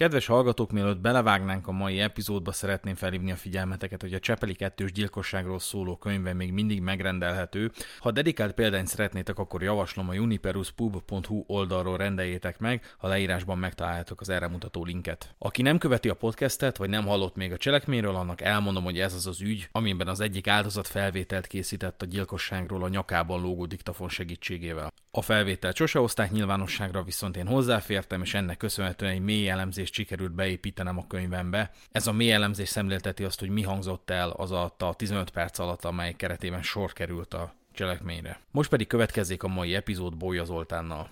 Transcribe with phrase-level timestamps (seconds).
[0.00, 4.92] Kedves hallgatók, mielőtt belevágnánk a mai epizódba, szeretném felhívni a figyelmeteket, hogy a Csepeli kettős
[4.92, 7.70] gyilkosságról szóló könyve még mindig megrendelhető.
[7.98, 14.28] Ha dedikált példányt szeretnétek, akkor javaslom a uniperuspub.hu oldalról rendeljétek meg, a leírásban megtaláljátok az
[14.28, 15.34] erre mutató linket.
[15.38, 19.14] Aki nem követi a podcastet, vagy nem hallott még a cselekményről, annak elmondom, hogy ez
[19.14, 24.08] az az ügy, amiben az egyik áldozat felvételt készített a gyilkosságról a nyakában lógó diktafon
[24.08, 24.92] segítségével.
[25.12, 29.94] A felvételt sose hozták nyilvánosságra, viszont én hozzáfértem, és ennek köszönhetően egy mély elemzés elemzést
[29.94, 31.70] sikerült beépítenem a könyvembe.
[31.92, 35.84] Ez a mély elemzés szemlélteti azt, hogy mi hangzott el az a 15 perc alatt,
[35.84, 38.40] amely keretében sor került a cselekményre.
[38.50, 41.08] Most pedig következzék a mai epizód Bója Zoltánnal.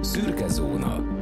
[0.00, 1.17] Szürke zóna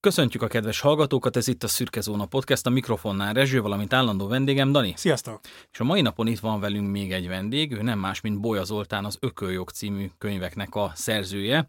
[0.00, 4.26] Köszöntjük a kedves hallgatókat, ez itt a Szürke Zóna Podcast, a mikrofonnál Rezső, valamint állandó
[4.26, 4.92] vendégem, Dani.
[4.96, 5.40] Sziasztok!
[5.72, 8.64] És a mai napon itt van velünk még egy vendég, ő nem más, mint Bolya
[8.64, 11.66] Zoltán, az Ököljog című könyveknek a szerzője.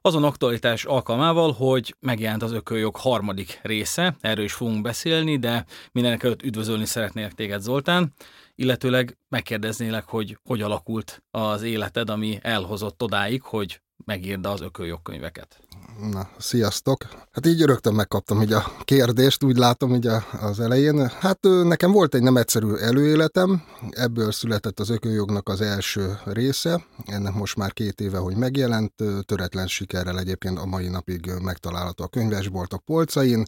[0.00, 6.22] Azon aktualitás alkalmával, hogy megjelent az Ököljog harmadik része, erről is fogunk beszélni, de mindenek
[6.22, 8.12] előtt üdvözölni szeretnék téged Zoltán,
[8.54, 15.67] illetőleg megkérdeznélek, hogy hogy alakult az életed, ami elhozott odáig, hogy megírd az ököljogkönyveket.
[16.12, 17.06] Na, sziasztok!
[17.32, 20.08] Hát így rögtön megkaptam így a kérdést, úgy látom így
[20.40, 21.08] az elején.
[21.20, 27.34] Hát nekem volt egy nem egyszerű előéletem, ebből született az ököljognak az első része, ennek
[27.34, 28.92] most már két éve, hogy megjelent,
[29.26, 33.44] töretlen sikerrel egyébként a mai napig megtalálható a könyvesboltok polcain,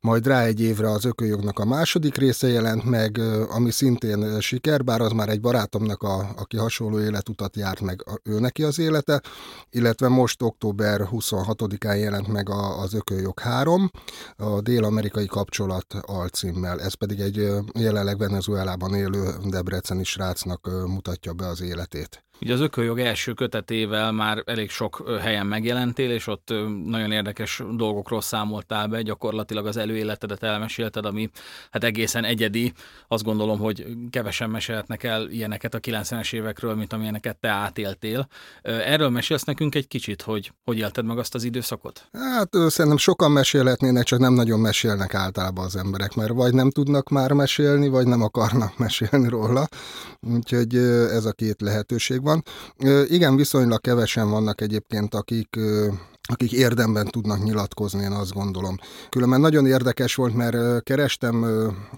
[0.00, 5.00] majd rá egy évre az ököljognak a második része jelent meg, ami szintén siker, bár
[5.00, 9.22] az már egy barátomnak, a, aki hasonló életutat járt meg, ő neki az élete,
[9.70, 11.00] illetve most október
[11.68, 13.90] 26-án jelent meg a, az Ököljog 3,
[14.36, 16.80] a dél-amerikai kapcsolat alcímmel.
[16.80, 22.24] Ez pedig egy jelenleg Venezuelában élő debreceni srácnak mutatja be az életét.
[22.40, 26.52] Ugye az ököljog első kötetével már elég sok helyen megjelentél, és ott
[26.84, 31.30] nagyon érdekes dolgokról számoltál be, gyakorlatilag az előéletedet elmesélted, ami
[31.70, 32.72] hát egészen egyedi.
[33.08, 38.28] Azt gondolom, hogy kevesen mesélhetnek el ilyeneket a 90-es évekről, mint amilyeneket te átéltél.
[38.62, 42.08] Erről mesélsz nekünk egy kicsit, hogy hogy élted meg azt az időszakot?
[42.12, 47.08] Hát szerintem sokan mesélhetnének, csak nem nagyon mesélnek általában az emberek, mert vagy nem tudnak
[47.08, 49.68] már mesélni, vagy nem akarnak mesélni róla.
[50.20, 52.42] Úgyhogy ez a két lehetőség van.
[53.08, 55.56] Igen, viszonylag kevesen vannak egyébként, akik
[56.30, 58.76] akik érdemben tudnak nyilatkozni, én azt gondolom.
[59.08, 61.46] Különben nagyon érdekes volt, mert kerestem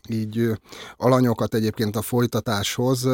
[0.09, 0.51] így
[0.97, 3.09] alanyokat egyébként a folytatáshoz,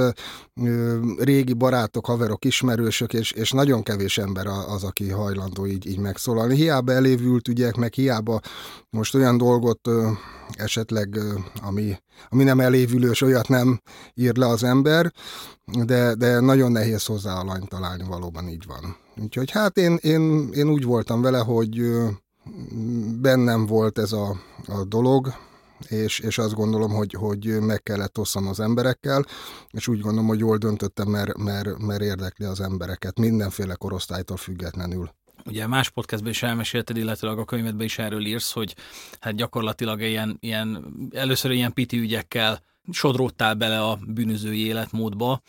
[1.19, 6.54] régi barátok, haverok, ismerősök, és, és nagyon kevés ember az, aki hajlandó így, így megszólalni.
[6.54, 8.41] Hiába elévült ügyek, meg hiába
[8.91, 9.88] most olyan dolgot
[10.53, 11.19] esetleg,
[11.62, 11.97] ami,
[12.28, 13.81] ami nem elévülős, olyat nem
[14.15, 15.12] ír le az ember,
[15.84, 19.06] de, de nagyon nehéz hozzá alany találni, valóban így van.
[19.22, 21.81] Úgyhogy hát én, én, én úgy voltam vele, hogy
[23.21, 25.34] bennem volt ez a, a dolog,
[25.88, 29.25] és, és azt gondolom, hogy, hogy meg kellett osszam az emberekkel,
[29.71, 35.10] és úgy gondolom, hogy jól döntöttem, mert, mert, mert érdekli az embereket, mindenféle korosztálytól függetlenül.
[35.44, 38.75] Ugye más podcastben is elmesélted, illetve a könyvedben is erről írsz, hogy
[39.21, 42.60] hát gyakorlatilag ilyen, ilyen először ilyen piti ügyekkel
[42.91, 45.43] sodródtál bele a bűnözői életmódba.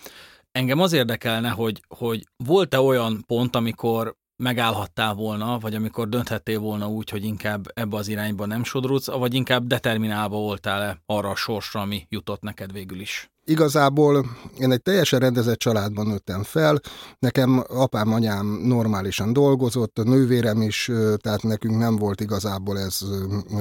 [0.58, 6.90] Engem az érdekelne, hogy, hogy volt-e olyan pont, amikor megállhattál volna, vagy amikor dönthettél volna
[6.90, 11.82] úgy, hogy inkább ebbe az irányba nem sodródsz, vagy inkább determinálva voltál-e arra a sorsra,
[11.82, 13.30] ami jutott neked végül is?
[13.50, 14.26] Igazából
[14.60, 16.82] én egy teljesen rendezett családban nőttem fel,
[17.20, 23.00] nekem apám, anyám normálisan dolgozott, a nővérem is, tehát nekünk nem volt igazából ez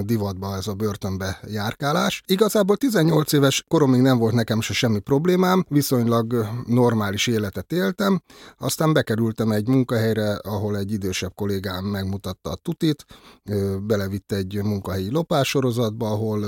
[0.03, 2.23] divatba, ez a börtönbe járkálás.
[2.27, 8.23] Igazából 18 éves koromig nem volt nekem se semmi problémám, viszonylag normális életet éltem,
[8.59, 13.05] aztán bekerültem egy munkahelyre, ahol egy idősebb kollégám megmutatta a tutit,
[13.87, 16.45] belevitt egy munkahelyi lopássorozatba, ahol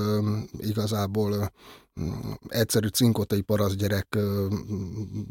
[0.61, 1.53] igazából
[2.49, 4.19] egyszerű cinkotai parasz gyerek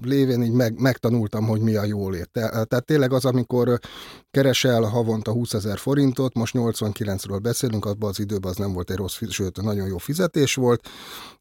[0.01, 2.29] lévén így meg, megtanultam, hogy mi a jólét.
[2.31, 3.79] Tehát tényleg az, amikor
[4.31, 8.97] keresel havonta 20 ezer forintot, most 89-ről beszélünk, abban az időben az nem volt egy
[8.97, 10.87] rossz, sőt, nagyon jó fizetés volt,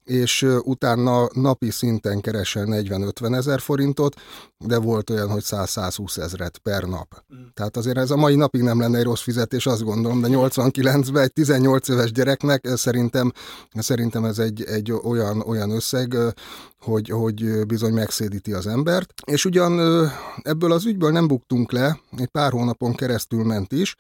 [0.07, 4.15] és utána napi szinten keresel 40-50 ezer forintot,
[4.59, 7.23] de volt olyan, hogy 100-120 ezeret per nap.
[7.35, 7.47] Mm.
[7.55, 11.23] Tehát azért ez a mai napig nem lenne egy rossz fizetés, azt gondolom, de 89-ben
[11.23, 13.33] egy 18 éves gyereknek szerintem,
[13.73, 15.16] szerintem ez egy, egy olyan,
[15.47, 16.17] olyan összeg,
[16.81, 19.13] hogy, hogy bizony megszédíti az embert.
[19.25, 19.81] És ugyan
[20.43, 23.97] ebből az ügyből nem buktunk le, egy pár hónapon keresztül ment is,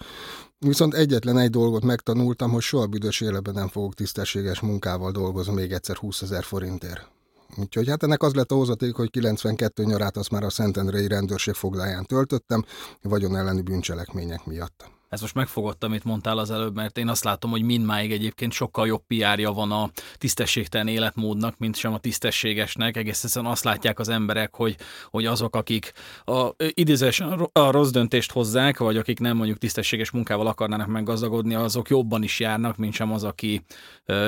[0.58, 5.72] Viszont egyetlen egy dolgot megtanultam, hogy soha büdös életben nem fogok tisztességes munkával dolgozni még
[5.72, 7.08] egyszer 20 ezer forintért.
[7.56, 11.54] Úgyhogy hát ennek az lett a hozaték, hogy 92 nyarát azt már a Szentendrei rendőrség
[11.54, 12.64] fogláján töltöttem,
[13.02, 14.95] vagyon elleni bűncselekmények miatt.
[15.08, 18.86] Ez most megfogott, amit mondtál az előbb, mert én azt látom, hogy mindmáig egyébként sokkal
[18.86, 22.96] jobb pr van a tisztességtelen életmódnak, mint sem a tisztességesnek.
[22.96, 24.76] Egész egyszerűen azt látják az emberek, hogy,
[25.10, 25.92] hogy azok, akik
[26.24, 31.88] a, idézésen a rossz döntést hozzák, vagy akik nem mondjuk tisztességes munkával akarnának meggazdagodni, azok
[31.88, 33.64] jobban is járnak, mint sem az, aki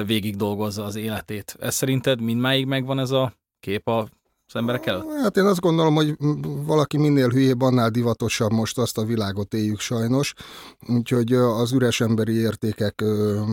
[0.06, 1.56] végig dolgozza az életét.
[1.60, 4.08] Ez szerinted mindmáig megvan ez a kép a
[4.48, 5.04] az emberek előtt?
[5.22, 6.16] Hát én azt gondolom, hogy
[6.66, 10.34] valaki minél hülyébb, annál divatosabb most azt a világot éljük sajnos.
[10.86, 13.04] Úgyhogy az üres emberi értékek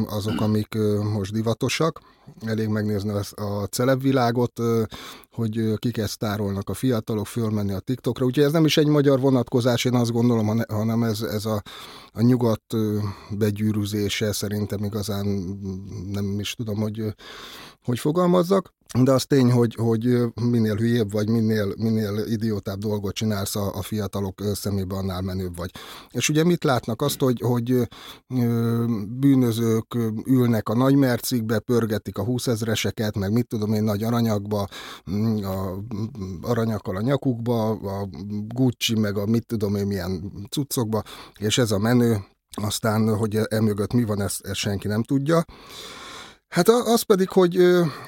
[0.07, 0.77] azok, amik
[1.13, 2.01] most divatosak.
[2.45, 4.59] Elég megnézni a celebvilágot,
[5.31, 8.25] hogy kik ezt tárolnak a fiatalok, fölmenni a TikTokra.
[8.25, 11.62] Úgyhogy ez nem is egy magyar vonatkozás, én azt gondolom, hanem ez, ez a,
[12.12, 12.63] a nyugat
[13.30, 15.25] begyűrűzése szerintem igazán
[16.12, 17.15] nem is tudom, hogy
[17.86, 18.74] hogy fogalmazzak,
[19.04, 23.82] de az tény, hogy, hogy minél hülyébb vagy, minél, minél idiótább dolgot csinálsz a, a
[23.82, 25.72] fiatalok szemébe, annál menőbb vagy.
[26.12, 27.02] És ugye mit látnak?
[27.02, 27.88] Azt, hogy, hogy
[29.08, 34.68] bűnözők ülnek a nagy mercikbe, pörgetik a húszezreseket, meg mit tudom én, nagy aranyakba,
[35.42, 35.80] a
[36.42, 38.10] aranyakkal a nyakukba, a
[38.48, 41.04] Gucci, meg a mit tudom én milyen cuccokba,
[41.40, 42.18] és ez a menő,
[42.62, 45.46] aztán, hogy emögött mi van, ezt, ezt senki nem tudja.
[46.56, 47.57] Hát az pedig, hogy,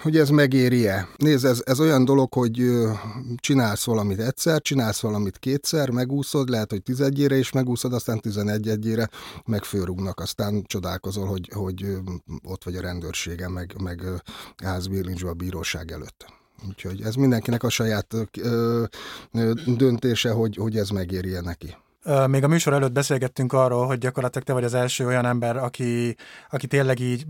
[0.01, 1.07] hogy ez megéri-e.
[1.17, 2.71] Nézd, ez, ez olyan dolog, hogy
[3.35, 9.09] csinálsz valamit egyszer, csinálsz valamit kétszer, megúszod, lehet, hogy tizedjére is megúszod, aztán tizenegyedjére
[9.45, 9.63] meg
[10.19, 11.85] aztán csodálkozol, hogy, hogy
[12.43, 14.01] ott vagy a rendőrsége, meg, meg
[14.63, 14.87] állsz
[15.29, 16.25] a bíróság előtt.
[16.67, 18.83] Úgyhogy ez mindenkinek a saját ö,
[19.33, 21.75] ö, döntése, hogy, hogy ez megéri-e neki.
[22.27, 26.15] Még a műsor előtt beszélgettünk arról, hogy gyakorlatilag te vagy az első olyan ember, aki,
[26.49, 27.25] aki tényleg így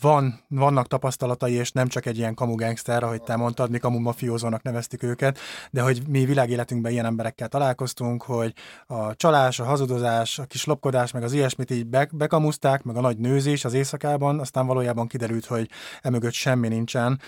[0.00, 3.98] van, vannak tapasztalatai, és nem csak egy ilyen kamu gangster, ahogy te mondtad, mi kamu
[3.98, 5.38] mafiózónak neveztük őket,
[5.70, 8.54] de hogy mi világéletünkben ilyen emberekkel találkoztunk, hogy
[8.86, 13.00] a csalás, a hazudozás, a kis lopkodás, meg az ilyesmit így be, bekamuszták, meg a
[13.00, 15.68] nagy nőzés az éjszakában, aztán valójában kiderült, hogy
[16.00, 17.20] emögött semmi nincsen.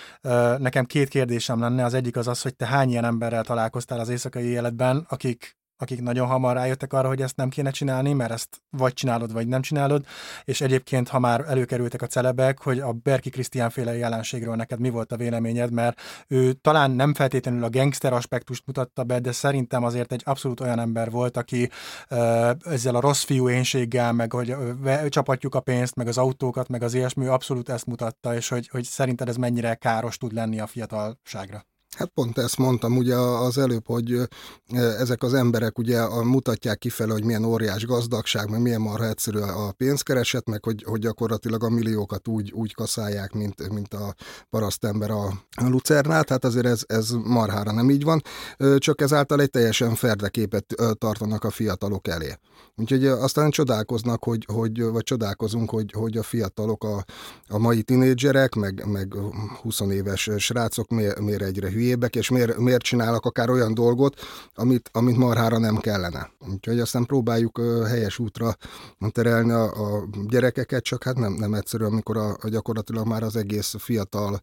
[0.59, 4.09] Nekem két kérdésem lenne, az egyik az az, hogy te hány ilyen emberrel találkoztál az
[4.09, 8.63] éjszakai életben, akik akik nagyon hamar rájöttek arra, hogy ezt nem kéne csinálni, mert ezt
[8.71, 10.05] vagy csinálod, vagy nem csinálod,
[10.45, 14.91] és egyébként, ha már előkerültek a celebek, hogy a Berki Krisztián féle jelenségről neked mi
[14.91, 19.85] volt a véleményed, mert ő talán nem feltétlenül a gangster aspektust mutatta be, de szerintem
[19.85, 21.71] azért egy abszolút olyan ember volt, aki
[22.65, 24.55] ezzel a rossz fiú énséggel, meg hogy
[25.09, 28.85] csapatjuk a pénzt, meg az autókat, meg az ilyesmi, abszolút ezt mutatta, és hogy, hogy
[28.85, 31.72] szerinted ez mennyire káros tud lenni a fiatalságra.
[31.97, 34.21] Hát pont ezt mondtam ugye az előbb, hogy
[34.75, 39.73] ezek az emberek ugye mutatják kifele, hogy milyen óriás gazdagság, meg milyen marha egyszerű a
[39.73, 44.15] pénzkereset, meg hogy, hogy gyakorlatilag a milliókat úgy, úgy kaszálják, mint, mint a
[44.51, 45.25] parasztember a,
[45.57, 48.23] a lucernát, hát azért ez, ez marhára nem így van,
[48.77, 52.35] csak ezáltal egy teljesen ferdeképet tartanak a fiatalok elé.
[52.77, 57.05] Úgyhogy aztán csodálkoznak, hogy, hogy vagy csodálkozunk, hogy, hogy a fiatalok, a,
[57.49, 59.15] a mai tinédzserek, meg, meg
[59.63, 64.21] 20 éves srácok miért, miért egyre hülyébbek, és miért, miért csinálnak akár olyan dolgot,
[64.55, 66.31] amit, amit marhára nem kellene.
[66.53, 68.57] Úgyhogy aztán próbáljuk helyes útra
[69.09, 73.37] terelni a, a gyerekeket, csak hát nem, nem egyszerű, amikor a, a gyakorlatilag már az
[73.37, 74.41] egész fiatal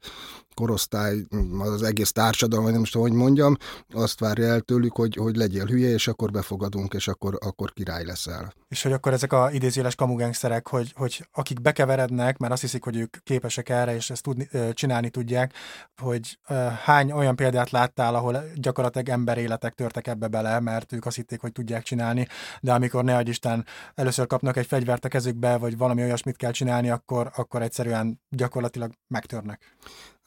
[0.59, 1.15] korosztály,
[1.59, 3.55] az egész társadalom, vagy nem is tudom, hogy mondjam,
[3.93, 8.05] azt várja el tőlük, hogy, hogy legyél hülye, és akkor befogadunk, és akkor, akkor király
[8.05, 8.53] leszel.
[8.67, 12.97] És hogy akkor ezek a idézéles kamugengszerek, hogy, hogy akik bekeverednek, mert azt hiszik, hogy
[12.97, 15.53] ők képesek erre, és ezt tudni, csinálni tudják,
[16.01, 16.39] hogy
[16.83, 21.51] hány olyan példát láttál, ahol gyakorlatilag emberéletek törtek ebbe bele, mert ők azt hitték, hogy
[21.51, 22.27] tudják csinálni,
[22.61, 26.89] de amikor ne Isten először kapnak egy fegyvert a kezükbe, vagy valami olyasmit kell csinálni,
[26.89, 29.75] akkor, akkor egyszerűen gyakorlatilag megtörnek.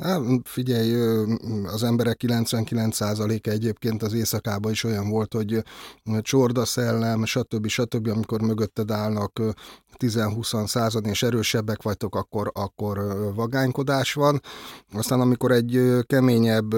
[0.02, 0.94] Hát figyelj,
[1.66, 5.62] az emberek 99%-a egyébként az éjszakában is olyan volt, hogy
[6.20, 7.66] csorda szellem, stb.
[7.66, 8.08] stb.
[8.08, 9.40] amikor mögötted állnak
[9.98, 12.98] 10-20 század és erősebbek vagytok, akkor, akkor
[13.34, 14.40] vagánykodás van.
[14.92, 16.74] Aztán amikor egy keményebb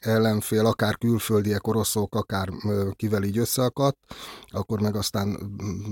[0.00, 2.48] ellenfél, akár külföldiek, oroszok, akár
[2.96, 3.96] kivel így összeakadt,
[4.46, 5.28] akkor meg aztán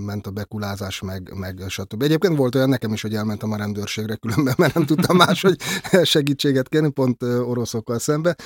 [0.07, 2.03] ment a bekulázás, meg, meg stb.
[2.03, 5.57] Egyébként volt olyan nekem is, hogy elmentem a rendőrségre különben, mert nem tudtam máshogy
[6.03, 8.37] segítséget kérni, pont oroszokkal szembe.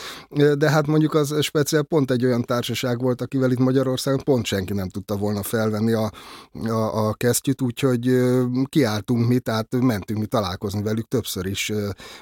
[0.59, 4.73] De hát mondjuk az speciál pont egy olyan társaság volt, akivel itt Magyarországon pont senki
[4.73, 6.11] nem tudta volna felvenni a,
[6.53, 11.73] a, a kesztyűt, úgyhogy úgyhogy kiálltunk mi, tehát mentünk mi találkozni velük többször is,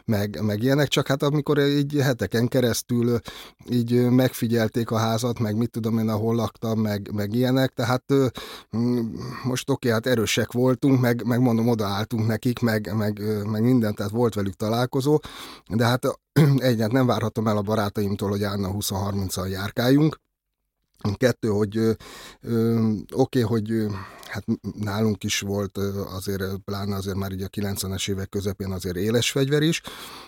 [0.05, 3.19] meg, meg ilyenek, csak hát amikor így heteken keresztül
[3.71, 8.05] így megfigyelték a házat, meg mit tudom én, ahol laktam, meg, meg ilyenek, tehát
[9.45, 14.13] most oké, hát erősek voltunk, meg, meg mondom, odaálltunk nekik, meg, meg, meg minden, tehát
[14.13, 15.19] volt velük találkozó,
[15.75, 16.07] de hát
[16.59, 20.17] egyet nem várhatom el a barátaimtól, hogy állna 20-30-al járkáljunk,
[21.17, 23.87] Kettő, hogy oké, okay, hogy
[24.29, 24.45] hát
[24.79, 25.79] nálunk is volt
[26.17, 29.83] azért, pláne azért már így a 90-es évek közepén azért éles fegyver is,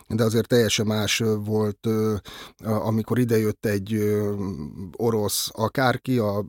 [0.09, 1.89] de azért teljesen más volt,
[2.63, 4.19] amikor idejött egy
[4.97, 6.45] orosz akárki a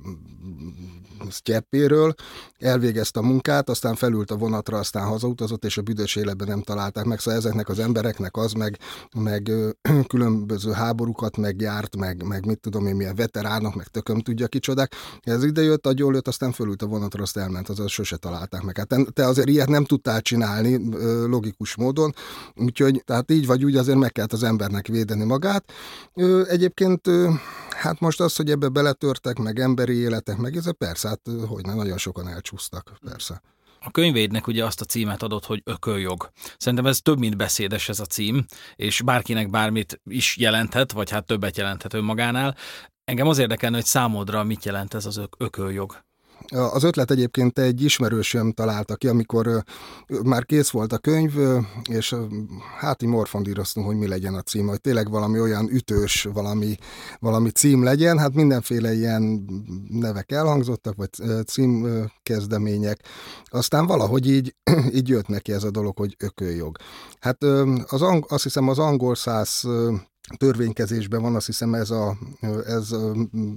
[1.29, 2.13] Sztyeppéről,
[2.57, 7.05] elvégezte a munkát, aztán felült a vonatra, aztán hazautazott, és a büdös életben nem találták
[7.05, 7.19] meg.
[7.19, 8.77] Szóval ezeknek az embereknek az meg,
[9.15, 9.51] meg
[10.07, 14.95] különböző háborúkat megjárt, meg, meg mit tudom én, milyen veteránok, meg tököm tudja kicsodák.
[15.21, 18.61] Ez ide jött, a jól jött, aztán felült a vonatra, azt elment, azaz sose találták
[18.61, 18.77] meg.
[18.77, 20.89] Hát te azért ilyet nem tudtál csinálni
[21.27, 22.13] logikus módon,
[22.55, 25.71] úgyhogy tehát így vagy úgy azért meg kellett az embernek védeni magát.
[26.47, 27.09] Egyébként
[27.69, 31.73] hát most az, hogy ebbe beletörtek, meg emberi életek, meg ez persze, hát hogy ne,
[31.73, 33.41] nagyon sokan elcsúsztak, persze.
[33.85, 36.31] A könyvédnek ugye azt a címet adott, hogy ököljog.
[36.57, 38.45] Szerintem ez több, mint beszédes ez a cím,
[38.75, 42.55] és bárkinek bármit is jelenthet, vagy hát többet jelenthet önmagánál.
[43.03, 46.10] Engem az érdekelne, hogy számodra mit jelent ez az ök- ököljog.
[46.51, 49.63] Az ötlet egyébként egy ismerősöm találta ki, amikor
[50.23, 51.33] már kész volt a könyv,
[51.89, 52.15] és
[52.79, 56.77] hát így morfondíroztunk, hogy mi legyen a cím, hogy tényleg valami olyan ütős, valami,
[57.19, 58.17] valami cím legyen.
[58.17, 59.45] Hát mindenféle ilyen
[59.89, 61.09] nevek elhangzottak, vagy
[61.45, 62.99] címkezdemények.
[63.45, 64.55] Aztán valahogy így,
[64.97, 66.77] így jött neki ez a dolog, hogy ököljog.
[67.19, 67.43] Hát
[67.87, 69.63] az, azt hiszem az angol száz
[70.37, 72.17] törvénykezésben van, azt hiszem ez, a,
[72.65, 72.89] ez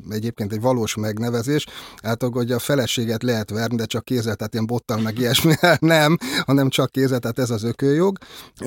[0.08, 1.66] egyébként egy valós megnevezés,
[2.02, 6.16] hát hogy a feleséget lehet verni, de csak kézzel, tehát ilyen bottal meg ilyesmi, nem,
[6.44, 8.18] hanem csak kézzel, tehát ez az ökőjog.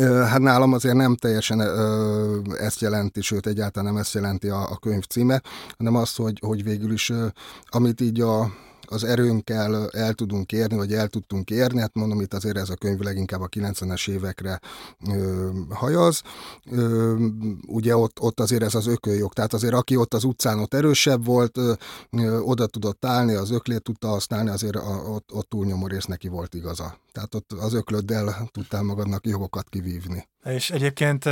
[0.02, 1.62] Hát nálam azért nem teljesen
[2.58, 5.42] ezt jelenti, sőt egyáltalán nem ezt jelenti a, a könyv címe,
[5.78, 7.12] hanem az, hogy, hogy végül is
[7.66, 8.52] amit így a
[8.92, 12.76] az erőnkkel el tudunk érni, vagy el tudtunk érni, hát mondom, itt azért ez a
[12.76, 14.60] könyv leginkább a 90-es évekre
[15.08, 16.22] ö, hajaz.
[16.72, 17.16] Ö,
[17.68, 21.26] ugye ott, ott azért ez az ököljog, tehát azért aki ott az utcán ott erősebb
[21.26, 21.74] volt, ö,
[22.12, 26.28] ö, oda tudott állni, az öklét tudta használni, azért a, ott, ott túlnyomó rész neki
[26.28, 26.98] volt igaza.
[27.12, 30.28] Tehát ott az öklöddel tudtál magadnak jogokat kivívni.
[30.48, 31.24] És egyébként,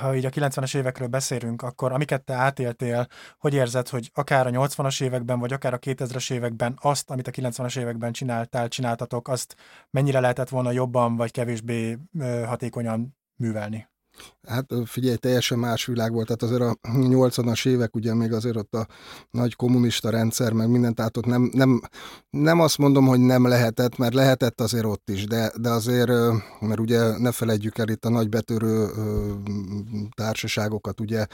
[0.00, 3.06] ha így a 90-es évekről beszélünk, akkor amiket te átéltél,
[3.38, 7.30] hogy érzed, hogy akár a 80-as években, vagy akár a 2000-es években azt, amit a
[7.30, 9.56] 90-es években csináltál, csináltatok, azt
[9.90, 11.98] mennyire lehetett volna jobban, vagy kevésbé
[12.46, 13.88] hatékonyan művelni?
[14.48, 18.74] Hát figyelj, teljesen más világ volt, tehát azért a 80-as évek, ugye még azért ott
[18.74, 18.86] a
[19.30, 21.80] nagy kommunista rendszer, meg mindent, tehát ott nem, nem,
[22.30, 26.10] nem azt mondom, hogy nem lehetett, mert lehetett azért ott is, de, de azért,
[26.60, 28.88] mert ugye ne felejtjük el itt a nagy betörő
[30.14, 31.26] társaságokat, ugye,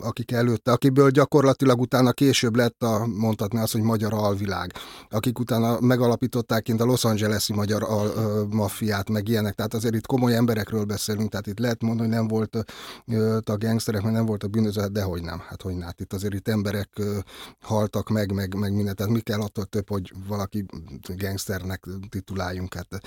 [0.00, 4.72] akik előtte, akiből gyakorlatilag utána később lett a, mondhatni azt, hogy magyar alvilág,
[5.10, 10.06] akik utána megalapították kint a Los Angeles-i magyar al, maffiát, meg ilyenek, tehát azért itt
[10.06, 12.56] komoly emberekről beszélünk, tehát itt lehet mondani, hogy nem volt
[13.44, 15.86] a gangsterek, mert nem volt a bűnöző, de hogy nem, hát hogy nem.
[15.86, 17.00] Hát itt azért itt emberek
[17.60, 20.64] haltak meg, meg, meg mindent, tehát mi kell attól több, hogy valaki
[21.16, 23.00] gangsternek tituláljunk, hát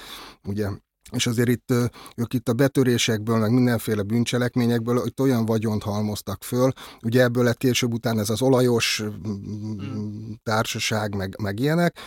[0.43, 0.69] ugye
[1.11, 1.73] és azért itt
[2.15, 6.71] ők itt a betörésekből, meg mindenféle bűncselekményekből itt olyan vagyont halmoztak föl,
[7.03, 10.39] ugye ebből lett később után ez az olajos hmm.
[10.43, 11.99] társaság, meg, meg ilyenek,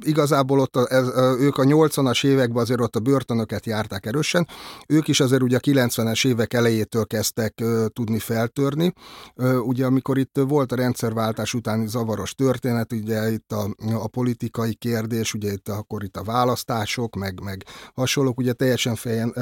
[0.00, 1.06] igazából ott a, ez,
[1.38, 4.46] ők a 80-as években azért ott a börtönöket járták erősen,
[4.86, 8.92] ők is azért ugye a 90-es évek elejétől kezdtek uh, tudni feltörni.
[9.34, 14.74] Uh, ugye amikor itt volt a rendszerváltás utáni zavaros történet, ugye itt a, a politikai
[14.74, 19.34] kérdés, ugye itt akkor itt a választások, meg, meg hasonlók, ugye teljesen fejen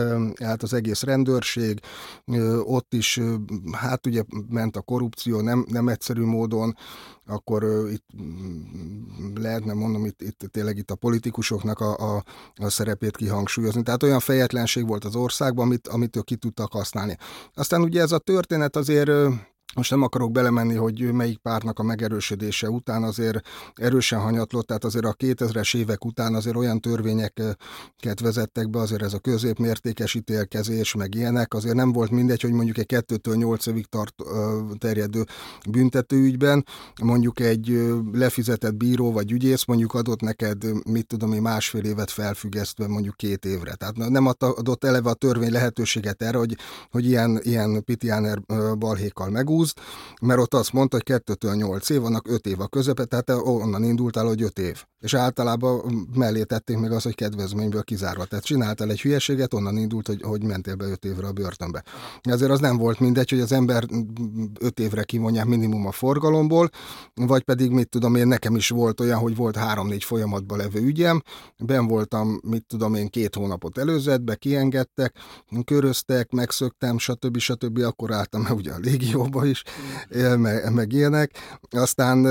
[0.42, 1.80] állt az egész rendőrség,
[2.26, 3.34] uh, ott is uh,
[3.72, 6.76] hát ugye ment a korrupció nem, nem egyszerű módon,
[7.26, 8.06] akkor itt
[9.34, 13.82] lehetne mondom, itt, itt tényleg itt a politikusoknak a, a, a szerepét kihangsúlyozni.
[13.82, 17.16] Tehát olyan fejetlenség volt az országban, amit, amit ők ki tudtak használni.
[17.54, 19.10] Aztán ugye ez a történet azért
[19.76, 23.40] most nem akarok belemenni, hogy melyik pártnak a megerősödése után azért
[23.74, 29.12] erősen hanyatlott, tehát azért a 2000-es évek után azért olyan törvényeket vezettek be, azért ez
[29.12, 33.86] a középmértékes ítélkezés, meg ilyenek, azért nem volt mindegy, hogy mondjuk egy 2-től 8 évig
[33.86, 34.14] tart,
[34.78, 35.24] terjedő
[35.70, 36.64] büntetőügyben,
[37.02, 42.86] mondjuk egy lefizetett bíró vagy ügyész mondjuk adott neked, mit tudom én, másfél évet felfüggesztve
[42.86, 43.74] mondjuk két évre.
[43.74, 46.56] Tehát nem adott eleve a törvény lehetőséget erre, hogy,
[46.90, 48.40] hogy ilyen, ilyen pitiáner
[48.78, 49.78] balhékkal megúsz, húzd,
[50.20, 53.84] mert ott azt mondta, hogy 2-től 8 év, vannak 5 év a közepe, tehát onnan
[53.84, 54.84] indultál, hogy 5 év.
[55.00, 58.24] És általában mellé tették még az, hogy kedvezményből kizárva.
[58.24, 61.84] Tehát csináltál egy hülyeséget, onnan indult, hogy, hogy mentél be 5 évre a börtönbe.
[62.22, 63.84] Ezért az nem volt mindegy, hogy az ember
[64.60, 66.70] 5 évre kivonják minimum a forgalomból,
[67.14, 71.22] vagy pedig mit tudom én, nekem is volt olyan, hogy volt 3-4 folyamatban levő ügyem,
[71.58, 75.14] ben voltam, mit tudom én, két hónapot előzetbe, kiengedtek,
[75.64, 77.38] köröztek, megszöktem, stb.
[77.38, 77.78] stb.
[77.78, 79.62] Akkor álltam ugye a légióba is,
[80.36, 81.30] meg, meg ilyenek.
[81.70, 82.26] Aztán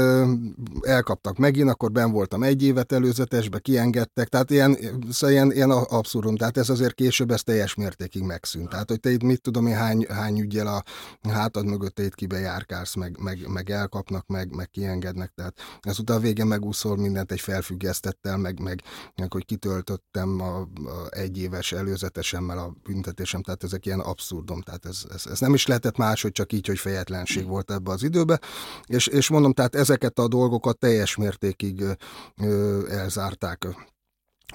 [0.81, 4.77] elkaptak megint, akkor ben voltam egy évet előzetesbe, kiengedtek, tehát ilyen,
[5.11, 8.69] szóval ilyen, ilyen abszurdum, tehát ez azért később ez teljes mértékig megszűnt.
[8.69, 10.83] Tehát, hogy te itt mit tudom én, hány, hány ügyel a
[11.29, 12.65] hátad mögött itt kibe
[12.95, 18.37] meg, meg, meg elkapnak, meg, meg kiengednek, tehát ezután a végén megúszol mindent egy felfüggesztettel,
[18.37, 18.81] meg, meg,
[19.15, 20.67] meg hogy kitöltöttem a, a
[21.09, 25.67] egy éves előzetesemmel a büntetésem, tehát ezek ilyen abszurdum, tehát ez, ez, ez nem is
[25.67, 26.79] lehetett más, hogy csak így, hogy
[27.13, 28.39] fejetlenség volt ebbe az időbe,
[28.85, 31.83] és, és mondom, tehát ezeket a dolgokat teljes mértékig
[32.41, 33.67] ö, elzárták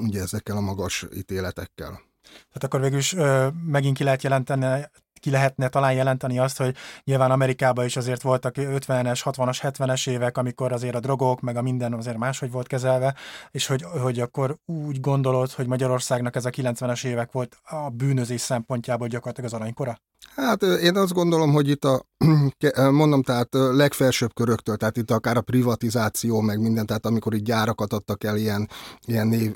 [0.03, 2.01] ugye ezekkel a magas ítéletekkel.
[2.23, 4.85] Tehát akkor végül is ö, megint ki lehet jelenteni,
[5.21, 10.37] ki lehetne talán jelenteni azt, hogy nyilván Amerikában is azért voltak 50-es, 60-as, 70-es évek,
[10.37, 13.15] amikor azért a drogok, meg a minden azért máshogy volt kezelve,
[13.51, 18.41] és hogy, hogy akkor úgy gondolod, hogy Magyarországnak ez a 90-es évek volt a bűnözés
[18.41, 19.99] szempontjából gyakorlatilag az aranykora?
[20.35, 22.07] Hát én azt gondolom, hogy itt a,
[22.91, 27.93] mondom, tehát legfelsőbb köröktől, tehát itt akár a privatizáció, meg minden, tehát amikor itt gyárakat
[27.93, 28.69] adtak el ilyen,
[29.07, 29.55] ilyen név,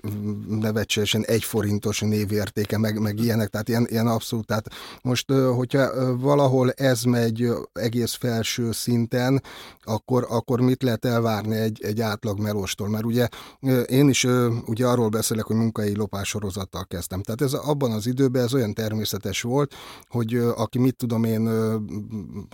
[0.49, 4.69] nevetségesen egy forintos névértéke, meg, meg ilyenek, tehát ilyen, ilyen abszolút, tehát
[5.03, 9.43] most, hogyha valahol ez megy egész felső szinten,
[9.83, 13.29] akkor, akkor mit lehet elvárni egy, egy átlag melóstól, mert ugye
[13.87, 14.27] én is
[14.67, 19.43] ugye arról beszélek, hogy munkai lopásorozattal kezdtem, tehát ez abban az időben ez olyan természetes
[19.43, 19.75] volt,
[20.09, 21.49] hogy aki mit tudom én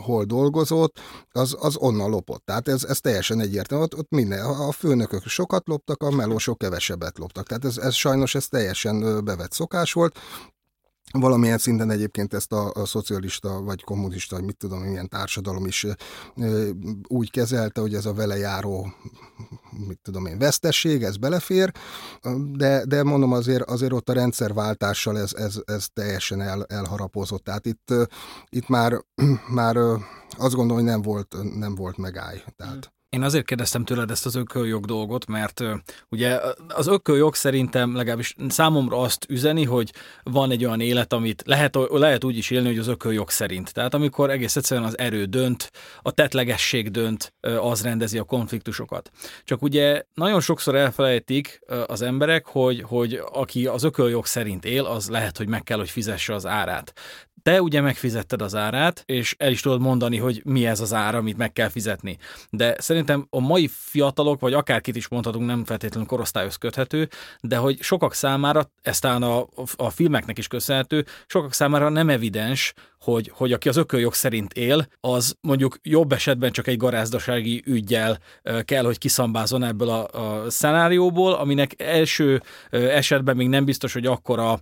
[0.02, 1.00] hol dolgozott,
[1.30, 2.44] az, az onnan lopott.
[2.44, 3.84] Tehát ez, ez teljesen egyértelmű.
[3.84, 7.46] Ott, ott minden, a főnökök sokat loptak, a melósok kevesebbet loptak.
[7.46, 10.18] Tehát ez, ez sajnos ez teljesen bevett szokás volt.
[11.10, 15.86] Valamilyen szinten egyébként ezt a, a szocialista vagy kommunista, vagy mit tudom, milyen társadalom is
[16.36, 16.68] ö,
[17.06, 18.92] úgy kezelte, hogy ez a vele járó,
[19.86, 21.72] mit tudom én, vesztesség, ez belefér,
[22.52, 27.44] de, de mondom azért, azért ott a rendszerváltással ez, ez, ez teljesen el, elharapozott.
[27.44, 27.94] Tehát itt,
[28.48, 29.04] itt már,
[29.60, 32.36] már azt gondolom, hogy nem volt, nem volt megáll.
[32.56, 32.92] Tehát.
[33.10, 35.62] Én azért kérdeztem tőled ezt az ököljog dolgot, mert
[36.08, 39.92] ugye az ököljog szerintem legalábbis számomra azt üzeni, hogy
[40.22, 43.72] van egy olyan élet, amit lehet, lehet úgy is élni, hogy az ököljog szerint.
[43.72, 45.70] Tehát amikor egész egyszerűen az erő dönt,
[46.02, 49.10] a tetlegesség dönt, az rendezi a konfliktusokat.
[49.44, 55.08] Csak ugye nagyon sokszor elfelejtik az emberek, hogy, hogy aki az ököljog szerint él, az
[55.08, 56.92] lehet, hogy meg kell, hogy fizesse az árát.
[57.48, 61.14] Te ugye megfizetted az árát, és el is tudod mondani, hogy mi ez az ár,
[61.14, 62.18] amit meg kell fizetni.
[62.50, 67.08] De szerintem a mai fiatalok, vagy akárkit is mondhatunk, nem feltétlenül korosztályhoz köthető,
[67.40, 72.74] de hogy sokak számára, ez talán a, a filmeknek is köszönhető, sokak számára nem evidens,
[73.00, 78.18] hogy, hogy aki az ököljog szerint él, az mondjuk jobb esetben csak egy garázdasági ügyjel
[78.62, 84.60] kell, hogy kiszambázon ebből a, a szenárióból, aminek első esetben még nem biztos, hogy akkora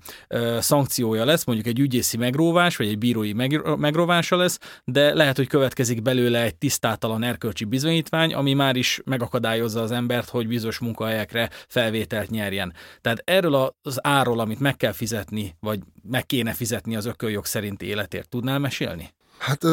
[0.59, 3.33] szankciója lesz, mondjuk egy ügyészi megróvás, vagy egy bírói
[3.77, 9.81] megróvása lesz, de lehet, hogy következik belőle egy tisztátalan erkölcsi bizonyítvány, ami már is megakadályozza
[9.81, 12.75] az embert, hogy bizonyos munkahelyekre felvételt nyerjen.
[13.01, 17.83] Tehát erről az árról, amit meg kell fizetni, vagy meg kéne fizetni az ököljog szerint
[17.83, 19.14] életért, tudnál mesélni?
[19.38, 19.64] Hát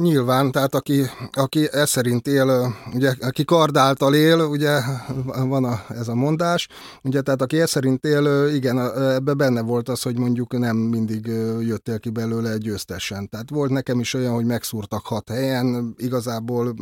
[0.00, 4.80] nyilván, tehát aki, aki ez szerint él, ugye, aki kard által él, ugye
[5.24, 6.68] van a, ez a mondás,
[7.02, 11.26] ugye, tehát aki ez szerint él, igen, ebbe benne volt az, hogy mondjuk nem mindig
[11.60, 13.28] jöttél ki belőle győztesen.
[13.28, 16.74] Tehát volt nekem is olyan, hogy megszúrtak hat helyen, igazából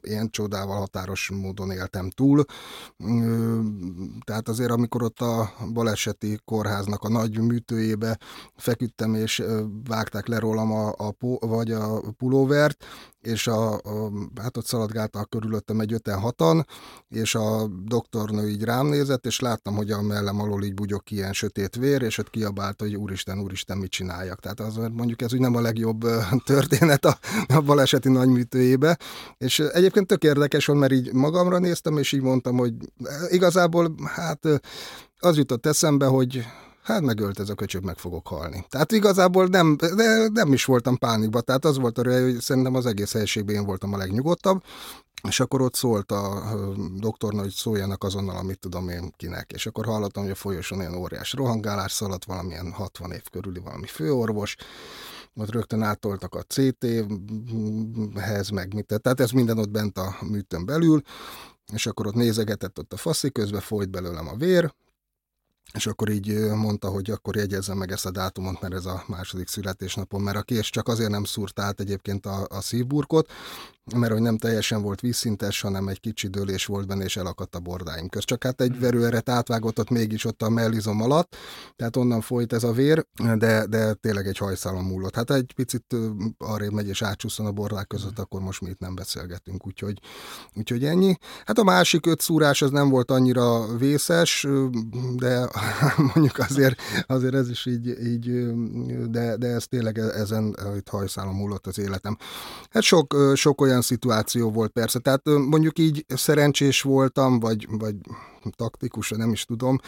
[0.00, 2.44] ilyen csodával határos módon éltem túl.
[4.24, 8.18] Tehát azért, amikor ott a baleseti kórháznak a nagy műtőjébe
[8.56, 9.42] feküdtem, és
[9.88, 11.14] vágták le rólam a, a,
[11.54, 12.84] vagy a pulóvert,
[13.20, 16.66] és a, a, hát ott szaladgáltak körülöttem egy öten hatan,
[17.08, 21.32] és a doktornő így rám nézett, és láttam, hogy a mellem alól így bugyok ilyen
[21.32, 24.40] sötét vér, és ott kiabált, hogy úristen, úristen, mit csináljak.
[24.40, 26.04] Tehát az mondjuk ez úgy nem a legjobb
[26.44, 28.98] történet a, a baleseti nagyműtőjébe.
[29.36, 32.74] És egyébként tök érdekes volt, mert így magamra néztem, és így mondtam, hogy
[33.28, 34.46] igazából hát
[35.18, 36.44] az jutott eszembe, hogy
[36.84, 38.66] hát megölt ez a köcsög, meg fogok halni.
[38.68, 42.74] Tehát igazából nem, de nem is voltam pánikba, tehát az volt a röly, hogy szerintem
[42.74, 44.62] az egész helységben én voltam a legnyugodtabb,
[45.28, 46.42] és akkor ott szólt a
[46.96, 49.52] doktorna, hogy szóljanak azonnal, amit tudom én kinek.
[49.52, 53.86] És akkor hallottam, hogy a folyosón olyan óriás rohangálás szaladt, valamilyen 60 év körüli valami
[53.86, 54.56] főorvos,
[55.34, 58.86] ott rögtön áttoltak a CT-hez, meg mit.
[58.86, 61.02] Tehát ez minden ott bent a műtön belül,
[61.72, 64.74] és akkor ott nézegetett ott a faszi, közben folyt belőlem a vér,
[65.72, 69.48] és akkor így mondta, hogy akkor jegyezzem meg ezt a dátumot, mert ez a második
[69.48, 73.30] születésnapom, mert a kés csak azért nem szúrt át egyébként a, a szívburkot,
[73.96, 77.60] mert hogy nem teljesen volt vízszintes, hanem egy kicsi dőlés volt benne, és elakadt a
[77.60, 78.26] bordáim közt.
[78.26, 81.36] Csak hát egy verőeret átvágott ott mégis ott a mellizom alatt,
[81.76, 85.14] tehát onnan folyt ez a vér, de, de tényleg egy hajszálon múlott.
[85.14, 85.96] Hát egy picit
[86.38, 90.00] arrébb megy és átcsúszon a bordák között, akkor most mi itt nem beszélgetünk, úgyhogy,
[90.54, 91.16] úgyhogy ennyi.
[91.44, 94.46] Hát a másik öt szúrás az nem volt annyira vészes,
[95.14, 95.48] de
[96.14, 98.54] mondjuk azért, azért ez is így, így
[99.10, 102.16] de, de ez tényleg ezen itt hajszálon múlott az életem.
[102.70, 104.98] Hát sok, sok olyan szituáció volt persze.
[104.98, 107.96] Tehát mondjuk így szerencsés voltam, vagy, vagy
[108.50, 109.78] taktikus, nem is tudom,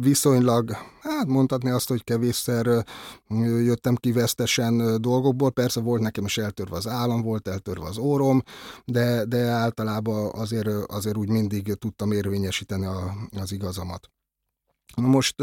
[0.00, 2.84] viszonylag, hát mondhatni azt, hogy kevésszer
[3.62, 8.42] jöttem ki vesztesen dolgokból, persze volt nekem is eltörve az állam, volt eltörve az órom,
[8.84, 14.08] de, de általában azért, azért úgy mindig tudtam érvényesíteni a, az igazamat.
[14.96, 15.40] Most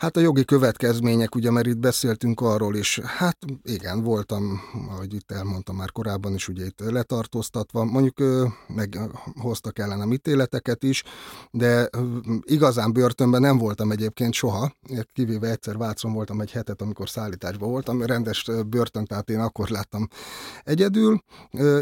[0.00, 5.30] Hát a jogi következmények, ugye, mert itt beszéltünk arról is, hát igen, voltam, ahogy itt
[5.30, 8.98] elmondtam már korábban is, ugye itt letartóztatva, mondjuk meg
[9.40, 11.02] hoztak ellenem ítéleteket is,
[11.50, 11.88] de
[12.40, 14.72] igazán börtönben nem voltam egyébként soha,
[15.12, 20.08] kivéve egyszer Vácon voltam egy hetet, amikor szállításban voltam, rendes börtön, tehát én akkor láttam
[20.64, 21.22] egyedül.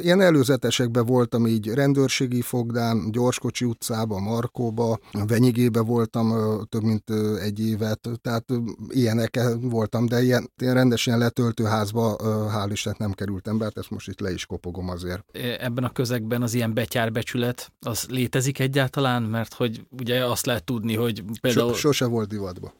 [0.01, 6.35] Ilyen előzetesekben voltam így rendőrségi fogdán, Gyorskocsi utcába, Markóba, Venyigébe voltam
[6.69, 8.44] több mint egy évet, tehát
[8.88, 12.16] ilyenek voltam, de ilyen, ilyen rendesen letöltő házba
[12.53, 15.25] hál' Istennek nem kerültem be, hát ezt most itt le is kopogom azért.
[15.59, 19.23] Ebben a közegben az ilyen betyárbecsület, az létezik egyáltalán?
[19.23, 21.68] Mert hogy ugye azt lehet tudni, hogy például...
[21.68, 22.73] So, sose volt divatba.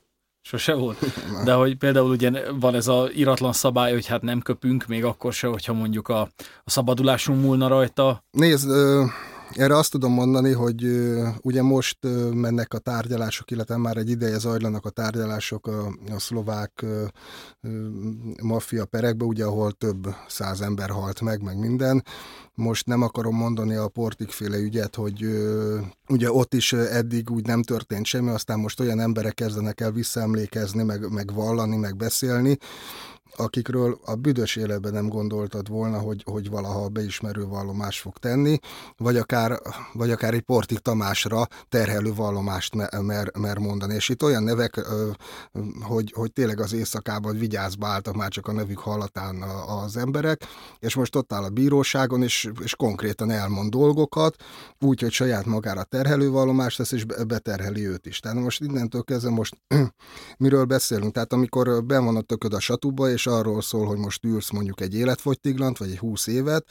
[0.42, 0.98] Sose volt.
[1.44, 5.32] De hogy például ugye van ez a iratlan szabály, hogy hát nem köpünk, még akkor
[5.32, 6.20] se, hogyha mondjuk a,
[6.64, 8.24] a szabadulásunk múlna rajta.
[8.30, 8.68] Nézd,
[9.50, 10.87] erre azt tudom mondani, hogy
[11.42, 11.98] ugye most
[12.34, 16.84] mennek a tárgyalások, illetve már egy ideje zajlanak a tárgyalások a, a szlovák
[18.42, 22.04] maffia perekbe, ugye ahol több száz ember halt meg, meg minden.
[22.54, 25.26] Most nem akarom mondani a portikféle ügyet, hogy
[26.08, 30.82] ugye ott is eddig úgy nem történt semmi, aztán most olyan emberek kezdenek el visszaemlékezni,
[30.82, 32.58] meg, meg vallani, meg beszélni,
[33.36, 38.58] akikről a büdös életben nem gondoltad volna, hogy, hogy valaha beismerő vallomást fog tenni,
[38.96, 39.60] vagy akár,
[39.92, 43.94] vagy akár egy Portik Tamásra terhelő vallomást mer, mer, mondani.
[43.94, 44.86] És itt olyan nevek,
[45.80, 49.42] hogy, hogy tényleg az éjszakában vigyázba álltak már csak a nevük hallatán
[49.82, 50.42] az emberek,
[50.78, 54.36] és most ott áll a bíróságon, és, és konkrétan elmond dolgokat,
[54.80, 58.20] úgy, hogy saját magára terhelő vallomást tesz, és beterheli őt is.
[58.20, 59.56] Tehát most innentől kezdve most
[60.38, 61.12] miről beszélünk?
[61.12, 64.81] Tehát amikor ben van a tököd a satuba, és arról szól, hogy most ülsz mondjuk
[64.81, 66.64] egy életfogytiglant, vagy egy húsz évet,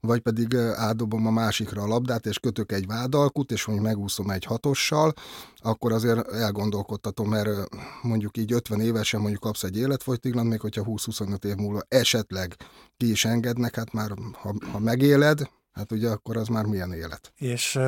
[0.00, 4.44] vagy pedig átdobom a másikra a labdát, és kötök egy vádalkut, és mondjuk megúszom egy
[4.44, 5.12] hatossal,
[5.56, 7.68] akkor azért elgondolkodtatom, mert
[8.02, 12.56] mondjuk így 50 évesen mondjuk kapsz egy életfogytiglant, még hogyha 20-25 év múlva esetleg
[12.96, 17.32] ki is engednek, hát már ha, ha megéled, Hát ugye akkor az már milyen élet.
[17.36, 17.78] És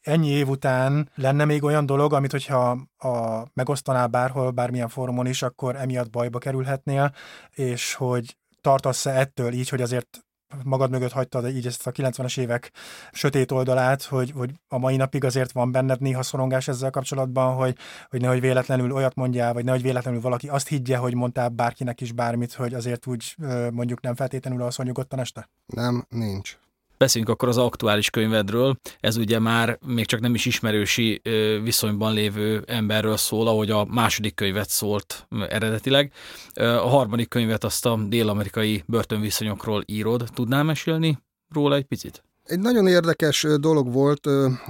[0.00, 5.42] ennyi év után lenne még olyan dolog, amit hogyha a, megosztanál bárhol, bármilyen fórumon is,
[5.42, 7.14] akkor emiatt bajba kerülhetnél,
[7.50, 10.26] és hogy tartasz-e ettől így, hogy azért
[10.64, 12.72] magad mögött hagytad így ezt a 90-es évek
[13.12, 17.76] sötét oldalát, hogy, hogy a mai napig azért van benned néha szorongás ezzel kapcsolatban, hogy,
[18.08, 22.12] hogy nehogy véletlenül olyat mondjál, vagy nehogy véletlenül valaki azt higgye, hogy mondtál bárkinek is
[22.12, 23.36] bármit, hogy azért úgy
[23.72, 25.48] mondjuk nem feltétlenül alszol nyugodtan este?
[25.66, 26.58] Nem, nincs.
[26.98, 28.76] Beszéljünk akkor az aktuális könyvedről.
[29.00, 31.20] Ez ugye már még csak nem is ismerősi
[31.62, 36.12] viszonyban lévő emberről szól, ahogy a második könyvet szólt eredetileg.
[36.54, 40.28] A harmadik könyvet azt a dél-amerikai börtönviszonyokról írod.
[40.34, 41.18] Tudnál mesélni
[41.54, 42.24] róla egy picit?
[42.46, 44.26] Egy nagyon érdekes dolog volt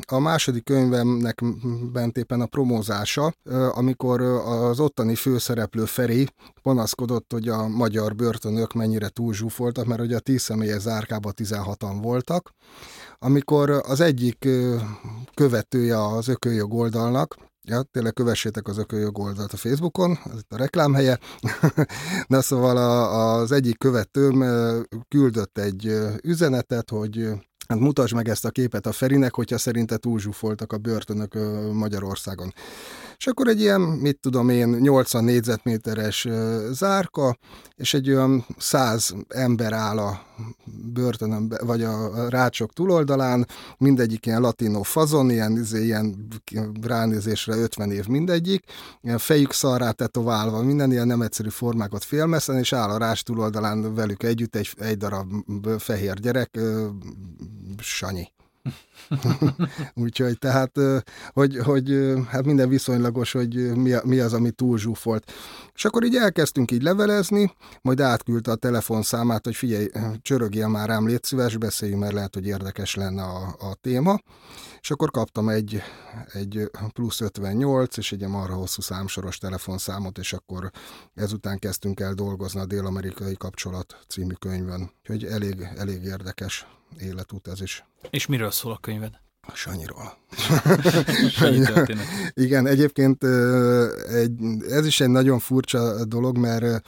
[0.06, 1.42] a második könyvemnek
[1.92, 3.34] bent éppen a promózása,
[3.70, 6.28] amikor az ottani főszereplő Feri
[6.62, 12.50] panaszkodott, hogy a magyar börtönök mennyire túlzsúfoltak, mert ugye a tíz személyes zárkában 16-an voltak.
[13.18, 14.48] Amikor az egyik
[15.34, 17.36] követője az ököljog oldalnak,
[17.68, 21.18] Ja, tényleg kövessétek az ököljog oldalt a Facebookon, ez itt a reklámhelye.
[22.26, 24.44] Na szóval a, az egyik követőm
[25.08, 27.28] küldött egy üzenetet, hogy
[27.68, 31.34] Hát mutasd meg ezt a képet a Ferinek, hogyha szerinte túlzsúfoltak a börtönök
[31.72, 32.52] Magyarországon.
[33.18, 36.28] És akkor egy ilyen, mit tudom én, 80 négyzetméteres
[36.70, 37.38] zárka,
[37.74, 40.22] és egy olyan száz ember áll a
[40.92, 43.46] börtönön, vagy a rácsok túloldalán,
[43.78, 46.28] mindegyik ilyen latino fazon, ilyen, izé, ilyen
[46.82, 48.64] ránézésre 50 év mindegyik,
[49.02, 53.94] ilyen fejük szarrá tetoválva, minden ilyen nem egyszerű formákat félmeszen, és áll a rács túloldalán
[53.94, 55.32] velük együtt egy, egy darab
[55.78, 56.58] fehér gyerek,
[57.78, 58.34] Sanyi.
[59.94, 60.72] Úgyhogy tehát,
[61.32, 65.32] hogy, hogy hát minden viszonylagos, hogy mi, mi az, ami túl zsúfolt.
[65.74, 67.52] És akkor így elkezdtünk így levelezni,
[67.82, 69.86] majd átküldte a telefonszámát, hogy figyelj,
[70.22, 74.20] csörögjél már rám, légy szíves, beszéljünk, mert lehet, hogy érdekes lenne a, a téma.
[74.86, 75.82] És akkor kaptam egy,
[76.32, 80.70] egy plusz 58, és egy arra hosszú számsoros telefonszámot, és akkor
[81.14, 84.90] ezután kezdtünk el dolgozni a Dél-Amerikai Kapcsolat című könyvön.
[85.00, 86.66] Úgyhogy elég, elég érdekes
[86.98, 87.84] életút ez is.
[88.10, 89.20] És miről szól a könyved?
[89.54, 90.16] Sanyiról.
[91.30, 91.64] Sanyi
[92.34, 93.24] Igen, egyébként
[94.08, 94.32] egy,
[94.68, 96.82] ez is egy nagyon furcsa dolog, mert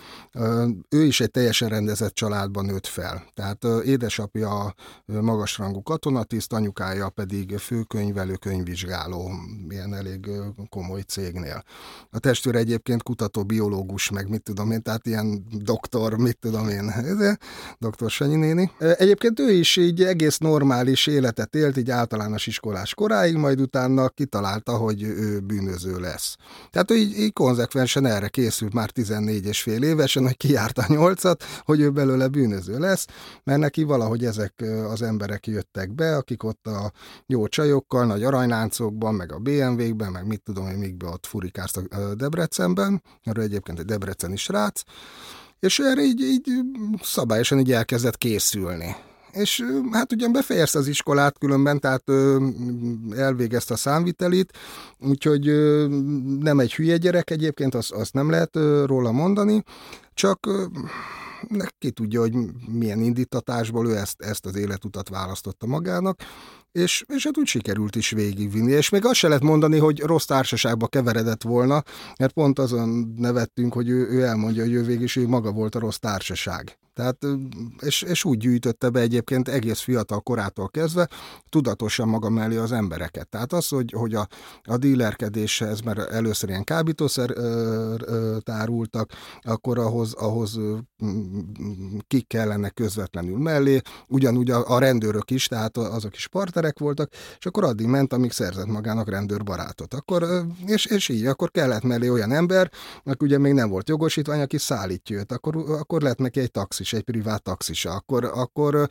[0.89, 3.25] ő is egy teljesen rendezett családban nőtt fel.
[3.35, 9.31] Tehát édesapja magasrangú katonatiszt, anyukája pedig főkönyvelő, könyvvizsgáló,
[9.69, 10.31] ilyen elég
[10.69, 11.63] komoly cégnél.
[12.11, 16.93] A testőr egyébként kutató, biológus, meg mit tudom én, tehát ilyen doktor, mit tudom én,
[17.79, 18.71] doktor Sanyi néni.
[18.79, 24.77] Egyébként ő is így egész normális életet élt, így általános iskolás koráig, majd utána kitalálta,
[24.77, 26.37] hogy ő bűnöző lesz.
[26.71, 30.93] Tehát ő így, így konzekvensen erre készült már 14 és fél évesen, hogy kijárta a
[30.93, 33.07] nyolcat, hogy ő belőle bűnöző lesz,
[33.45, 36.93] mert neki valahogy ezek az emberek jöttek be, akik ott a
[37.27, 43.03] jó csajokkal, nagy aranyláncokban, meg a BMW-kben, meg mit tudom én, mikbe ott furikáztak Debrecenben,
[43.23, 44.83] erről egyébként egy Debreceni srác,
[45.61, 46.51] és erre így, így
[47.03, 48.97] szabályosan így elkezdett készülni
[49.33, 52.05] és hát ugyan befejezte az iskolát különben, tehát
[53.17, 54.53] elvégezte a számvitelit,
[54.99, 55.45] úgyhogy
[56.41, 59.63] nem egy hülye gyerek egyébként, azt, azt nem lehet róla mondani,
[60.15, 60.49] csak
[61.79, 62.33] ki tudja, hogy
[62.67, 66.21] milyen indítatásból ő ezt, ezt az életutat választotta magának,
[66.73, 68.73] és, és hát úgy sikerült is végigvinni.
[68.73, 71.83] És még azt se lehet mondani, hogy rossz társaságba keveredett volna,
[72.19, 75.75] mert pont azon nevettünk, hogy ő, ő elmondja, hogy ő végig is ő maga volt
[75.75, 76.79] a rossz társaság.
[76.99, 77.27] Tehát,
[77.81, 81.09] és, és úgy gyűjtötte be egyébként egész fiatal korától kezdve,
[81.49, 83.29] tudatosan maga mellé az embereket.
[83.29, 84.29] Tehát az, hogy, hogy a,
[84.63, 89.11] a dílerkedéshez, mert először ilyen kábítószer ö, ö, tárultak,
[89.43, 90.59] akkor ahhoz, ahhoz
[92.07, 97.47] kik kellene közvetlenül mellé, ugyanúgy a, a rendőrök is, tehát azok is partnerek voltak, és
[97.47, 99.95] akkor addig ment, amíg szerzett magának rendőrbarátot.
[99.95, 102.71] Akkor, és, és így, akkor kellett mellé olyan ember,
[103.05, 106.87] aki ugye még nem volt jogosítvány, aki szállítja őt, akkor, akkor lett neki egy taxis
[106.93, 108.89] is, egy privát taxisa, akkor, akkor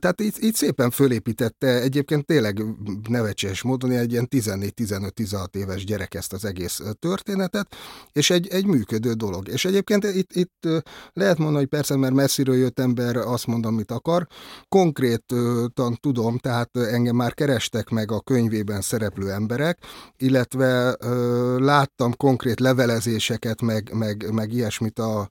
[0.00, 2.64] tehát így, így szépen fölépítette egyébként tényleg
[3.08, 7.76] nevecses módon egy ilyen 14-15-16 éves gyerek ezt az egész történetet,
[8.12, 9.48] és egy, egy működő dolog.
[9.48, 10.68] És egyébként itt, itt
[11.12, 14.26] lehet mondani, hogy persze, mert messziről jött ember azt mondom, mit akar.
[14.68, 19.78] Konkrétan tudom, tehát engem már kerestek meg a könyvében szereplő emberek,
[20.16, 20.96] illetve
[21.58, 25.30] láttam konkrét levelezéseket, meg, meg, meg ilyesmit a,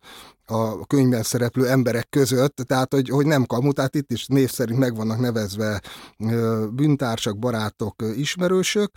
[0.50, 4.80] a könyvben szereplő emberek között, tehát hogy, hogy nem kamu, tehát itt is név szerint
[4.80, 5.82] meg vannak nevezve
[6.72, 8.92] bűntársak, barátok, ismerősök.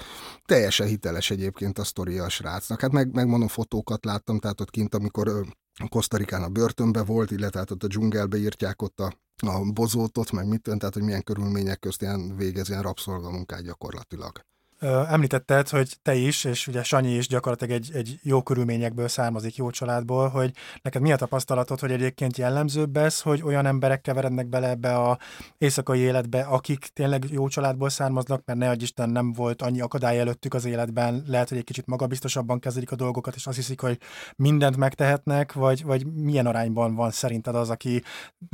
[0.45, 2.81] Teljesen hiteles egyébként a sztoria a srácnak.
[2.81, 5.45] Hát meg, megmondom, fotókat láttam, tehát ott kint, amikor
[5.89, 9.13] Kosztarikán a börtönbe volt, illetve hát ott a dzsungelbe írtják ott a
[9.47, 14.45] a bozótot, meg mit, tehát hogy milyen körülmények közt ilyen végez ilyen rabszolgamunkát gyakorlatilag.
[14.83, 19.71] Említetted, hogy te is, és ugye Sanyi is gyakorlatilag egy, egy jó körülményekből származik, jó
[19.71, 20.51] családból, hogy
[20.83, 25.19] neked mi a tapasztalatod, hogy egyébként jellemzőbb ez, hogy olyan emberek keverednek bele ebbe a
[25.59, 30.19] éjszakai életbe, akik tényleg jó családból származnak, mert ne adj Isten nem volt annyi akadály
[30.19, 33.99] előttük az életben, lehet, hogy egy kicsit magabiztosabban kezelik a dolgokat, és azt hiszik, hogy
[34.37, 38.03] mindent megtehetnek, vagy, vagy milyen arányban van szerinted az, aki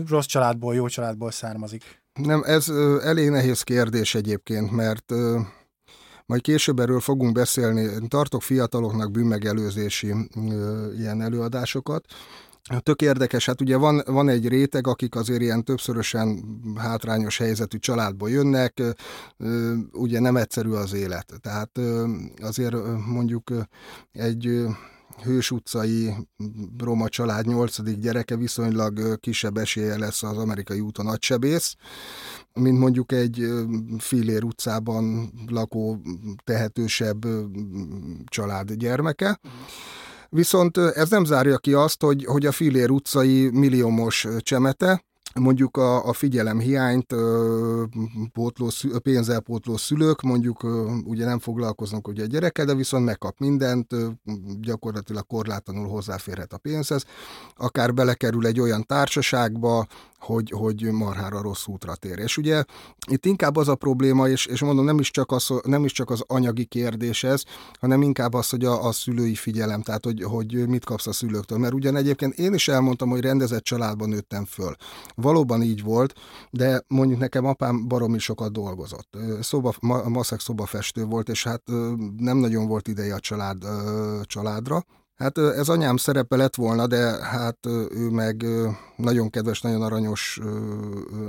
[0.08, 2.02] rossz családból, jó családból származik?
[2.12, 2.68] Nem, ez
[3.02, 5.12] elég nehéz kérdés egyébként, mert
[6.28, 8.08] majd később erről fogunk beszélni.
[8.08, 10.14] Tartok fiataloknak bűnmegelőzési
[10.98, 12.04] ilyen előadásokat.
[12.82, 16.44] Tök érdekes, hát ugye van, van egy réteg, akik azért ilyen többszörösen
[16.76, 18.82] hátrányos helyzetű családból jönnek,
[19.92, 21.32] ugye nem egyszerű az élet.
[21.40, 21.70] Tehát
[22.42, 22.74] azért
[23.06, 23.50] mondjuk
[24.12, 24.66] egy
[25.22, 26.14] Hős utcai
[26.78, 31.74] roma család nyolcadik gyereke viszonylag kisebb esélye lesz az amerikai úton nagysebész,
[32.52, 33.46] mint mondjuk egy
[33.98, 36.00] Filér utcában lakó
[36.44, 37.26] tehetősebb
[38.24, 39.40] család gyermeke.
[40.28, 46.06] Viszont ez nem zárja ki azt, hogy, hogy a Filér utcai milliómos csemete, mondjuk a,
[46.08, 47.14] a figyelem hiányt
[48.32, 48.70] pótló,
[49.02, 50.66] pénzelpótló szülők mondjuk
[51.04, 53.94] ugye nem foglalkoznak ugye a gyerekkel, de viszont megkap mindent,
[54.60, 57.04] gyakorlatilag korlátlanul hozzáférhet a pénzhez,
[57.56, 59.86] akár belekerül egy olyan társaságba,
[60.28, 62.18] hogy, hogy marhára rossz útra tér.
[62.18, 62.64] És ugye
[63.10, 66.10] itt inkább az a probléma, és, és mondom, nem is, csak az, nem is csak
[66.10, 67.42] az anyagi kérdés ez,
[67.80, 71.58] hanem inkább az, hogy a, a szülői figyelem, tehát hogy, hogy mit kapsz a szülőktől.
[71.58, 74.74] Mert ugyan egyébként én is elmondtam, hogy rendezett családban nőttem föl.
[75.14, 76.14] Valóban így volt,
[76.50, 79.16] de mondjuk nekem apám baromi sokat dolgozott.
[79.40, 81.62] Szoba, ma, maszek szobafestő volt, és hát
[82.16, 83.64] nem nagyon volt ideje a család,
[84.22, 84.84] családra,
[85.18, 87.58] Hát ez anyám szerepe lett volna, de hát
[87.90, 88.46] ő meg
[88.96, 90.40] nagyon kedves, nagyon aranyos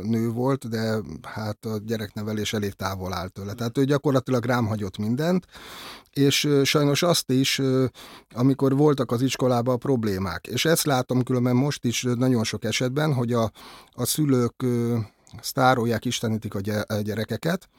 [0.04, 3.54] nő volt, de hát a gyereknevelés elég távol állt tőle.
[3.54, 5.46] Tehát ő gyakorlatilag rám hagyott mindent,
[6.14, 7.62] és sajnos azt is,
[8.36, 10.48] amikor voltak az iskolában a problémák.
[10.48, 13.52] És ezt látom különben most is nagyon sok esetben, hogy a,
[13.92, 14.66] a szülők
[15.42, 16.60] sztárolják, istenítik a
[17.02, 17.70] gyerekeket,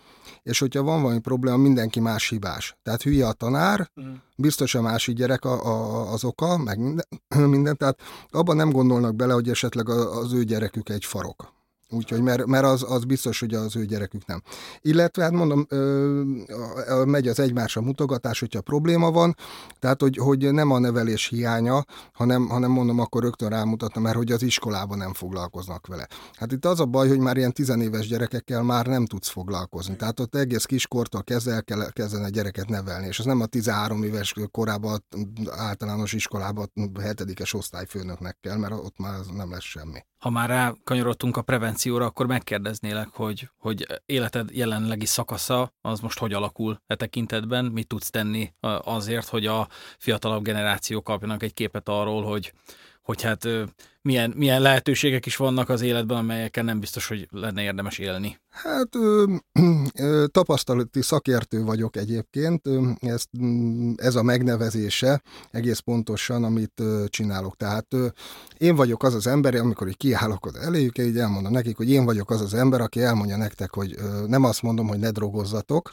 [0.43, 2.77] és hogyha van valami probléma, mindenki más hibás.
[2.83, 4.13] Tehát hülye a tanár, mm.
[4.37, 7.05] biztos a másik gyerek a, a, az oka, meg minden,
[7.51, 11.59] minden, tehát abban nem gondolnak bele, hogy esetleg az ő gyerekük egy farok.
[11.91, 14.43] Úgyhogy, mert, mert az, az biztos, hogy az ő gyerekük nem.
[14.81, 15.67] Illetve, hát mondom,
[17.05, 19.37] megy az egymásra mutogatás, hogyha probléma van,
[19.79, 24.33] tehát, hogy, hogy nem a nevelés hiánya, hanem, hanem mondom, akkor rögtön rámutatna, mert hogy
[24.33, 26.09] az iskolában nem foglalkoznak vele.
[26.33, 29.97] Hát itt az a baj, hogy már ilyen tizenéves gyerekekkel már nem tudsz foglalkozni.
[29.97, 33.47] Tehát ott egész kiskortól kezdve el kell kezdeni a gyereket nevelni, és az nem a
[33.47, 35.05] 13 éves korában
[35.51, 41.43] általános iskolában hetedikes osztályfőnöknek kell, mert ott már nem lesz semmi ha már rákanyarodtunk a
[41.43, 47.87] prevencióra, akkor megkérdeznélek, hogy, hogy életed jelenlegi szakasza az most hogy alakul e tekintetben, mit
[47.87, 48.53] tudsz tenni
[48.83, 52.53] azért, hogy a fiatalabb generációk kapjanak egy képet arról, hogy,
[53.03, 53.47] hogy hát
[54.03, 58.41] milyen, milyen lehetőségek is vannak az életben, amelyekkel nem biztos, hogy lenne érdemes élni.
[58.51, 59.35] Hát ö,
[59.95, 62.69] ö, tapasztalati szakértő vagyok egyébként,
[63.01, 63.25] ez,
[63.97, 67.57] ez a megnevezése egész pontosan, amit ö, csinálok.
[67.57, 68.07] Tehát ö,
[68.59, 72.05] én vagyok az az ember, amikor így kiállok az eléjük, így elmondom nekik, hogy én
[72.05, 75.93] vagyok az az ember, aki elmondja nektek, hogy ö, nem azt mondom, hogy ne drogozzatok,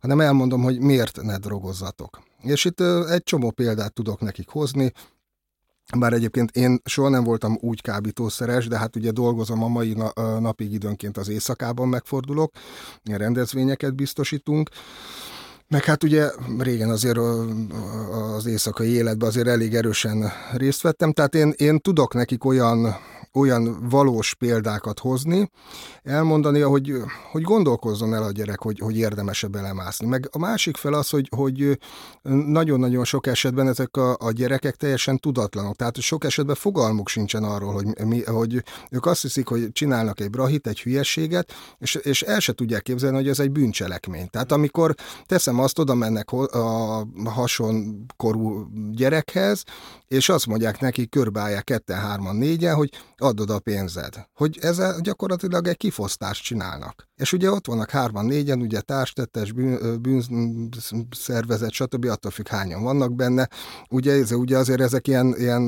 [0.00, 2.22] hanem elmondom, hogy miért ne drogozzatok.
[2.42, 4.92] És itt egy csomó példát tudok nekik hozni,
[5.98, 9.96] bár egyébként én soha nem voltam úgy kábítószeres, de hát ugye dolgozom a mai
[10.38, 12.52] napig időnként az éjszakában megfordulok,
[13.04, 14.70] rendezvényeket biztosítunk,
[15.72, 17.18] meg hát ugye régen azért
[18.36, 22.96] az éjszakai életben azért elég erősen részt vettem, tehát én, én tudok nekik olyan
[23.34, 25.50] olyan valós példákat hozni,
[26.02, 26.94] elmondani, hogy,
[27.30, 30.06] hogy gondolkozzon el a gyerek, hogy, hogy érdemese belemászni.
[30.06, 31.78] Meg a másik fel az, hogy, hogy
[32.46, 35.76] nagyon-nagyon sok esetben ezek a, a gyerekek teljesen tudatlanok.
[35.76, 40.30] Tehát sok esetben fogalmuk sincsen arról, hogy, mi, hogy ők azt hiszik, hogy csinálnak egy
[40.30, 44.28] brahit, egy hülyeséget, és, és el se tudják képzelni, hogy ez egy bűncselekmény.
[44.30, 44.94] Tehát amikor
[45.26, 49.62] teszem azt, oda mennek a hasonkorú gyerekhez,
[50.08, 54.28] és azt mondják neki, körbeállják ketten, hárman, négyen, hogy adod a pénzed.
[54.34, 57.08] Hogy ezzel gyakorlatilag egy kifosztást csinálnak.
[57.14, 62.04] És ugye ott vannak hárman, négyen, ugye társtettes, bűn, bűnszervezet, stb.
[62.04, 63.48] attól függ hányan vannak benne.
[63.90, 65.62] Ugye, ez, ugye azért ezek ilyen, ilyen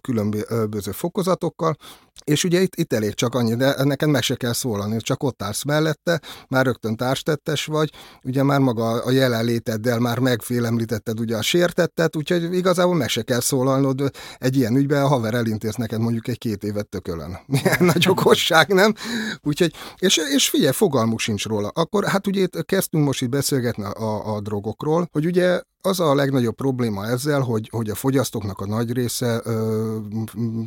[0.00, 1.76] különböző fokozatokkal,
[2.24, 5.42] és ugye itt, itt elég csak annyi, de neked meg se kell szólalni, csak ott
[5.42, 7.90] állsz mellette, már rögtön társtettes vagy,
[8.22, 13.40] ugye már maga a jelenléteddel már megfélemlítetted ugye a sértettet, úgyhogy igazából meg se kell
[13.40, 17.38] szólalnod egy ilyen ügyben, a haver elintéz neked mondjuk egy két évet tökölön.
[17.46, 18.94] Milyen nagy okosság, nem?
[19.42, 21.68] Úgyhogy, és, és figyelj, fogalmuk sincs róla.
[21.68, 26.14] Akkor hát ugye itt kezdtünk most itt beszélgetni a, a drogokról, hogy ugye az a
[26.14, 29.96] legnagyobb probléma ezzel, hogy, hogy a fogyasztóknak a nagy része ö,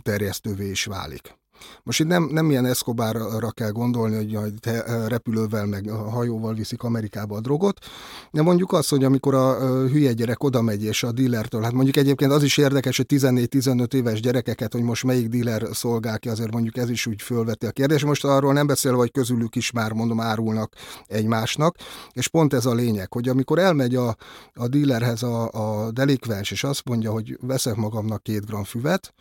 [0.03, 1.37] terjesztővé is válik.
[1.83, 7.35] Most itt nem, nem ilyen Escobarra kell gondolni, hogy te repülővel meg hajóval viszik Amerikába
[7.35, 7.79] a drogot,
[8.31, 11.95] de mondjuk az, hogy amikor a hülye gyerek oda megy és a dealertől, hát mondjuk
[11.97, 16.51] egyébként az is érdekes, hogy 14-15 éves gyerekeket, hogy most melyik dealer szolgál ki, azért
[16.51, 18.03] mondjuk ez is úgy fölveti a kérdés.
[18.03, 20.73] Most arról nem beszélve, hogy közülük is már mondom árulnak
[21.07, 21.75] egymásnak,
[22.11, 24.15] és pont ez a lényeg, hogy amikor elmegy a,
[24.53, 29.13] a dealerhez a, a delikvens, és azt mondja, hogy veszek magamnak két gram füvet,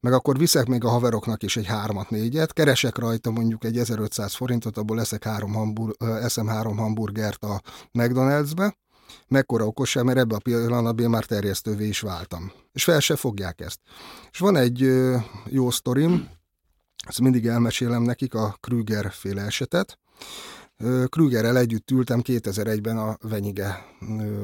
[0.00, 4.34] meg akkor viszek még a haveroknak is egy hármat, négyet, keresek rajta mondjuk egy 1500
[4.34, 8.74] forintot, abból leszek három hambur, eszem három hamburgert a McDonald'sbe,
[9.28, 12.52] mekkora okosság, mert ebbe a pillanatban már terjesztővé is váltam.
[12.72, 13.80] És fel se fogják ezt.
[14.30, 14.92] És van egy
[15.46, 16.28] jó sztorim,
[17.06, 19.98] ezt mindig elmesélem nekik, a Krüger féle esetet.
[21.08, 23.84] Krügerrel együtt ültem 2001-ben a Venyige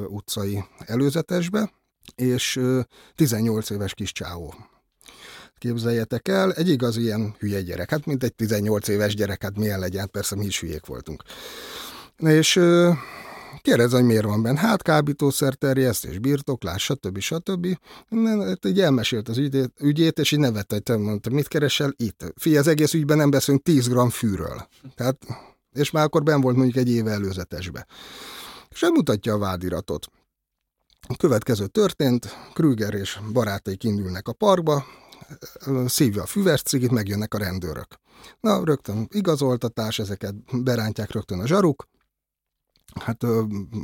[0.07, 1.71] utcai előzetesbe,
[2.15, 2.59] és
[3.15, 4.53] 18 éves kis csávó
[5.63, 9.79] képzeljetek el, egy igaz ilyen hülye gyerek, hát mint egy 18 éves gyerek, hát milyen
[9.79, 11.23] legyen, persze mi is hülyék voltunk.
[12.17, 12.59] És
[13.61, 14.59] kérdez, hogy miért van benne.
[14.59, 17.19] Hát kábítószer terjesztés, birtoklás, stb.
[17.19, 17.77] stb.
[18.25, 22.33] Hát így elmesélt az ügyét, ügyét és így nevette, hogy te mondta, mit keresel itt?
[22.35, 24.67] Fia, az egész ügyben nem beszélünk 10 gram fűről.
[24.95, 25.17] Tehát,
[25.73, 27.85] és már akkor ben volt mondjuk egy éve előzetesbe.
[28.69, 30.07] És mutatja a vádiratot.
[31.07, 34.85] A következő történt, Krüger és barátai indulnak a parkba,
[35.85, 37.87] szívja a füves cigit, megjönnek a rendőrök.
[38.39, 41.87] Na, rögtön igazoltatás, ezeket berántják rögtön a zsaruk,
[43.01, 43.25] hát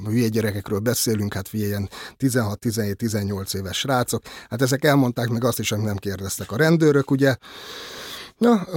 [0.06, 5.86] hülye gyerekekről beszélünk, hát ilyen 16-17-18 éves srácok, hát ezek elmondták meg azt is, amit
[5.86, 7.36] nem kérdeztek a rendőrök, ugye,
[8.38, 8.68] Na,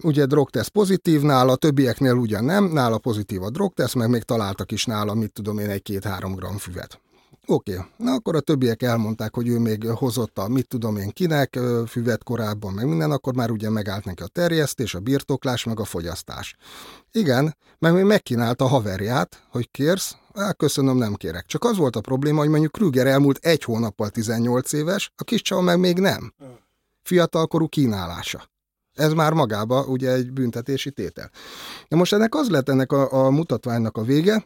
[0.00, 4.84] ugye drogteszt pozitív nála, többieknél ugyan nem, nála pozitív a drogteszt, meg még találtak is
[4.84, 7.00] nála, mit tudom én, egy-két-három gram füvet.
[7.46, 7.86] Oké, okay.
[7.96, 12.24] na akkor a többiek elmondták, hogy ő még hozott a mit tudom én kinek, füvet
[12.24, 16.56] korábban, meg minden, akkor már ugye megállt neki a terjesztés, a birtoklás, meg a fogyasztás.
[17.12, 21.46] Igen, meg még megkínálta a haverját, hogy kérsz, Á, köszönöm, nem kérek.
[21.46, 25.42] Csak az volt a probléma, hogy mondjuk Krüger elmúlt egy hónappal 18 éves, a kis
[25.42, 26.32] csava meg még nem.
[27.02, 28.50] Fiatalkorú kínálása.
[28.94, 31.30] Ez már magába ugye egy büntetési tétel.
[31.88, 34.44] Na most ennek az lett ennek a, a mutatványnak a vége,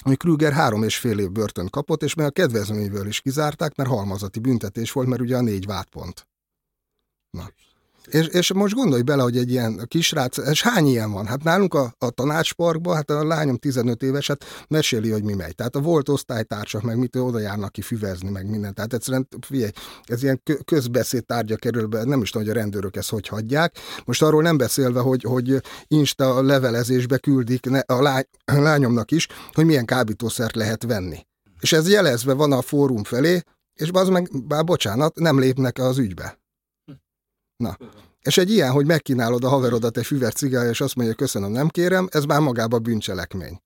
[0.00, 3.88] hogy Krüger három és fél év börtön kapott, és meg a kedvezményből is kizárták, mert
[3.88, 6.28] halmazati büntetés volt, mert ugye a négy vádpont.
[7.30, 7.48] Na.
[8.06, 11.26] És, és most gondolj bele, hogy egy ilyen kisrác, és hány ilyen van?
[11.26, 15.54] Hát nálunk a, a tanácsparkban, hát a lányom 15 éves, hát meséli, hogy mi megy.
[15.54, 18.74] Tehát a volt osztálytársak, meg mit oda járnak ki füvezni, meg minden.
[18.74, 19.70] Tehát egyszerűen, figyelj,
[20.04, 23.78] ez ilyen közbeszéd tárgya kerül be, nem is tudom, hogy a rendőrök ezt hogy hagyják.
[24.04, 29.64] Most arról nem beszélve, hogy, hogy Insta levelezésbe küldik a, lány, a lányomnak is, hogy
[29.64, 31.26] milyen kábítószert lehet venni.
[31.60, 33.42] És ez jelezve van a fórum felé,
[33.74, 36.39] és az meg, bár bocsánat, nem lépnek az ügybe.
[37.60, 37.76] Na.
[38.22, 41.68] És egy ilyen, hogy megkínálod a haverodat egy füvet cigája, és azt mondja, köszönöm, nem
[41.68, 43.60] kérem, ez már magába bűncselekmény.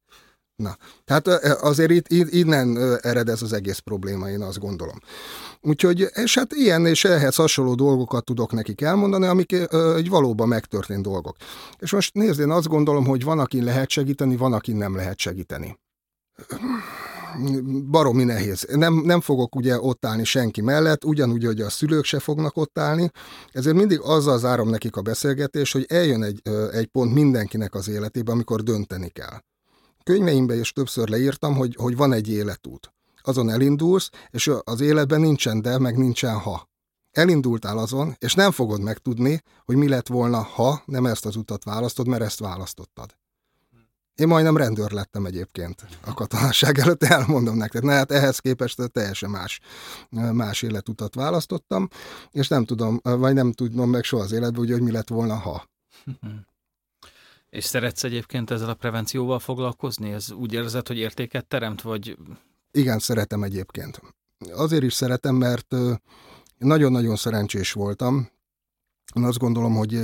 [0.57, 1.27] Na, tehát
[1.63, 4.99] azért itt, innen ered ez az egész probléma, én azt gondolom.
[5.61, 9.53] Úgyhogy, és hát ilyen és ehhez hasonló dolgokat tudok nekik elmondani, amik
[9.97, 11.37] egy valóban megtörtént dolgok.
[11.79, 15.19] És most nézd, én azt gondolom, hogy van, akin lehet segíteni, van, akin nem lehet
[15.19, 15.79] segíteni
[17.91, 18.67] baromi nehéz.
[18.73, 22.79] Nem, nem fogok ugye ott állni senki mellett, ugyanúgy, hogy a szülők se fognak ott
[22.79, 23.11] állni,
[23.53, 28.33] ezért mindig azzal zárom nekik a beszélgetés, hogy eljön egy, egy pont mindenkinek az életébe,
[28.33, 29.41] amikor dönteni kell.
[30.03, 32.93] Könyveimben is többször leírtam, hogy, hogy van egy életút.
[33.23, 36.69] Azon elindulsz, és az életben nincsen de, meg nincsen ha.
[37.11, 41.65] Elindultál azon, és nem fogod megtudni, hogy mi lett volna, ha nem ezt az utat
[41.65, 43.15] választod, mert ezt választottad.
[44.15, 47.83] Én majdnem rendőr lettem egyébként a katonaság előtt, elmondom nektek.
[47.83, 49.61] Na hát ehhez képest teljesen más,
[50.11, 51.89] más életutat választottam,
[52.31, 55.35] és nem tudom, vagy nem tudom meg soha az életben, hogy, hogy mi lett volna,
[55.35, 55.69] ha.
[57.51, 60.13] És szeretsz egyébként ezzel a prevencióval foglalkozni?
[60.13, 62.17] Ez úgy érzed, hogy értéket teremt, vagy...
[62.71, 64.01] Igen, szeretem egyébként.
[64.53, 65.75] Azért is szeretem, mert
[66.59, 68.31] nagyon-nagyon szerencsés voltam.
[69.15, 70.01] Én azt gondolom, hogy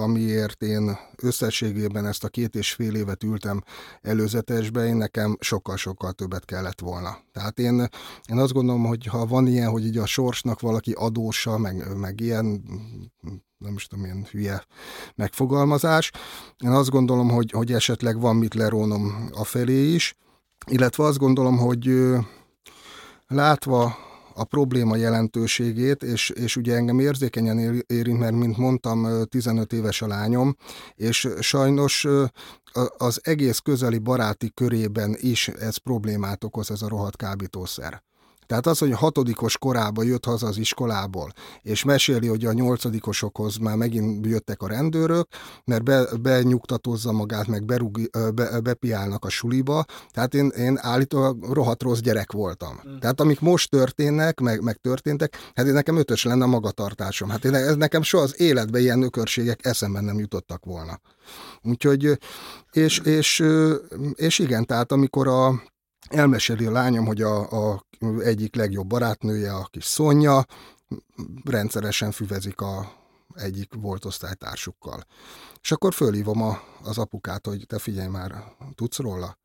[0.00, 3.62] amiért én összességében ezt a két és fél évet ültem
[4.02, 7.18] előzetesbe, én nekem sokkal-sokkal többet kellett volna.
[7.32, 7.88] Tehát én,
[8.28, 12.20] én azt gondolom, hogy ha van ilyen, hogy így a sorsnak valaki adósa, meg, meg
[12.20, 12.62] ilyen
[13.58, 14.64] nem is tudom, ilyen hülye
[15.14, 16.10] megfogalmazás.
[16.58, 20.16] Én azt gondolom, hogy, hogy esetleg van mit lerónom a felé is,
[20.66, 21.90] illetve azt gondolom, hogy
[23.26, 23.96] látva
[24.40, 30.06] a probléma jelentőségét, és, és ugye engem érzékenyen érint, mert mint mondtam, 15 éves a
[30.06, 30.56] lányom,
[30.94, 32.06] és sajnos
[32.96, 38.02] az egész közeli baráti körében is ez problémát okoz, ez a rohadt kábítószer.
[38.50, 41.32] Tehát az, hogy a hatodikos korában jött haza az iskolából,
[41.62, 45.28] és meséli, hogy a nyolcadikosokhoz már megint jöttek a rendőrök,
[45.64, 49.84] mert be, benyugtatozza magát, meg berúg, be, bepiálnak a suliba.
[50.10, 52.80] Tehát én, én állítólag rohadt rossz gyerek voltam.
[52.88, 52.98] Mm.
[52.98, 57.28] Tehát amik most történnek, meg, meg történtek, hát én nekem ötös lenne a magatartásom.
[57.28, 61.00] Hát én, ez nekem soha az életben ilyen ökörségek eszemben nem jutottak volna.
[61.62, 62.18] Úgyhogy,
[62.70, 63.44] és, és,
[64.14, 65.62] és igen, tehát amikor a,
[66.10, 67.86] elmeséli a lányom, hogy a, a
[68.18, 70.46] egyik legjobb barátnője, a kis Szonya,
[71.44, 72.92] rendszeresen füvezik a
[73.34, 75.04] egyik volt osztálytársukkal.
[75.62, 78.44] És akkor fölhívom a, az apukát, hogy te figyelj már,
[78.74, 79.38] tudsz róla?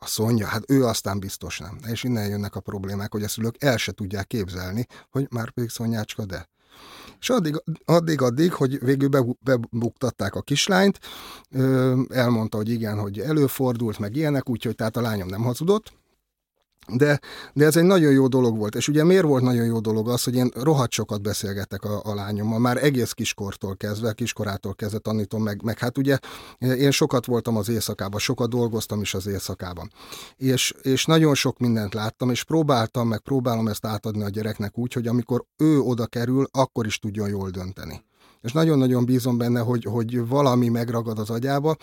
[0.00, 1.78] A Szonya, hát ő aztán biztos nem.
[1.86, 5.70] És innen jönnek a problémák, hogy a szülők el se tudják képzelni, hogy már pedig
[5.70, 6.48] Szonyácska, de.
[7.20, 9.08] És addig, addig, addig, hogy végül
[9.40, 10.98] bebuktatták a kislányt,
[12.08, 15.92] elmondta, hogy igen, hogy előfordult, meg ilyenek, úgyhogy tehát a lányom nem hazudott,
[16.92, 17.20] De,
[17.52, 18.74] de ez egy nagyon jó dolog volt.
[18.74, 22.14] És ugye miért volt nagyon jó dolog az, hogy én rohadt sokat beszélgetek a, a
[22.14, 26.18] lányommal, már egész kiskortól kezdve, kiskorától kezdve tanítom meg, meg hát ugye
[26.58, 29.92] én sokat voltam az éjszakában, sokat dolgoztam is az éjszakában.
[30.36, 34.92] És, és nagyon sok mindent láttam, és próbáltam, meg próbálom ezt átadni a gyereknek úgy,
[34.92, 38.06] hogy amikor ő oda kerül, akkor is tudjon jól dönteni
[38.42, 41.76] és nagyon-nagyon bízom benne, hogy, hogy valami megragad az agyába,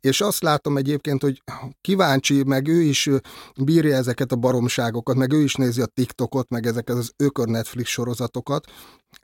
[0.00, 1.42] és azt látom egyébként, hogy
[1.80, 3.10] kíváncsi, meg ő is
[3.56, 7.90] bírja ezeket a baromságokat, meg ő is nézi a TikTokot, meg ezeket az ökör Netflix
[7.90, 8.66] sorozatokat,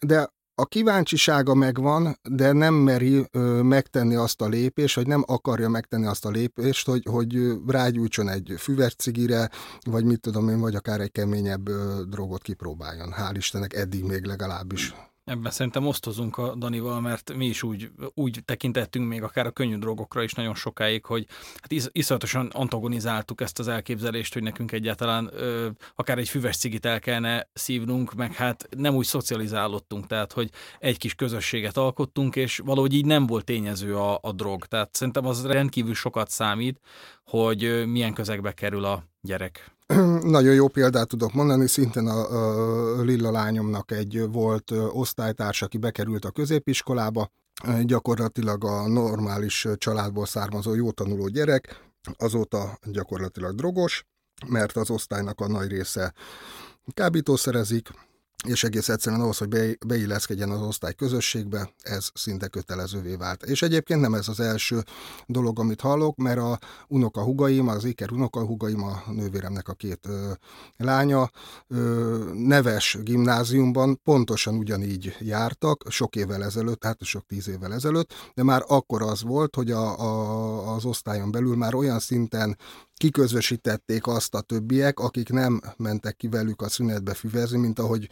[0.00, 0.28] de
[0.60, 6.06] a kíváncsisága megvan, de nem meri ö, megtenni azt a lépést, vagy nem akarja megtenni
[6.06, 11.00] azt a lépést, hogy, hogy rágyújtson egy füves cigire, vagy mit tudom én, vagy akár
[11.00, 13.14] egy keményebb ö, drogot kipróbáljon.
[13.18, 14.94] Hál' Istennek eddig még legalábbis.
[15.28, 19.76] Ebben szerintem osztozunk a Danival, mert mi is úgy, úgy tekintettünk még akár a könnyű
[19.76, 25.30] drogokra is nagyon sokáig, hogy hát is, iszonyatosan antagonizáltuk ezt az elképzelést, hogy nekünk egyáltalán
[25.32, 30.50] ö, akár egy füves cigit el kellene szívnunk, meg hát nem úgy szocializálódtunk, tehát hogy
[30.78, 34.66] egy kis közösséget alkottunk, és valahogy így nem volt tényező a, a drog.
[34.66, 36.80] Tehát szerintem az rendkívül sokat számít,
[37.24, 39.77] hogy milyen közegbe kerül a gyerek.
[40.38, 46.24] Nagyon jó példát tudok mondani, szintén a, a Lilla lányomnak egy volt osztálytárs, aki bekerült
[46.24, 47.30] a középiskolába,
[47.82, 51.82] gyakorlatilag a normális családból származó jó tanuló gyerek,
[52.18, 54.06] azóta gyakorlatilag drogos,
[54.46, 56.14] mert az osztálynak a nagy része
[56.94, 57.88] kábítószerezik,
[58.46, 63.42] és egész egyszerűen ahhoz, hogy be, beilleszkedjen az osztály közösségbe, ez szinte kötelezővé vált.
[63.42, 64.82] És egyébként nem ez az első
[65.26, 66.58] dolog, amit hallok, mert a
[66.88, 70.30] unoka hugaim, az Iker unoka hugaim, a nővéremnek a két ö,
[70.76, 71.30] lánya
[71.68, 78.42] ö, neves gimnáziumban pontosan ugyanígy jártak, sok évvel ezelőtt, hát sok tíz évvel ezelőtt, de
[78.42, 82.56] már akkor az volt, hogy a, a, az osztályon belül már olyan szinten
[82.98, 88.08] kiközösítették azt a többiek, akik nem mentek ki velük a szünetbe füvezni, mint ahogy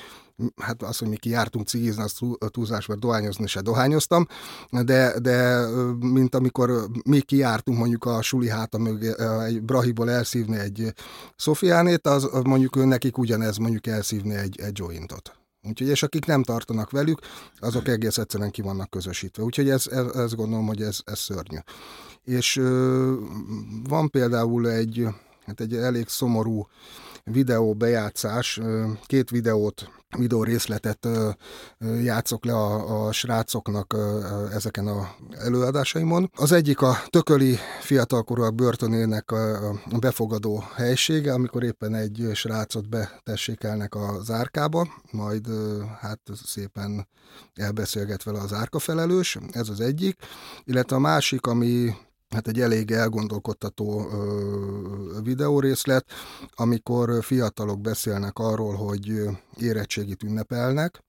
[0.57, 2.19] hát az, hogy mi kijártunk cigizni, az
[2.51, 4.27] túlzás, mert dohányozni se dohányoztam,
[4.71, 5.67] de, de
[6.01, 9.13] mint amikor mi kijártunk mondjuk a suli háta mögé
[9.45, 10.93] egy Brahiból elszívni egy
[11.37, 15.33] Szofiánét, az mondjuk nekik ugyanez mondjuk elszívni egy, egy jointot.
[15.69, 17.21] Úgyhogy, és akik nem tartanak velük,
[17.59, 19.43] azok egész egyszerűen ki vannak közösítve.
[19.43, 21.59] Úgyhogy ez, ez, ez gondolom, hogy ez, ez szörnyű.
[22.27, 22.61] És
[23.89, 25.07] van például egy,
[25.47, 26.67] hát egy elég szomorú
[27.25, 28.61] videó bejátszás,
[29.07, 31.09] két videót, videó részletet
[32.03, 33.97] játszok le a, a srácoknak
[34.53, 36.31] ezeken a előadásaimon.
[36.37, 44.31] Az egyik a tököli fiatalkorúak börtönének a befogadó helysége, amikor éppen egy srácot betessékelnek az
[44.31, 45.47] árkába, majd
[46.01, 47.09] hát szépen
[47.55, 50.17] elbeszélget vele az árka felelős, ez az egyik,
[50.65, 51.95] illetve a másik, ami
[52.29, 56.07] hát egy elég elgondolkodtató ö, videórészlet,
[56.55, 59.23] amikor fiatalok beszélnek arról, hogy
[59.57, 61.05] érettségit ünnepelnek,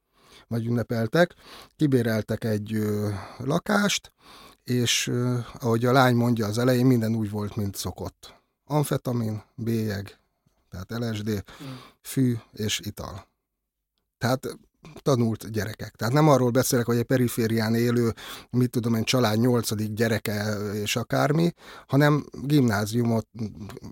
[0.48, 1.34] vagy ünnepeltek,
[1.76, 4.12] kibéreltek egy ö, lakást,
[4.64, 8.34] és ö, ahogy a lány mondja az elején, minden úgy volt, mint szokott.
[8.66, 10.20] Amfetamin, bélyeg,
[10.70, 11.68] tehát LSD, mm.
[12.02, 13.28] fű és ital.
[14.18, 14.58] Tehát
[15.02, 15.96] tanult gyerekek.
[15.96, 18.14] Tehát nem arról beszélek, hogy egy periférián élő,
[18.50, 21.54] mit tudom én, család nyolcadik gyereke és akármi,
[21.88, 23.28] hanem gimnáziumot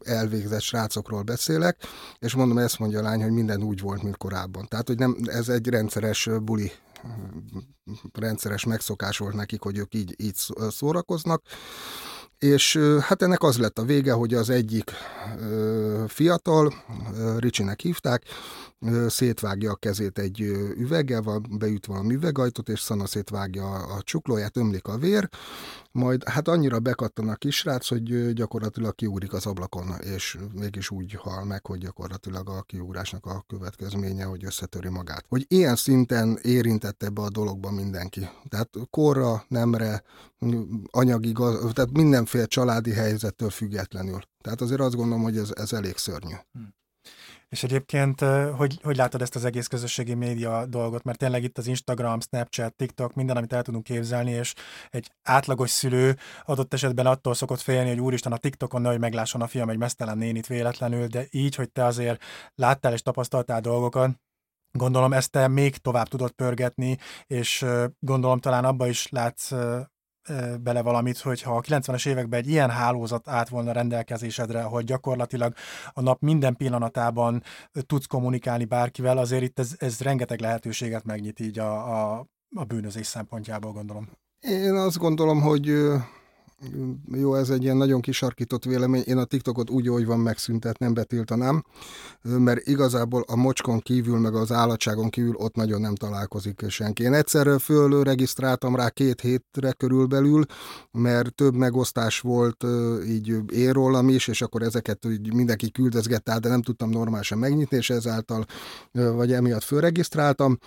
[0.04, 1.78] elvégzett srácokról beszélek,
[2.20, 4.68] és mondom, ezt mondja a lány, hogy minden úgy volt, mint korábban.
[4.68, 6.72] Tehát, hogy nem, ez egy rendszeres buli
[8.14, 10.36] rendszeres megszokás volt nekik, hogy ők így, így
[10.70, 11.42] szórakoznak,
[12.40, 14.92] és hát ennek az lett a vége, hogy az egyik
[16.08, 16.74] fiatal,
[17.38, 18.24] Ricsinek hívták,
[19.08, 20.40] szétvágja a kezét egy
[20.78, 25.30] üveggel, beüt valami üvegajtót, és szana szétvágja a csuklóját, ömlik a vér,
[25.92, 31.44] majd hát annyira bekattan a kisrác, hogy gyakorlatilag kiugrik az ablakon, és mégis úgy hal
[31.44, 35.26] meg, hogy gyakorlatilag a kiugrásnak a következménye, hogy összetöri magát.
[35.30, 38.30] Hogy ilyen szinten érintett ebbe a dologba mindenki.
[38.50, 40.04] Tehát korra, nemre,
[40.92, 41.32] anyagi,
[41.74, 44.22] tehát mindenféle családi helyzettől függetlenül.
[44.42, 46.36] Tehát azért azt gondolom, hogy ez, ez elég szörnyű.
[46.52, 46.74] Hmm.
[47.56, 48.20] És egyébként,
[48.56, 51.04] hogy, hogy látod ezt az egész közösségi média dolgot?
[51.04, 54.54] Mert tényleg itt az Instagram, Snapchat, TikTok, minden, amit el tudunk képzelni, és
[54.90, 59.48] egy átlagos szülő adott esetben attól szokott félni, hogy úristen a TikTokon nehogy meglásson a
[59.48, 62.24] fiam egy mesztelen nénit véletlenül, de így, hogy te azért
[62.56, 64.24] láttál és tapasztaltál dolgokat,
[64.72, 67.66] Gondolom ezt te még tovább tudod pörgetni, és
[68.00, 69.52] gondolom talán abba is látsz
[70.62, 75.54] bele valamit, hogyha a 90-es években egy ilyen hálózat állt volna rendelkezésedre, hogy gyakorlatilag
[75.94, 77.44] a nap minden pillanatában
[77.86, 83.08] tudsz kommunikálni bárkivel, azért itt ez, ez rengeteg lehetőséget megnyit így a, a, a bűnözés
[83.08, 84.10] szempontjából, gondolom.
[84.40, 85.74] Én azt gondolom, hogy
[87.12, 90.94] jó, ez egy ilyen nagyon kisarkított vélemény, én a TikTokot úgy, hogy van megszüntet, nem
[90.94, 91.64] betiltanám,
[92.22, 97.04] mert igazából a mocskon kívül, meg az állatságon kívül ott nagyon nem találkozik senki.
[97.04, 100.46] Én egyszer fölő regisztráltam rá két hétre körülbelül,
[100.92, 102.66] mert több megosztás volt
[103.08, 107.38] így én rólam is, és akkor ezeket úgy mindenki küldözgette át, de nem tudtam normálisan
[107.38, 108.46] megnyitni, és ezáltal,
[108.92, 110.58] vagy emiatt fölregisztráltam.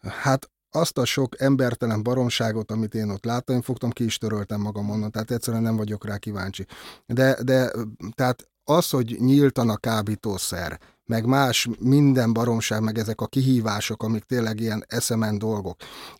[0.00, 4.60] Hát azt a sok embertelen baromságot, amit én ott láttam, én fogtam, ki is töröltem
[4.60, 6.66] magam onnan, tehát egyszerűen nem vagyok rá kíváncsi.
[7.06, 7.70] De, de
[8.14, 14.22] tehát az, hogy nyíltan a kábítószer, meg más minden baromság, meg ezek a kihívások, amik
[14.22, 15.76] tényleg ilyen eszemen dolgok.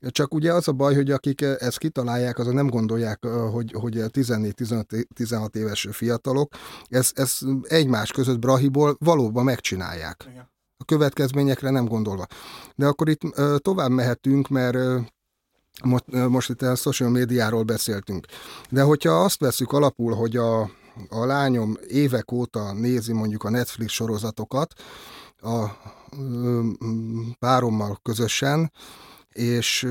[0.09, 5.55] Csak ugye az a baj, hogy akik ezt kitalálják, azok nem gondolják, hogy, hogy 14-16
[5.55, 6.55] éves fiatalok,
[6.88, 10.26] ez, ez egymás között brahiból valóban megcsinálják.
[10.30, 10.52] Igen
[10.85, 12.26] a következményekre nem gondolva.
[12.74, 13.20] De akkor itt
[13.57, 14.76] tovább mehetünk, mert
[16.28, 18.26] most, itt a social médiáról beszéltünk.
[18.70, 20.61] De hogyha azt veszük alapul, hogy a,
[21.09, 24.72] a lányom évek óta nézi mondjuk a Netflix sorozatokat,
[25.43, 25.64] a
[27.39, 28.72] párommal közösen,
[29.32, 29.82] és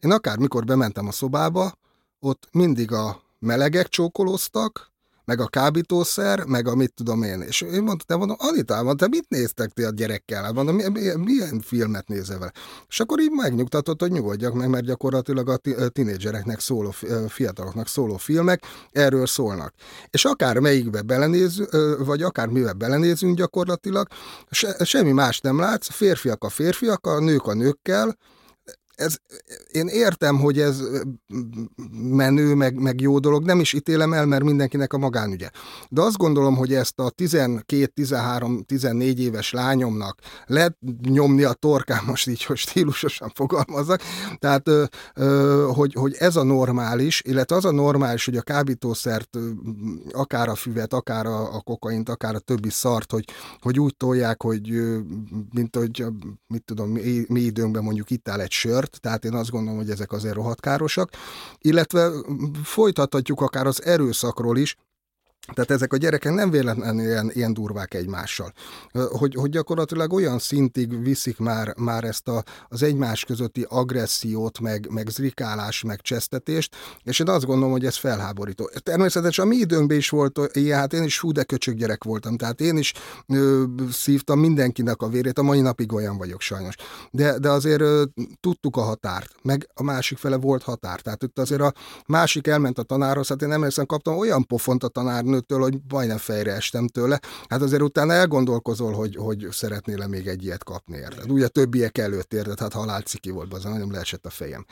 [0.00, 1.72] én akár mikor bementem a szobába,
[2.20, 4.89] ott mindig a melegek csókolóztak,
[5.30, 7.40] meg a kábítószer, meg a mit tudom én.
[7.40, 10.42] És én mondtam, mondom, Anita, te mit néztek ti a gyerekkel?
[10.42, 12.52] Hát mondom, milyen, milyen filmet nézel vele?
[12.88, 15.58] És akkor így megnyugtatott, hogy nyugodjak meg, mert gyakorlatilag a
[15.88, 16.94] tinédzsereknek szóló,
[17.28, 18.62] fiataloknak szóló filmek
[18.92, 19.74] erről szólnak.
[20.10, 21.62] És akár melyikbe belenéz,
[21.98, 24.06] vagy akár mivel belenézünk gyakorlatilag,
[24.50, 28.16] se, semmi más nem látsz, férfiak a férfiakkal, nők a nőkkel,
[29.00, 29.16] ez,
[29.72, 30.82] én értem, hogy ez
[31.92, 35.50] menő, meg, meg jó dolog, nem is ítélem el, mert mindenkinek a magánügye.
[35.88, 42.02] De azt gondolom, hogy ezt a 12, 13, 14 éves lányomnak lehet nyomni a torkán,
[42.06, 44.00] most így, hogy stílusosan fogalmazzak,
[44.38, 44.70] tehát,
[45.72, 49.38] hogy, hogy ez a normális, illetve az a normális, hogy a kábítószert,
[50.12, 53.24] akár a füvet, akár a, a kokaint, akár a többi szart, hogy,
[53.60, 54.70] hogy úgy tolják, hogy
[55.52, 56.04] mint hogy,
[56.46, 59.78] mit tudom, mi, mi időnkben mondjuk itt áll egy sört, miatt, tehát én azt gondolom,
[59.78, 61.10] hogy ezek azért rohadt károsak,
[61.58, 62.10] illetve
[62.64, 64.76] folytathatjuk akár az erőszakról is,
[65.54, 68.52] tehát ezek a gyerekek nem véletlenül ilyen, ilyen durvák egymással.
[68.92, 74.86] Hogy, hogy gyakorlatilag olyan szintig viszik már, már ezt a, az egymás közötti agressziót, meg,
[74.90, 78.70] meg zrikálás, meg csesztetést, és én azt gondolom, hogy ez felháborító.
[78.82, 82.36] Természetesen a mi időnkben is volt ilyen, hát én is fú, de köcsög gyerek voltam,
[82.36, 82.92] tehát én is
[83.26, 86.74] ö, szívtam mindenkinek a vérét, a mai napig olyan vagyok sajnos.
[87.10, 88.02] De, de azért ö,
[88.40, 91.00] tudtuk a határt, meg a másik fele volt határ.
[91.00, 91.72] Tehát itt azért a
[92.06, 96.18] másik elment a tanárhoz, hát én emlékszem, kaptam olyan pofont a tanár nőtől, hogy majdnem
[96.18, 97.20] fejre estem tőle.
[97.48, 101.30] Hát azért utána elgondolkozol, hogy, hogy szeretnél-e még egy ilyet kapni, érted?
[101.30, 102.58] Ugye a többiek előtt, érted?
[102.58, 104.66] Hát halálciki volt, az nem leesett a fejem.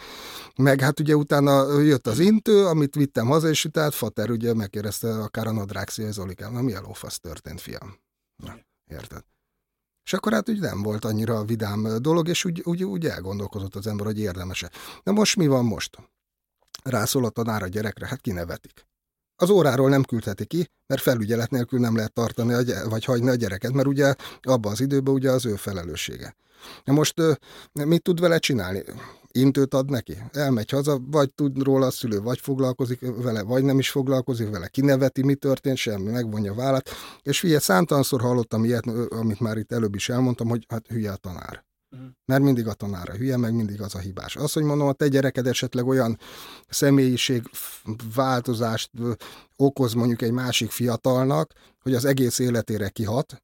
[0.56, 5.18] Meg hát ugye utána jött az intő, amit vittem haza, és utána Fater ugye megkérdezte
[5.18, 7.98] akár a nadrágszia, hogy Zolikám, na mi a lófasz történt, fiam?
[8.36, 8.56] Na,
[8.90, 9.22] érted?
[10.04, 13.86] És akkor hát úgy nem volt annyira vidám dolog, és úgy, úgy, úgy elgondolkozott az
[13.86, 14.70] ember, hogy érdemese.
[15.02, 15.98] Na most mi van most?
[16.84, 18.87] Rászól a tanár a gyerekre, hát kinevetik.
[19.40, 23.34] Az óráról nem küldheti ki, mert felügyelet nélkül nem lehet tartani, a, vagy hagyni a
[23.34, 26.36] gyereket, mert ugye abban az időben ugye az ő felelőssége.
[26.84, 27.14] Na most
[27.72, 28.82] mit tud vele csinálni?
[29.32, 30.16] Intőt ad neki?
[30.32, 34.68] Elmegy haza, vagy tud róla a szülő, vagy foglalkozik vele, vagy nem is foglalkozik vele,
[34.68, 36.90] kineveti, mi történt, semmi, megvonja a vállat.
[37.22, 41.16] És figyelj, számtalanszor hallottam ilyet, amit már itt előbb is elmondtam, hogy hát hülye a
[41.16, 41.67] tanár.
[42.24, 44.36] Mert mindig a tanára hülye, meg mindig az a hibás.
[44.36, 46.18] Az, hogy mondom, a te gyereked esetleg olyan
[46.68, 47.50] személyiség
[48.14, 48.90] változást
[49.56, 53.42] okoz mondjuk egy másik fiatalnak, hogy az egész életére kihat,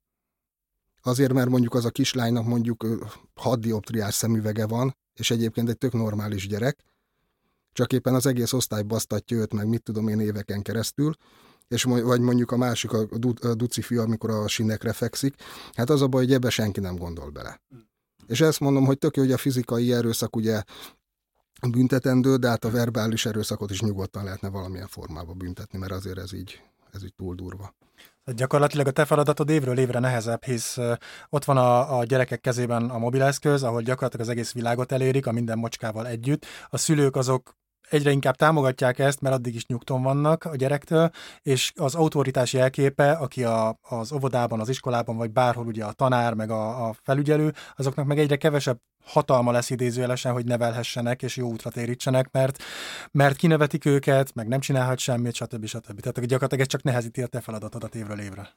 [1.03, 2.86] azért, mert mondjuk az a kislánynak mondjuk
[3.34, 6.84] 6 dioptriás szemüvege van, és egyébként egy tök normális gyerek,
[7.72, 11.14] csak éppen az egész osztály basztatja őt, meg mit tudom én éveken keresztül,
[11.68, 13.07] és vagy mondjuk a másik, a,
[13.55, 15.34] duci fiú, amikor a sinekre fekszik,
[15.72, 17.61] hát az a baj, hogy ebbe senki nem gondol bele.
[18.27, 20.62] És ezt mondom, hogy tök jó, hogy a fizikai erőszak ugye
[21.70, 26.33] büntetendő, de hát a verbális erőszakot is nyugodtan lehetne valamilyen formában büntetni, mert azért ez
[26.33, 26.61] így,
[26.93, 27.75] ez így túl durva.
[28.25, 30.79] Tehát gyakorlatilag a te feladatod évről évre nehezebb, hisz
[31.29, 35.33] ott van a, a gyerekek kezében a mobileszköz, ahol gyakorlatilag az egész világot elérik, a
[35.33, 36.47] minden mocskával együtt.
[36.68, 37.57] A szülők azok
[37.95, 41.11] egyre inkább támogatják ezt, mert addig is nyugton vannak a gyerektől,
[41.42, 46.34] és az autoritás jelképe, aki a, az óvodában, az iskolában, vagy bárhol ugye a tanár,
[46.34, 51.49] meg a, a felügyelő, azoknak meg egyre kevesebb hatalma lesz idézőjelesen, hogy nevelhessenek és jó
[51.49, 52.62] útra térítsenek, mert,
[53.11, 55.66] mert kinevetik őket, meg nem csinálhat semmit, stb.
[55.66, 56.01] stb.
[56.01, 58.49] Tehát gyakorlatilag ez csak nehezíti a te feladatodat évről évre.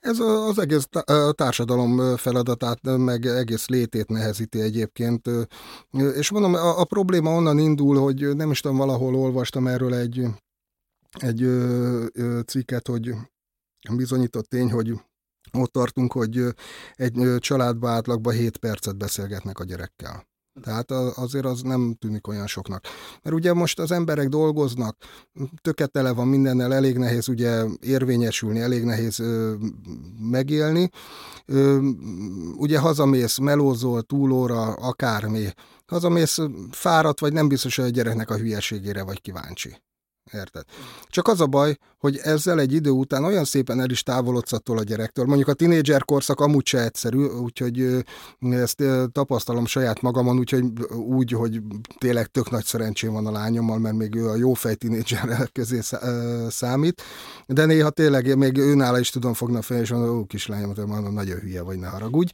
[0.00, 0.88] Ez az egész
[1.30, 5.30] társadalom feladatát, meg egész létét nehezíti egyébként.
[6.14, 10.26] És mondom, a, probléma onnan indul, hogy nem is tudom, valahol olvastam erről egy
[11.12, 11.48] egy
[12.46, 13.14] cikket, hogy
[13.96, 14.92] bizonyított tény, hogy
[15.52, 16.44] ott tartunk, hogy
[16.94, 20.26] egy családba átlagban 7 percet beszélgetnek a gyerekkel.
[20.62, 22.84] Tehát azért az nem tűnik olyan soknak.
[23.22, 24.96] Mert ugye most az emberek dolgoznak,
[25.60, 29.54] töketele van mindennel, elég nehéz ugye érvényesülni, elég nehéz ö,
[30.20, 30.90] megélni.
[31.46, 31.78] Ö,
[32.56, 35.46] ugye hazamész, melózol, túlóra, akármi.
[35.86, 36.38] Hazamész
[36.70, 39.76] fáradt, vagy nem biztos, hogy a gyereknek a hülyeségére vagy kíváncsi.
[40.32, 40.64] Érted?
[41.06, 44.78] Csak az a baj, hogy ezzel egy idő után olyan szépen el is távolodsz attól
[44.78, 45.24] a gyerektől.
[45.24, 48.04] Mondjuk a tinédzser korszak amúgy se egyszerű, úgyhogy
[48.40, 50.64] ezt tapasztalom saját magamon, úgyhogy
[50.94, 51.60] úgy, hogy
[51.98, 55.80] tényleg tök nagy szerencsém van a lányommal, mert még ő a jó fej tinédzser közé
[56.48, 57.02] számít,
[57.46, 61.14] de néha tényleg még őnála is tudom fogni a fejem, és mondom, ó, kislányom, mondom,
[61.14, 62.30] nagyon hülye vagy, ne haragudj.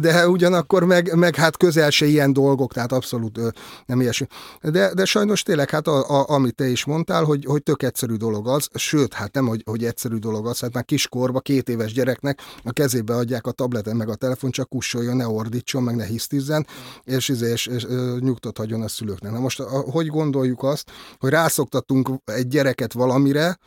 [0.00, 3.40] De ugyanakkor meg, meg hát közel se ilyen dolgok, tehát abszolút
[3.86, 4.26] nem ilyesmi.
[4.60, 8.14] De, de sajnos tényleg, hát a, a, amit te is mondtál, hogy, hogy tök egyszerű
[8.14, 11.92] dolog az, sőt, hát nem, hogy, hogy egyszerű dolog az, hát már kiskorba, két éves
[11.92, 16.04] gyereknek a kezébe adják a tableten meg a telefon, csak kussoljon, ne ordítson, meg ne
[16.04, 16.66] hisztizzen,
[17.04, 17.86] és, és, és, és
[18.18, 19.32] nyugtot hagyjon a szülőknek.
[19.32, 23.58] Na most, hogy gondoljuk azt, hogy rászoktatunk egy gyereket valamire,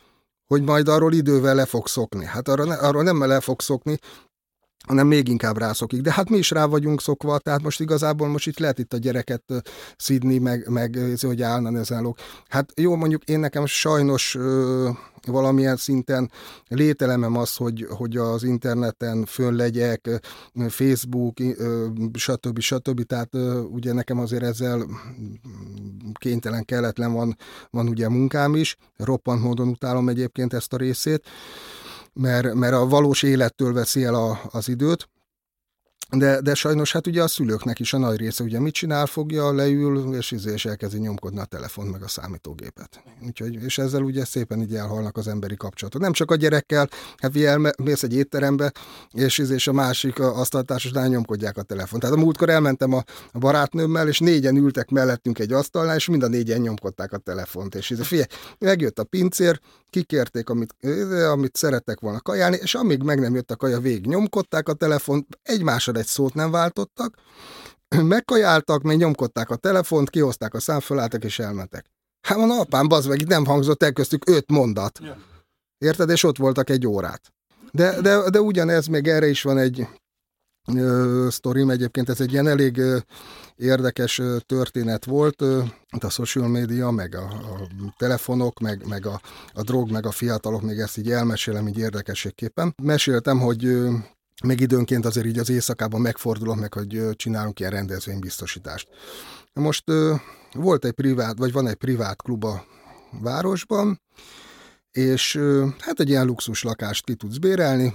[0.46, 2.24] hogy majd arról idővel le fog szokni.
[2.24, 3.98] Hát arra, ne, arról nem le fog szokni,
[4.86, 6.00] hanem még inkább rászokik.
[6.00, 8.96] De hát mi is rá vagyunk szokva, tehát most igazából most itt lehet itt a
[8.96, 9.42] gyereket
[9.96, 12.18] szidni, meg, meg hogy állna ezelők.
[12.48, 14.36] Hát jó, mondjuk én nekem sajnos
[15.26, 16.30] valamilyen szinten
[16.68, 20.08] lételemem az, hogy, hogy az interneten fönn legyek,
[20.68, 22.58] Facebook, ö, stb.
[22.58, 23.02] stb.
[23.02, 23.34] Tehát
[23.70, 24.86] ugye nekem azért ezzel
[26.12, 27.36] kénytelen, kelletlen van,
[27.70, 31.24] van ugye munkám is, roppant módon utálom egyébként ezt a részét,
[32.20, 35.08] mert, mert a valós élettől veszi el a, az időt,
[36.10, 39.52] de, de sajnos hát ugye a szülőknek is a nagy része ugye mit csinál, fogja,
[39.52, 43.02] leül, és, izé, és elkezdi nyomkodni a telefon meg a számítógépet.
[43.26, 46.00] Úgyhogy, és ezzel ugye szépen így elhalnak az emberi kapcsolatok.
[46.00, 48.72] Nem csak a gyerekkel, hát elmész egy étterembe,
[49.12, 52.00] és, izé, és a másik asztaltársasnál nyomkodják a telefon.
[52.00, 56.22] Tehát a múltkor elmentem a, a barátnőmmel, és négyen ültek mellettünk egy asztalnál, és mind
[56.22, 57.74] a négyen nyomkodták a telefont.
[57.74, 58.26] És izé, figyelj,
[58.58, 59.60] megjött a pincér,
[59.96, 60.74] kikérték, amit,
[61.30, 65.26] amit szerettek volna kajálni, és amíg meg nem jött a kaja, végig nyomkodták a telefont,
[65.42, 67.14] egymásra egy szót nem váltottak,
[68.14, 71.86] megkajáltak, még nyomkodták a telefont, kihozták a szám, fölálltak és elmentek.
[72.26, 75.00] Hát van apám, bazd meg, itt nem hangzott el köztük öt mondat.
[75.78, 76.10] Érted?
[76.10, 77.32] És ott voltak egy órát.
[77.72, 79.86] De, de, de ugyanez, még erre is van egy
[81.28, 82.80] sztorim, egyébként ez egy ilyen elég
[83.56, 85.42] érdekes történet volt,
[86.00, 89.20] a social media, meg a, a telefonok, meg, meg a,
[89.52, 92.74] a drog, meg a fiatalok, még ezt így elmesélem így érdekességképpen.
[92.82, 93.78] Meséltem, hogy
[94.44, 98.88] meg időnként azért így az éjszakában megfordulok meg, hogy csinálunk ilyen rendezvénybiztosítást.
[99.52, 99.84] Most
[100.52, 102.64] volt egy privát, vagy van egy privát klub a
[103.20, 104.00] városban,
[104.90, 105.40] és
[105.78, 107.94] hát egy ilyen luxus lakást ki tudsz bérelni,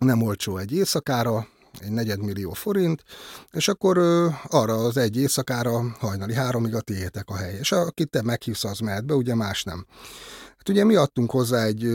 [0.00, 1.46] nem olcsó egy éjszakára,
[1.80, 3.04] egy negyedmillió forint,
[3.52, 7.56] és akkor ö, arra az egy éjszakára hajnali háromig a tiétek a hely.
[7.60, 9.86] És akit te meghívsz, az mehet be, ugye más nem.
[10.56, 11.88] Hát ugye mi adtunk hozzá egy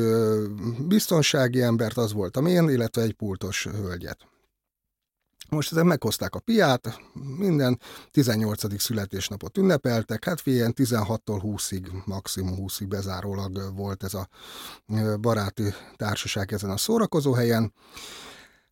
[0.88, 4.18] biztonsági embert, az voltam én, illetve egy pultos hölgyet.
[5.50, 7.00] Most ezen meghozták a piát,
[7.38, 7.80] minden
[8.12, 8.82] 18.
[8.82, 14.28] születésnapot ünnepeltek, hát ilyen 16-tól 20-ig, maximum 20-ig bezárólag volt ez a
[15.22, 17.74] baráti társaság ezen a szórakozó helyen.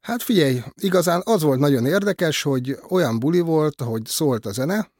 [0.01, 4.91] Hát figyelj, igazán az volt nagyon érdekes, hogy olyan buli volt, hogy szólt a zene,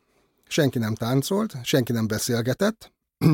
[0.48, 2.92] senki nem táncolt, senki nem beszélgetett,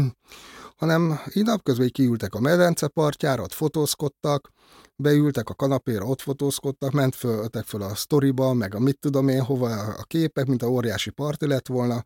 [0.82, 4.52] hanem így napközben kiültek a medence partjára, ott fotózkodtak,
[4.96, 9.42] beültek a kanapéra, ott fotózkodtak, ment föl, föl a sztoriba, meg a mit tudom én
[9.42, 12.04] hova a képek, mint a óriási parti lett volna,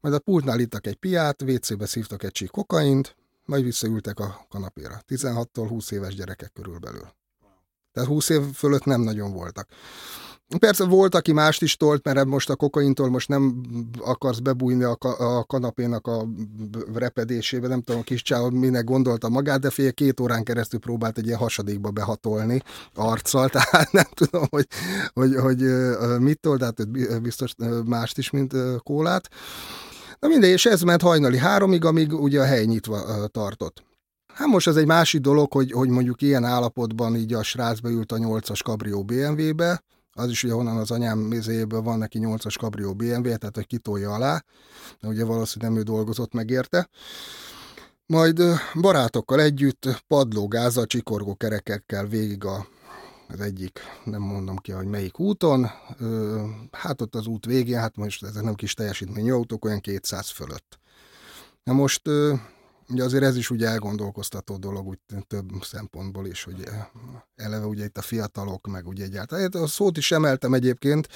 [0.00, 5.00] majd a pultnál ittak egy piát, WC-be szívtak egy csík kokaint, majd visszaültek a kanapéra.
[5.08, 7.08] 16-tól 20 éves gyerekek körülbelül.
[7.92, 9.68] Tehát 20 év fölött nem nagyon voltak.
[10.56, 13.60] Persze volt, aki mást is tolt, mert most a kokaintól most nem
[14.00, 16.26] akarsz bebújni a, ka- a kanapénak a
[16.94, 21.18] repedésébe, nem tudom, a kis csáv minek gondolta magát, de fél két órán keresztül próbált
[21.18, 22.62] egy ilyen hasadékba behatolni
[22.94, 24.66] arccal, tehát nem tudom, hogy,
[25.12, 25.62] hogy, hogy
[26.18, 29.28] mit tolt, tehát biztos mást is, mint kólát.
[30.18, 33.82] Na mindegy, és ez ment hajnali háromig, amíg ugye a hely nyitva tartott.
[34.34, 38.12] Hát most ez egy másik dolog, hogy, hogy mondjuk ilyen állapotban így a srác beült
[38.12, 39.82] a 8-as kabrió BMW-be,
[40.18, 44.14] az is ugye honnan az anyám mézéjéből van neki 8-as kabrió BMW, tehát hogy kitolja
[44.14, 44.44] alá,
[45.00, 46.88] de ugye valószínűleg nem ő dolgozott meg érte.
[48.06, 48.42] Majd
[48.80, 52.66] barátokkal együtt padlógázzal, csikorgó kerekekkel végig a,
[53.28, 55.70] az egyik, nem mondom ki, hogy melyik úton,
[56.70, 60.78] hát ott az út végén, hát most ezek nem kis teljesítményű autók, olyan 200 fölött.
[61.64, 62.02] Na most
[62.90, 66.64] ugye azért ez is ugye elgondolkoztató dolog úgy több szempontból is, hogy
[67.34, 69.44] eleve ugye itt a fiatalok, meg ugye egyáltalán.
[69.44, 71.08] Hát a szót is emeltem egyébként,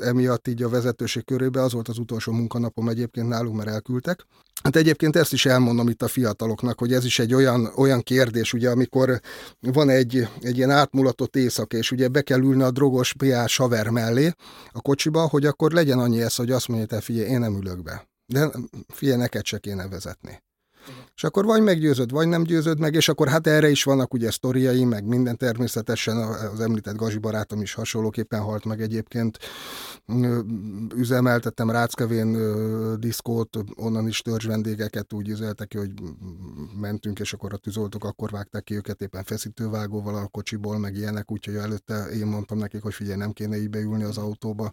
[0.00, 4.26] emiatt így a vezetőség körébe, az volt az utolsó munkanapom egyébként nálunk, mert elküldtek.
[4.62, 8.52] Hát egyébként ezt is elmondom itt a fiataloknak, hogy ez is egy olyan, olyan kérdés,
[8.52, 9.20] ugye, amikor
[9.60, 13.88] van egy, egy ilyen átmulatott éjszak, és ugye be kell ülni a drogos PA saver
[13.88, 14.32] mellé
[14.72, 17.82] a kocsiba, hogy akkor legyen annyi ez, hogy azt mondja, te figyelj, én nem ülök
[17.82, 18.09] be.
[18.32, 18.50] De
[18.88, 20.42] figyelj, neked se kéne vezetni.
[21.14, 24.30] És akkor vagy meggyőzöd, vagy nem győzöd meg, és akkor hát erre is vannak ugye
[24.30, 26.16] sztoriai, meg minden természetesen
[26.52, 29.38] az említett Gazi barátom is hasonlóképpen halt meg egyébként.
[30.94, 32.36] Üzemeltettem Ráckevén
[33.00, 35.92] diszkót, onnan is törzs vendégeket úgy üzeltek ki, hogy
[36.80, 41.30] mentünk, és akkor a tűzoltók akkor vágták ki őket éppen feszítővágóval a kocsiból, meg ilyenek,
[41.30, 44.72] úgyhogy előtte én mondtam nekik, hogy figyelj, nem kéne így beülni az autóba,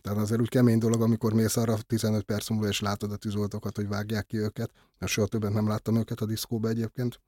[0.00, 3.76] tehát azért úgy kemény dolog, amikor mész arra 15 perc múlva, és látod a tűzoltókat,
[3.76, 4.70] hogy vágják ki őket.
[4.98, 7.20] Mert soha többet nem láttam őket a diszkóba egyébként.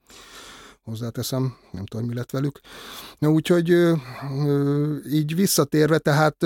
[0.82, 2.60] Hozzáteszem, nem tudom, mi lett velük.
[3.18, 3.68] Na, úgyhogy
[5.10, 6.36] így visszatérve, tehát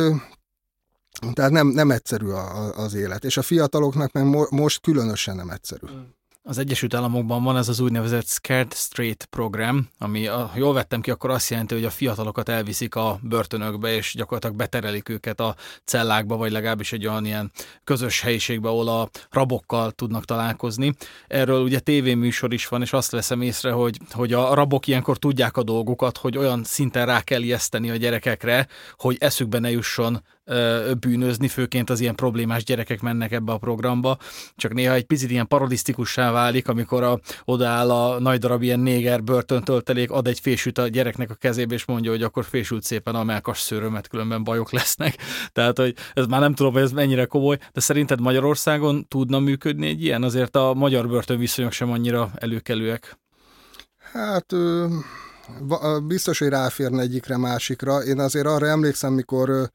[1.33, 5.37] tehát nem, nem egyszerű a, a, az élet, és a fiataloknak meg mo- most különösen
[5.37, 5.87] nem egyszerű.
[5.93, 6.01] Mm.
[6.47, 11.11] Az Egyesült Államokban van ez az úgynevezett Scared Straight program, ami, ha jól vettem ki,
[11.11, 16.36] akkor azt jelenti, hogy a fiatalokat elviszik a börtönökbe, és gyakorlatilag beterelik őket a cellákba,
[16.36, 17.53] vagy legalábbis egy olyan ilyen
[17.84, 20.95] közös helyiségbe, ahol a rabokkal tudnak találkozni.
[21.26, 25.57] Erről ugye tévéműsor is van, és azt veszem észre, hogy, hogy a rabok ilyenkor tudják
[25.57, 28.66] a dolgokat, hogy olyan szinten rá kell ijeszteni a gyerekekre,
[28.97, 30.22] hogy eszükbe ne jusson
[31.01, 34.18] bűnözni, főként az ilyen problémás gyerekek mennek ebbe a programba,
[34.57, 39.22] csak néha egy picit ilyen parodisztikussá válik, amikor a, odaáll a nagy darab ilyen néger
[39.22, 43.24] börtöntöltelék, ad egy fésűt a gyereknek a kezébe, és mondja, hogy akkor fésült szépen a
[43.24, 45.16] melkas szőrömet, különben bajok lesznek.
[45.53, 49.86] Tehát, hogy ez már nem tudom, hogy ez mennyire komoly, de szerinted Magyarországon tudna működni
[49.86, 50.22] egy ilyen?
[50.22, 53.18] Azért a magyar börtönviszonyok sem annyira előkelőek.
[54.12, 54.55] Hát
[56.07, 58.05] biztos, hogy ráférne egyikre másikra.
[58.05, 59.70] Én azért arra emlékszem, mikor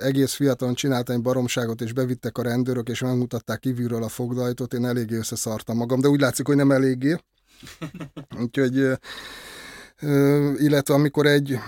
[0.00, 4.84] egész fiatalon csináltam egy baromságot, és bevittek a rendőrök, és megmutatták kívülről a fogdajtot, én
[4.84, 7.16] eléggé összeszartam magam, de úgy látszik, hogy nem eléggé.
[8.42, 8.98] Úgyhogy,
[10.56, 11.58] illetve amikor egy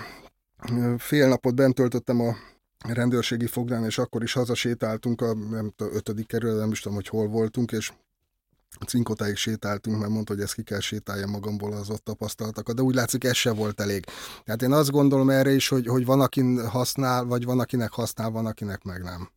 [0.97, 2.35] fél napot bent töltöttem a
[2.87, 7.07] rendőrségi fogdán, és akkor is hazasétáltunk a nem tudom, ötödik kerület, nem is tudom, hogy
[7.07, 7.91] hol voltunk, és
[8.87, 12.95] cinkotáig sétáltunk, mert mondta, hogy ezt ki kell sétálja magamból az ott tapasztaltakat, de úgy
[12.95, 14.05] látszik, ez se volt elég.
[14.43, 18.29] Tehát én azt gondolom erre is, hogy, hogy van, akin használ, vagy van, akinek használ,
[18.29, 19.29] van, akinek meg nem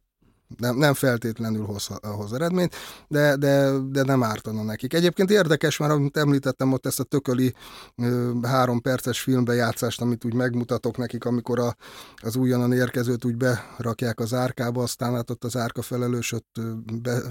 [0.57, 2.75] nem, nem feltétlenül hoz, hoz eredményt,
[3.09, 4.95] de, de, de nem ártana nekik.
[4.95, 7.55] Egyébként érdekes, mert amit említettem ott ezt a tököli
[7.97, 11.77] ö, három perces filmbejátszást, amit úgy megmutatok nekik, amikor a,
[12.17, 16.61] az újonnan érkezőt úgy berakják az árkába, aztán hát ott az árka felelős ott
[17.03, 17.23] be,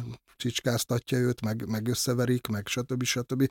[0.43, 3.03] csicskáztatja őt, meg, meg összeverik, meg stb.
[3.03, 3.49] stb.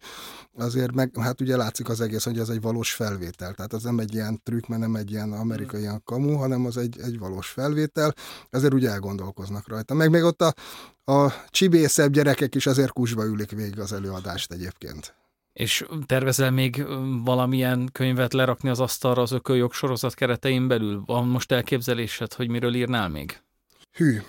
[0.56, 3.54] Azért meg, hát ugye látszik az egész, hogy ez egy valós felvétel.
[3.54, 6.76] Tehát az nem egy ilyen trükk, mert nem egy ilyen amerikai ilyen kamu, hanem az
[6.76, 8.14] egy, egy valós felvétel.
[8.50, 9.94] Ezért ugye elgondolkoznak rajta.
[9.94, 10.55] Meg még ott a,
[11.12, 15.14] a csibészebb gyerekek is azért kusba ülik végig az előadást egyébként.
[15.53, 16.84] És tervezel még
[17.24, 21.03] valamilyen könyvet lerakni az asztalra az ököljog sorozat keretein belül?
[21.07, 23.40] Van most elképzelésed, hogy miről írnál még?
[23.92, 24.20] Hű.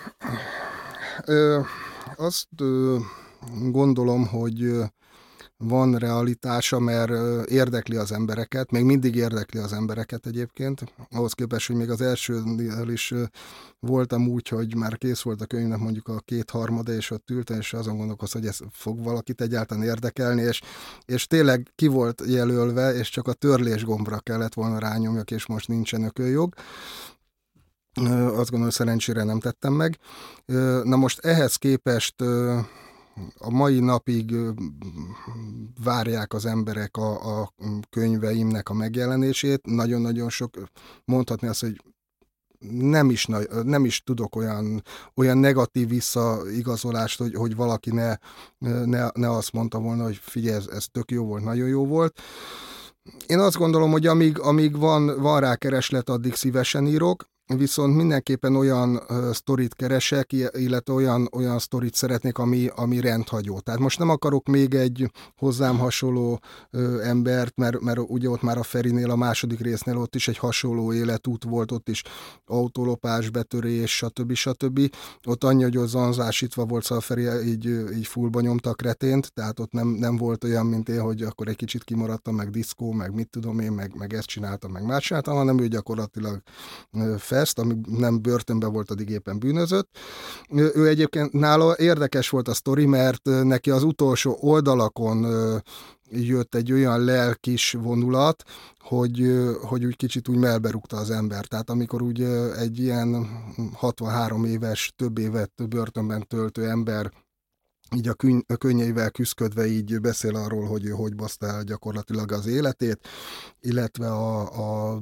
[1.25, 1.59] Ö,
[2.17, 2.97] azt ö,
[3.69, 4.71] gondolom, hogy
[5.57, 7.11] van realitása, mert
[7.49, 10.93] érdekli az embereket, még mindig érdekli az embereket egyébként.
[11.11, 13.13] Ahhoz képest, hogy még az elsőnél is
[13.79, 17.73] voltam úgy, hogy már kész volt a könyvnek mondjuk a kétharmada, és ott ültem, és
[17.73, 20.61] azon gondolkoztam, hogy ez fog valakit egyáltalán érdekelni, és,
[21.05, 25.67] és tényleg ki volt jelölve, és csak a törlés gombra kellett volna rányomjak, és most
[25.67, 26.53] nincsen ököljog.
[27.95, 29.97] Azt gondolom, hogy szerencsére nem tettem meg.
[30.83, 32.15] Na most ehhez képest
[33.37, 34.35] a mai napig
[35.83, 37.53] várják az emberek a, a
[37.89, 39.65] könyveimnek a megjelenését.
[39.65, 40.53] Nagyon-nagyon sok,
[41.05, 41.81] mondhatni azt, hogy
[42.71, 43.27] nem is,
[43.63, 44.83] nem is tudok olyan,
[45.15, 48.15] olyan negatív visszaigazolást, hogy, hogy valaki ne,
[48.85, 52.19] ne, ne azt mondta volna, hogy figyelj, ez, ez tök jó volt, nagyon jó volt.
[53.27, 58.55] Én azt gondolom, hogy amíg, amíg van, van rá kereslet, addig szívesen írok viszont mindenképpen
[58.55, 63.59] olyan uh, sztorit keresek, illetve olyan, olyan sztorit szeretnék, ami, ami rendhagyó.
[63.59, 66.39] Tehát most nem akarok még egy hozzám hasonló
[66.71, 70.37] uh, embert, mert, mert ugye ott már a Ferinél, a második résznél ott is egy
[70.37, 72.03] hasonló életút volt, ott is
[72.45, 74.33] autólopás, betörés, stb.
[74.33, 74.79] stb.
[75.23, 79.87] Ott annyi, hogy zanzásítva volt, szóval Feri így, így fullba nyomtak retént, tehát ott nem,
[79.87, 83.59] nem volt olyan, mint én, hogy akkor egy kicsit kimaradtam, meg diszkó, meg mit tudom
[83.59, 86.41] én, meg, meg ezt csináltam, meg más csináltam, hanem ő gyakorlatilag
[87.17, 89.97] fel ezt, ami nem börtönben volt, addig éppen bűnözött.
[90.49, 95.25] Ő egyébként nála érdekes volt a sztori, mert neki az utolsó oldalakon
[96.09, 98.43] jött egy olyan lelkis vonulat,
[98.79, 101.45] hogy, hogy úgy kicsit úgy melberúgta az ember.
[101.45, 102.21] Tehát amikor úgy
[102.57, 103.27] egy ilyen
[103.73, 107.11] 63 éves, több évet börtönben töltő ember
[107.95, 112.45] így a, könny- a könnyeivel küzdködve így beszél arról, hogy hogy baszta el gyakorlatilag az
[112.45, 113.07] életét,
[113.59, 114.39] illetve a,
[114.93, 115.01] a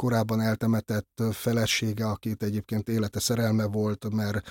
[0.00, 4.50] korábban eltemetett felesége, akit egyébként élete szerelme volt, mert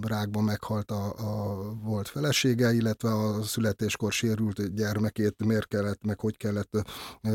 [0.00, 6.36] rákban meghalt a, a volt felesége, illetve a születéskor sérült gyermekét miért kellett, meg hogy
[6.36, 6.84] kellett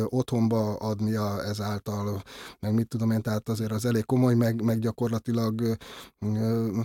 [0.06, 2.22] otthonba adnia ezáltal,
[2.60, 5.78] meg mit tudom én, tehát azért az elég komoly, meg, meg gyakorlatilag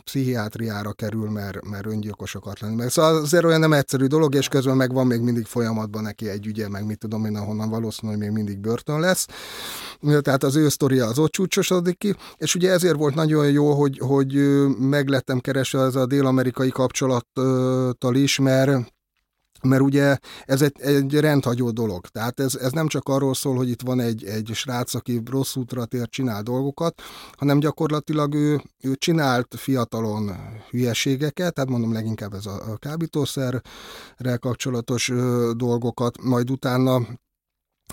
[0.04, 2.90] pszichiátriára kerül, mert, mert öngyilkos akart lenni.
[2.90, 6.46] Szóval azért olyan nem egyszerű dolog, és közben meg van még mindig folyamatban neki egy
[6.46, 9.26] ügye, meg mit tudom én, ahonnan valószínűleg még mindig börtön lesz
[10.20, 13.98] tehát az ő sztoria az ott csúcsosodik ki, és ugye ezért volt nagyon jó, hogy,
[13.98, 14.34] hogy
[14.78, 18.92] meglettem keresve az a dél-amerikai kapcsolattal is, mert
[19.62, 22.06] mert ugye ez egy, egy rendhagyó dolog.
[22.06, 25.56] Tehát ez, ez nem csak arról szól, hogy itt van egy, egy srác, aki rossz
[25.56, 27.02] útra tér, csinál dolgokat,
[27.32, 30.30] hanem gyakorlatilag ő, ő csinált fiatalon
[30.70, 35.12] hülyeségeket, tehát mondom leginkább ez a, kábítószerrel kapcsolatos
[35.56, 37.06] dolgokat, majd utána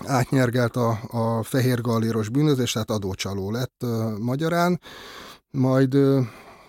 [0.06, 4.80] átnyergelt a, a fehér galléros bűnözés, tehát adócsaló lett uh, magyarán,
[5.50, 6.26] majd uh,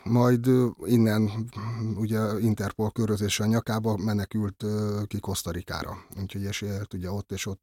[0.10, 0.50] majd
[0.86, 1.50] innen
[1.96, 4.66] ugye Interpol körözése a nyakába menekült
[5.08, 5.98] ki Kosztarikára.
[6.22, 7.62] Úgyhogy esélyelt ugye ott és ott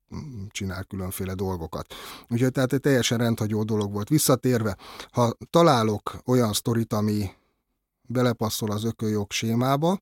[0.49, 1.95] csinál különféle dolgokat.
[2.29, 4.09] Úgyhogy tehát egy teljesen rendhagyó dolog volt.
[4.09, 4.77] Visszatérve,
[5.11, 7.31] ha találok olyan sztorit, ami
[8.09, 9.99] belepasszol az ökölyog sémába,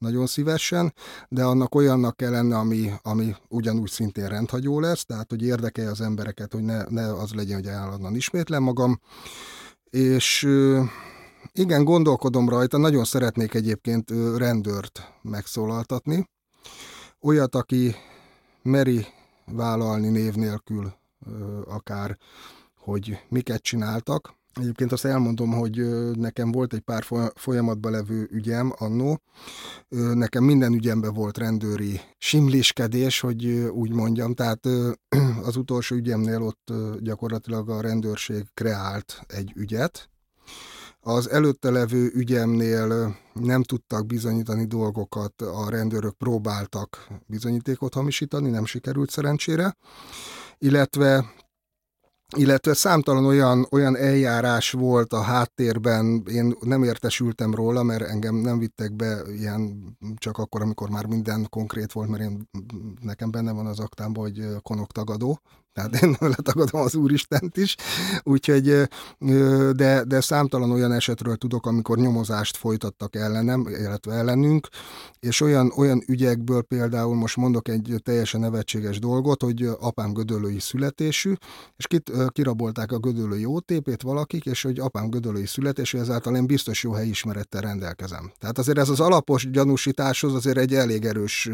[0.00, 0.94] nagyon szívesen,
[1.28, 6.00] de annak olyannak kell lenne, ami, ami ugyanúgy szintén rendhagyó lesz, tehát hogy érdekelje az
[6.00, 9.00] embereket, hogy ne, ne az legyen, hogy állandóan ismétlem magam.
[9.90, 10.48] És
[11.52, 16.28] igen, gondolkodom rajta, nagyon szeretnék egyébként rendőrt megszólaltatni.
[17.20, 17.94] Olyat, aki
[18.62, 19.06] meri
[19.44, 20.92] vállalni név nélkül
[21.64, 22.18] akár,
[22.78, 25.76] hogy miket csináltak, Egyébként azt elmondom, hogy
[26.16, 27.04] nekem volt egy pár
[27.34, 29.20] folyamatban levő ügyem annó.
[30.14, 34.34] Nekem minden ügyemben volt rendőri simliskedés, hogy úgy mondjam.
[34.34, 34.66] Tehát
[35.48, 40.08] az utolsó ügyemnél ott gyakorlatilag a rendőrség kreált egy ügyet.
[41.00, 49.10] Az előtte levő ügyemnél nem tudtak bizonyítani dolgokat, a rendőrök próbáltak bizonyítékot hamisítani, nem sikerült
[49.10, 49.76] szerencsére
[50.62, 51.32] illetve
[52.36, 58.58] illetve számtalan olyan, olyan eljárás volt a háttérben, én nem értesültem róla, mert engem nem
[58.58, 59.84] vittek be ilyen
[60.16, 62.48] csak akkor, amikor már minden konkrét volt, mert én,
[63.00, 65.40] nekem benne van az aktámban, hogy konoktagadó,
[65.72, 67.76] tehát én letagadom az Úristent is,
[68.22, 68.88] úgyhogy,
[69.72, 74.68] de, de számtalan olyan esetről tudok, amikor nyomozást folytattak ellenem, illetve ellenünk,
[75.20, 81.32] és olyan, olyan ügyekből például most mondok egy teljesen nevetséges dolgot, hogy apám gödöllői születésű,
[81.76, 86.82] és kit, kirabolták a gödöllői OTP-t valakik, és hogy apám gödöllői születésű, ezáltal én biztos
[86.82, 88.32] jó helyismerettel rendelkezem.
[88.38, 91.50] Tehát azért ez az alapos gyanúsításhoz azért egy elég erős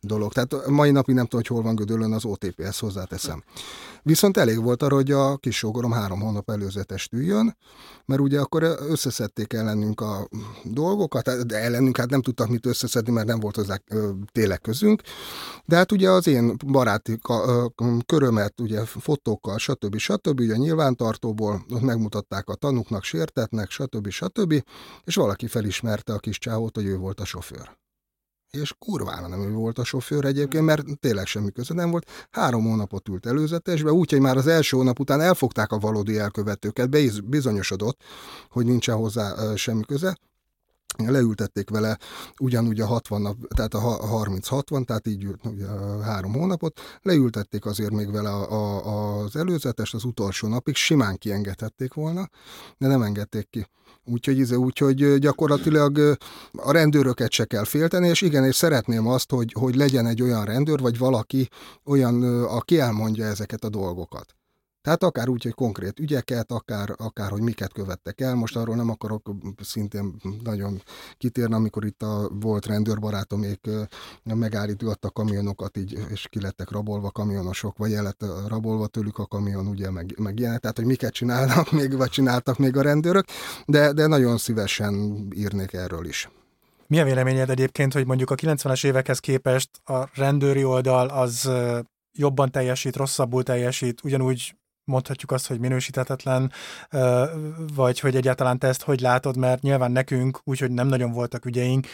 [0.00, 0.32] dolog.
[0.32, 3.42] Tehát mai napig nem tudom, hogy hol van gödöllőn az OTP-hez hozzáteszem.
[4.04, 7.56] Viszont elég volt arra, hogy a kis sógorom három hónap előzetest üljön,
[8.04, 10.28] mert ugye akkor összeszedték ellenünk a
[10.64, 13.76] dolgokat, de ellenünk hát nem tudtak mit összeszedni, mert nem volt hozzá
[14.32, 15.02] tényleg közünk,
[15.64, 17.18] de hát ugye az én baráti
[18.06, 19.96] körömet, ugye fotókkal, stb.
[19.96, 20.40] stb.
[20.40, 24.08] ugye nyilvántartóból ott megmutatták a tanuknak, sértetnek, stb.
[24.08, 24.62] stb.
[25.04, 27.81] és valaki felismerte a kis csávót, hogy ő volt a sofőr
[28.60, 32.26] és kurvára nem ő volt a sofőr egyébként, mert tényleg semmi köze nem volt.
[32.30, 38.02] Három hónapot ült előzetesbe, úgyhogy már az első hónap után elfogták a valódi elkövetőket, bizonyosodott,
[38.50, 40.18] hogy nincsen hozzá semmi köze,
[40.96, 41.98] leültették vele
[42.40, 45.66] ugyanúgy a 60 nap, tehát a 30-60, tehát így ugye
[46.02, 51.94] három hónapot, leültették azért még vele a, a, az előzetes, az utolsó napig, simán kiengedhették
[51.94, 52.28] volna,
[52.78, 53.66] de nem engedték ki.
[54.04, 56.18] Úgyhogy, izé, úgyhogy gyakorlatilag
[56.52, 60.44] a rendőröket se kell félteni, és igen, és szeretném azt, hogy, hogy legyen egy olyan
[60.44, 61.48] rendőr, vagy valaki
[61.84, 64.36] olyan, aki elmondja ezeket a dolgokat.
[64.82, 68.34] Tehát akár úgy, hogy konkrét ügyeket, akár, akár hogy miket követtek el.
[68.34, 69.30] Most arról nem akarok
[69.60, 70.14] szintén
[70.44, 70.82] nagyon
[71.18, 73.68] kitérni, amikor itt a volt rendőrbarátomék
[74.22, 79.90] megállítgattak kamionokat, így, és kilettek rabolva kamionosok, vagy el lett rabolva tőlük a kamion, ugye,
[79.90, 80.60] meg, meg ilyen.
[80.60, 83.24] Tehát, hogy miket csinálnak még, vagy csináltak még a rendőrök,
[83.66, 86.30] de, de nagyon szívesen írnék erről is.
[86.86, 91.50] Mi a véleményed egyébként, hogy mondjuk a 90-es évekhez képest a rendőri oldal az
[92.12, 94.54] jobban teljesít, rosszabbul teljesít, ugyanúgy
[94.84, 96.52] mondhatjuk azt, hogy minősítetetlen,
[97.74, 101.86] vagy hogy egyáltalán te ezt hogy látod, mert nyilván nekünk, úgyhogy nem nagyon voltak ügyeink,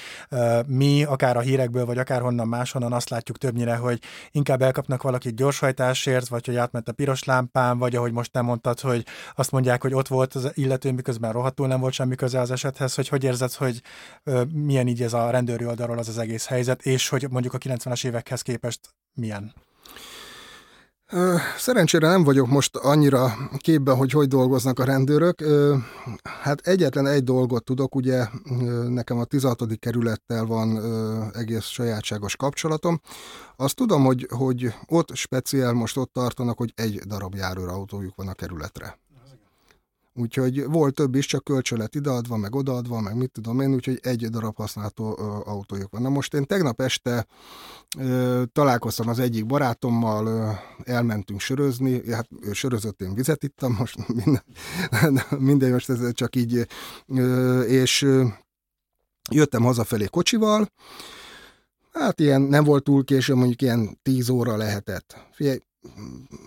[0.67, 3.99] mi akár a hírekből, vagy akár honnan máshonnan azt látjuk többnyire, hogy
[4.31, 8.81] inkább elkapnak valakit gyorshajtásért, vagy hogy átment a piros lámpán, vagy ahogy most nem mondtad,
[8.81, 12.51] hogy azt mondják, hogy ott volt az illető, miközben rohadtul nem volt semmi köze az
[12.51, 13.83] esethez, hogy hogy érzed, hogy
[14.53, 18.07] milyen így ez a rendőri oldalról az az egész helyzet, és hogy mondjuk a 90-es
[18.07, 18.81] évekhez képest
[19.15, 19.55] milyen?
[21.59, 25.45] Szerencsére nem vagyok most annyira képben, hogy hogy dolgoznak a rendőrök.
[26.43, 28.27] Hát egyetlen egy dolgot tudok, ugye
[28.89, 29.79] nekem a 16.
[29.79, 30.81] kerülettel van
[31.35, 33.01] egész sajátságos kapcsolatom.
[33.57, 38.35] Azt tudom, hogy, hogy ott speciál most ott tartanak, hogy egy darab járőrautójuk van a
[38.35, 38.99] kerületre.
[40.19, 43.99] Úgyhogy volt több is, csak kölcsön lett ideadva, meg odaadva, meg mit tudom én, úgyhogy
[44.03, 46.03] egy darab használható autójuk van.
[46.03, 47.27] Na most én tegnap este
[47.99, 50.51] ö, találkoztam az egyik barátommal, ö,
[50.93, 54.43] elmentünk sörözni, hát ő sörözött, én vizet ittam, most minden,
[55.39, 56.67] minden most ez csak így,
[57.07, 58.25] ö, és ö,
[59.31, 60.69] jöttem hazafelé kocsival,
[61.93, 65.17] Hát ilyen nem volt túl késő, mondjuk ilyen 10 óra lehetett.
[65.33, 65.59] Figyelj,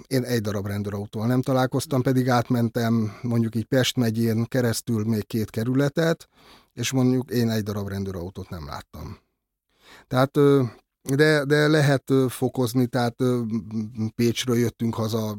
[0.07, 5.49] én egy darab rendőrautóval nem találkoztam, pedig átmentem mondjuk így Pest megyén keresztül még két
[5.49, 6.27] kerületet,
[6.73, 9.17] és mondjuk én egy darab rendőrautót nem láttam.
[10.07, 10.37] Tehát
[11.03, 13.15] de, de lehet fokozni, tehát
[14.15, 15.37] Pécsről jöttünk haza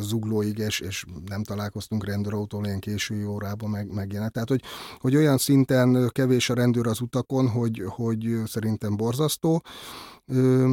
[0.00, 4.30] zuglóig, és, és nem találkoztunk rendőrautól ilyen késői órában, meg, meg ilyenek.
[4.30, 4.62] Tehát, hogy,
[4.98, 9.62] hogy olyan szinten kevés a rendőr az utakon, hogy, hogy szerintem borzasztó.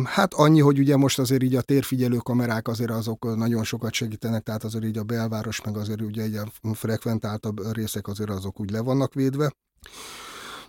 [0.03, 4.43] Hát annyi, hogy ugye most azért így a térfigyelő kamerák azért azok nagyon sokat segítenek,
[4.43, 8.71] tehát azért így a belváros, meg azért ugye egy a frekventáltabb részek azért azok úgy
[8.71, 9.51] le vannak védve.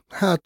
[0.09, 0.43] Hát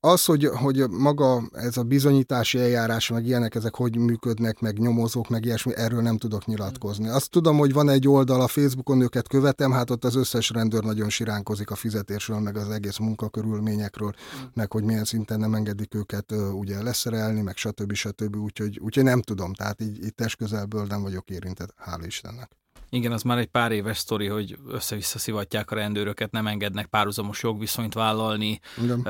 [0.00, 5.28] az, hogy, hogy maga ez a bizonyítási eljárás, meg ilyenek, ezek hogy működnek, meg nyomozók,
[5.28, 7.08] meg ilyesmi, erről nem tudok nyilatkozni.
[7.08, 10.84] Azt tudom, hogy van egy oldal a Facebookon, őket követem, hát ott az összes rendőr
[10.84, 14.44] nagyon siránkozik a fizetésről, meg az egész munkakörülményekről, mm.
[14.54, 17.92] meg hogy milyen szinten nem engedik őket ugye leszerelni, meg stb.
[17.92, 18.36] stb.
[18.36, 22.61] Úgyhogy, úgyhogy nem tudom, tehát így, így test közelből nem vagyok érintett, hála Istennek.
[22.94, 27.42] Igen, az már egy pár éves sztori, hogy össze-vissza szivatják a rendőröket, nem engednek párhuzamos
[27.42, 29.06] jogviszonyt vállalni, Igen.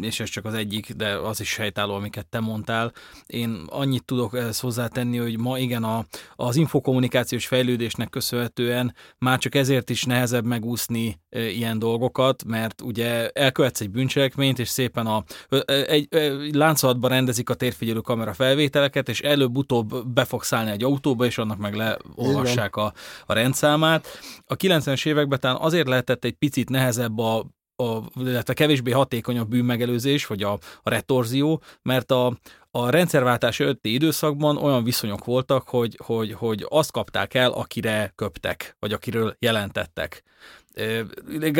[0.00, 2.92] és ez csak az egyik, de az is helytálló, amiket te mondtál.
[3.26, 6.04] Én annyit tudok ezt hozzátenni, hogy ma igen, a,
[6.36, 13.80] az infokommunikációs fejlődésnek köszönhetően már csak ezért is nehezebb megúszni ilyen dolgokat, mert ugye elkövetsz
[13.80, 15.24] egy bűncselekményt, és szépen a,
[15.66, 21.24] egy, egy láncolatban rendezik a térfigyelő kamera felvételeket, és előbb-utóbb be fogsz állni egy autóba,
[21.24, 22.92] és annak meg leolvassák a,
[23.26, 24.06] a rendszámát.
[24.46, 27.46] A 90-es években talán azért lehetett egy picit nehezebb a,
[27.76, 32.38] a, illetve kevésbé hatékony a bűnmegelőzés, vagy a, a retorzió, mert a,
[32.70, 38.76] a rendszerváltás előtti időszakban olyan viszonyok voltak, hogy, hogy, hogy azt kapták el, akire köptek,
[38.78, 40.22] vagy akiről jelentettek.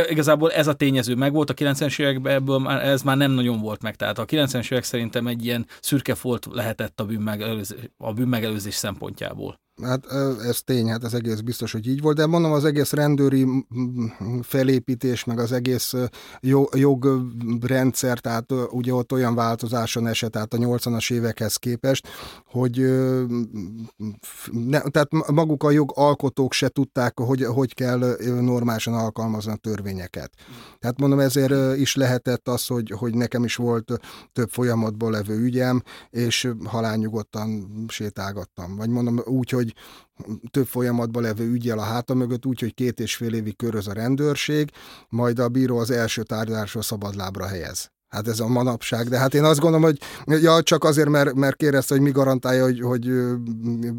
[0.08, 3.82] Igazából ez a tényező megvolt a 90-es években, ebből már, ez már nem nagyon volt
[3.82, 3.96] meg.
[3.96, 9.60] Tehát a 90-es évek szerintem egy ilyen szürke folt lehetett a bűnmegelőzés, a bűnmegelőzés szempontjából.
[9.82, 10.06] Hát
[10.46, 13.46] ez tény, hát ez egész biztos, hogy így volt, de mondom, az egész rendőri
[14.42, 15.94] felépítés, meg az egész
[16.72, 22.08] jogrendszer, tehát ugye ott olyan változáson esett, tehát a 80-as évekhez képest,
[22.46, 22.78] hogy
[24.50, 30.32] ne, tehát maguk a jogalkotók se tudták, hogy, hogy kell normálisan alkalmazni a törvényeket.
[30.78, 33.92] Tehát mondom, ezért is lehetett az, hogy, hogy nekem is volt
[34.32, 38.76] több folyamatból levő ügyem, és halálnyugodtan sétálgattam.
[38.76, 39.71] Vagy mondom úgy, hogy
[40.50, 44.70] több folyamatban levő ügyel a háta mögött, úgyhogy két és fél évig köröz a rendőrség,
[45.08, 47.90] majd a bíró az első tárgyalásról szabadlábra helyez.
[48.12, 49.98] Hát ez a manapság, de hát én azt gondolom, hogy
[50.42, 53.10] ja, csak azért, mert, mert kérdezte, hogy mi garantálja, hogy, hogy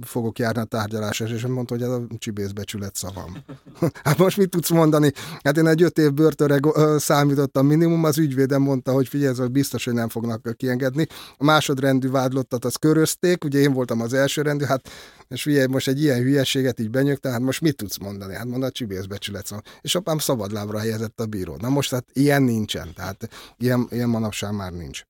[0.02, 3.38] fogok járni a tárgyalásra, és mondta, hogy ez a csibészbecsület szavam.
[4.04, 5.12] hát most mit tudsz mondani?
[5.44, 6.60] Hát én egy öt év börtönre
[6.98, 11.08] számítottam minimum, az ügyvédem mondta, hogy figyelj, ez biztos, hogy nem fognak kiengedni.
[11.38, 14.90] A másodrendű vádlottat az körözték, ugye én voltam az első rendű, hát
[15.28, 18.34] és figyelj, most egy ilyen hülyeséget így benyögte, hát most mit tudsz mondani?
[18.34, 19.64] Hát mondta, csibészbecsület szavam.
[19.82, 21.56] És apám szabadlábra helyezett a bíró.
[21.60, 25.02] Na most hát ilyen nincsen, tehát ilyen, ilyen manapság már nincs.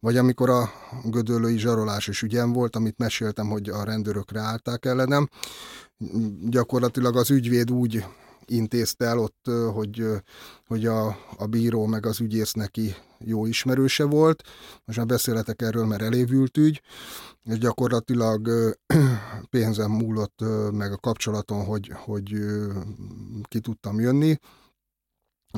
[0.00, 0.70] Vagy amikor a
[1.04, 5.28] gödöllői zsarolásos ügyem volt, amit meséltem, hogy a rendőrök állták ellenem,
[6.48, 8.04] gyakorlatilag az ügyvéd úgy
[8.46, 10.06] intézte el ott, hogy,
[10.66, 14.42] hogy a, a bíró meg az ügyész neki jó ismerőse volt.
[14.84, 16.82] Most már beszélhetek erről, mert elévült ügy,
[17.44, 18.48] és gyakorlatilag
[19.50, 22.34] pénzem múlott meg a kapcsolaton, hogy, hogy
[23.48, 24.38] ki tudtam jönni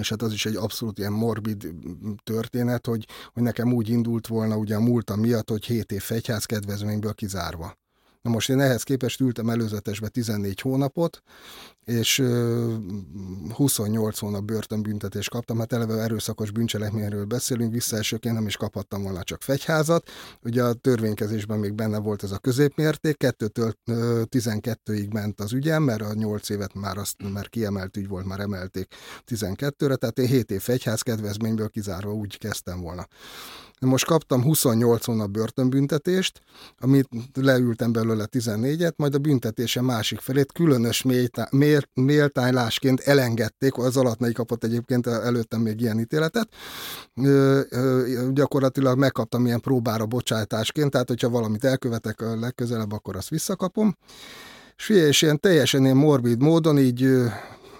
[0.00, 1.74] és hát az is egy abszolút ilyen morbid
[2.22, 6.44] történet, hogy, hogy nekem úgy indult volna ugye a múltam miatt, hogy 7 év fegyház
[6.44, 7.74] kedvezményből kizárva.
[8.22, 11.22] Na most én ehhez képest ültem előzetesbe 14 hónapot,
[11.86, 12.22] és
[13.54, 19.42] 28 hónap börtönbüntetést kaptam, hát eleve erőszakos bűncselekményről beszélünk, visszaesőként nem is kaphattam volna csak
[19.42, 20.10] fegyházat.
[20.42, 23.72] Ugye a törvénykezésben még benne volt ez a középmérték, 2-től
[24.30, 28.40] 12-ig ment az ügyem, mert a 8 évet már, azt, már kiemelt ügy volt, már
[28.40, 28.94] emelték
[29.26, 33.06] 12-re, tehát én 7 év fegyház kedvezményből kizárva úgy kezdtem volna.
[33.80, 36.40] Most kaptam 28 hónap börtönbüntetést,
[36.78, 41.02] amit leültem belőle 14-et, majd a büntetése másik felét különös
[41.94, 46.48] méltánylásként elengedték, az alatnai kapott egyébként előttem még ilyen ítéletet,
[48.32, 53.96] gyakorlatilag megkaptam ilyen próbára bocsátásként, tehát hogyha valamit elkövetek legközelebb, akkor azt visszakapom.
[54.76, 57.08] És ilyen teljesen ilyen morbid módon így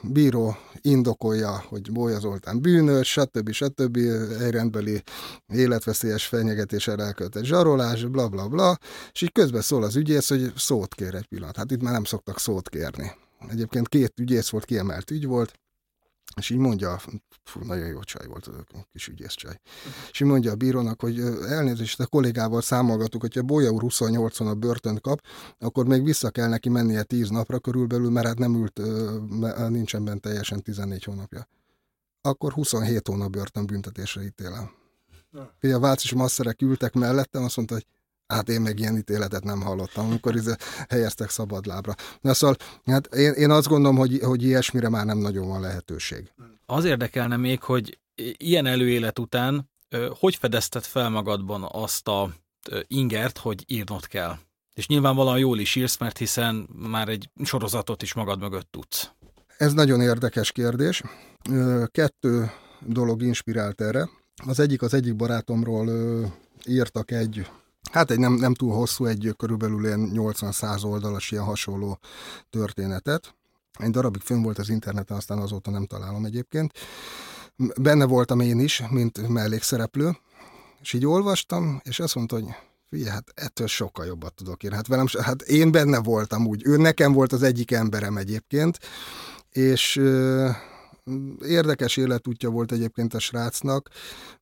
[0.03, 3.51] bíró indokolja, hogy Bója Zoltán bűnös, stb.
[3.51, 3.97] stb.
[4.41, 5.03] egy rendbeli
[5.47, 8.79] életveszélyes fenyegetésre elkövetett zsarolás, bla bla bla,
[9.13, 11.57] és így közben szól az ügyész, hogy szót kér egy pillanat.
[11.57, 13.13] Hát itt már nem szoktak szót kérni.
[13.49, 15.61] Egyébként két ügyész volt, kiemelt ügy volt,
[16.37, 17.01] és így mondja,
[17.45, 19.61] fú, nagyon jó csaj volt, a kis ügyész csaj.
[20.11, 24.55] És így mondja a bírónak, hogy elnézést, a kollégával számolgatuk, hogyha Bolya úr 28 a
[24.55, 25.21] börtön kap,
[25.59, 28.81] akkor még vissza kell neki mennie 10 napra körülbelül, mert hát nem ült,
[29.69, 31.49] nincsen benne teljesen 14 hónapja.
[32.21, 34.71] Akkor 27 hónap börtön büntetésre ítélem.
[35.61, 35.77] Ja.
[35.77, 37.87] A Váci masszerek ültek mellettem, azt mondta, hogy
[38.27, 40.53] Hát én meg ilyen ítéletet nem hallottam, amikor izé
[40.89, 41.95] helyeztek szabadlábra.
[42.21, 46.33] Na szóval, hát én, én azt gondolom, hogy, hogy ilyesmire már nem nagyon van lehetőség.
[46.67, 47.99] Az érdekelne még, hogy
[48.37, 49.71] ilyen előélet után
[50.19, 52.35] hogy fedezted fel magadban azt a
[52.87, 54.37] ingert, hogy írnod kell?
[54.75, 59.11] És nyilvánvalóan jól is írsz, mert hiszen már egy sorozatot is magad mögött tudsz.
[59.57, 61.03] Ez nagyon érdekes kérdés.
[61.87, 62.51] Kettő
[62.81, 64.09] dolog inspirált erre.
[64.47, 65.91] Az egyik az egyik barátomról
[66.67, 67.47] írtak egy
[67.93, 71.99] Hát egy nem, nem túl hosszú, egy körülbelül ilyen 80-100 oldalas ilyen hasonló
[72.51, 73.35] történetet.
[73.79, 76.73] Egy darabig fönn volt az interneten, aztán azóta nem találom egyébként.
[77.81, 80.17] Benne voltam én is, mint mellékszereplő,
[80.81, 82.47] és így olvastam, és azt mondta, hogy
[82.89, 84.77] figyelj, hát ettől sokkal jobbat tudok írni.
[84.77, 86.63] Hát, velem, hát én benne voltam úgy.
[86.67, 88.79] Ő nekem volt az egyik emberem egyébként,
[89.51, 90.01] és
[91.47, 93.89] Érdekes életútja volt egyébként a srácnak,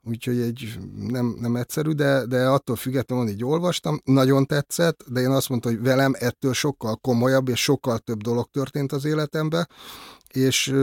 [0.03, 5.31] úgyhogy egy nem, nem egyszerű, de, de attól függetlenül így olvastam, nagyon tetszett, de én
[5.31, 9.69] azt mondtam, hogy velem ettől sokkal komolyabb és sokkal több dolog történt az életemben,
[10.37, 10.75] és,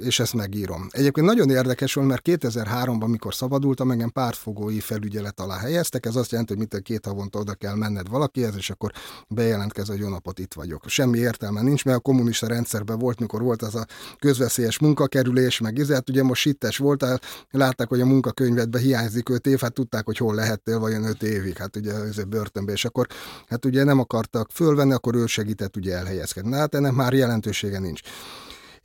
[0.00, 0.86] és ezt megírom.
[0.90, 6.30] Egyébként nagyon érdekes volt, mert 2003-ban, mikor szabadultam, engem pártfogói felügyelet alá helyeztek, ez azt
[6.30, 8.92] jelenti, hogy mint két havonta oda kell menned valakihez, és akkor
[9.28, 10.82] bejelentkezz, hogy jó napot itt vagyok.
[10.86, 13.86] Semmi értelme nincs, mert a kommunista rendszerben volt, mikor volt az a
[14.18, 19.60] közveszélyes munkakerülés, meg izet, ugye most sittes voltál, látták, hogy a munkakönyvedbe hiányzik öt év,
[19.60, 23.06] hát tudták, hogy hol lehettél vajon öt évig, hát ugye ez börtönbe, és akkor
[23.48, 26.54] hát ugye nem akartak fölvenni, akkor ő segített ugye elhelyezkedni.
[26.54, 28.00] Hát ennek már jelentősége nincs.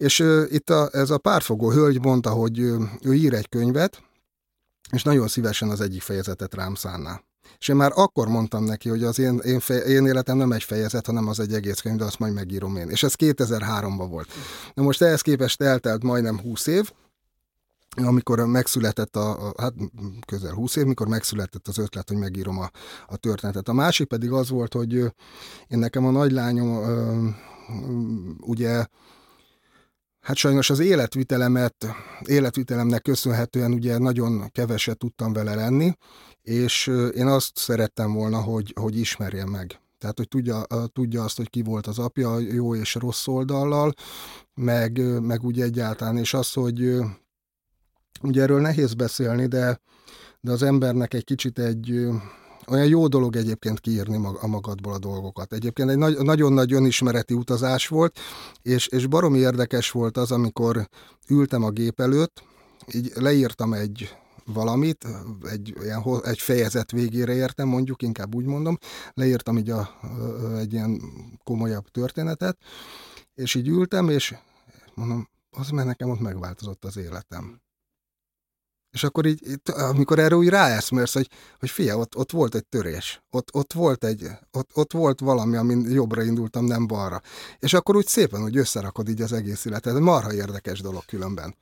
[0.02, 4.04] És uh, itt a, ez a párfogó hölgy mondta, hogy uh, ő ír egy könyvet,
[4.92, 7.22] és nagyon szívesen az egyik fejezetet rám szánná.
[7.60, 10.64] És én már akkor mondtam neki, hogy az én, én, fe, én életem nem egy
[10.64, 12.90] fejezet, hanem az egy egész könyv, de azt majd megírom én.
[12.90, 14.28] És ez 2003-ban volt.
[14.74, 16.92] Na most ehhez képest eltelt majdnem 20 év,
[17.96, 19.74] amikor megszületett a, a, hát
[20.28, 22.72] közel 20 év, mikor megszületett az ötlet, hogy megírom a,
[23.08, 23.68] a történetet.
[23.68, 24.94] A másik pedig az volt, hogy
[25.68, 26.80] én nekem a nagylányom
[28.40, 28.86] ugye
[30.22, 31.86] Hát sajnos az életvitelemet,
[32.26, 35.94] életvitelemnek köszönhetően ugye nagyon keveset tudtam vele lenni,
[36.42, 39.80] és én azt szerettem volna, hogy, hogy ismerjem meg.
[39.98, 43.94] Tehát, hogy tudja, tudja azt, hogy ki volt az apja jó és rossz oldallal,
[44.54, 46.96] meg, meg úgy egyáltalán, és az, hogy
[48.22, 49.82] ugye erről nehéz beszélni, de,
[50.40, 52.08] de az embernek egy kicsit egy,
[52.72, 55.54] olyan jó dolog egyébként kiírni a magadból a dolgokat.
[55.54, 58.20] Egyébként egy nagy, nagyon nagy önismereti utazás volt,
[58.62, 60.90] és, és baromi érdekes volt az, amikor
[61.28, 62.44] ültem a gép előtt,
[62.94, 64.16] így leírtam egy
[64.46, 65.08] valamit,
[65.44, 68.78] egy, ilyen, egy fejezet végére értem, mondjuk, inkább úgy mondom,
[69.14, 69.90] leírtam így a,
[70.58, 71.02] egy ilyen
[71.44, 72.58] komolyabb történetet,
[73.34, 74.36] és így ültem, és
[74.94, 77.62] mondom, az mert nekem ott megváltozott az életem.
[78.92, 83.22] És akkor így, amikor erre úgy ráeszmérsz, hogy, hogy fia, ott, ott volt egy törés,
[83.30, 87.22] ott, ott, volt egy, ott, ott volt valami, amin jobbra indultam, nem balra.
[87.60, 90.00] És akkor úgy szépen, hogy összerakod így az egész életet.
[90.00, 91.56] Marha érdekes dolog különben.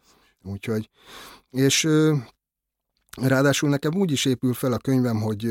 [0.44, 0.90] Úgyhogy,
[1.52, 1.88] és
[3.18, 5.44] Ráadásul nekem úgy is épül fel a könyvem, hogy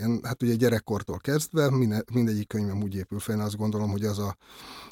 [0.00, 4.04] én, hát ugye gyerekkortól kezdve minde, mindegyik könyvem úgy épül fel, én azt gondolom, hogy
[4.04, 4.36] az a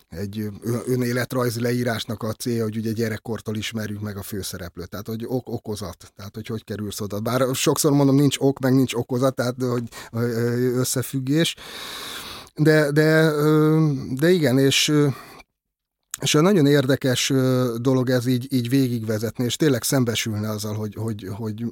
[0.09, 0.49] egy
[0.87, 6.13] önéletrajzi leírásnak a célja, hogy ugye gyerekkortól ismerjük meg a főszereplőt, tehát hogy ok okozat,
[6.17, 7.21] tehát hogy hogy kerülsz oda.
[7.21, 9.89] Bár sokszor mondom, nincs ok, meg nincs okozat, tehát hogy
[10.75, 11.55] összefüggés.
[12.55, 13.31] De, de,
[14.15, 14.93] de igen, és
[16.21, 17.33] és a nagyon érdekes
[17.77, 21.65] dolog ez így, így végigvezetni, és tényleg szembesülne azzal, hogy, hogy, hogy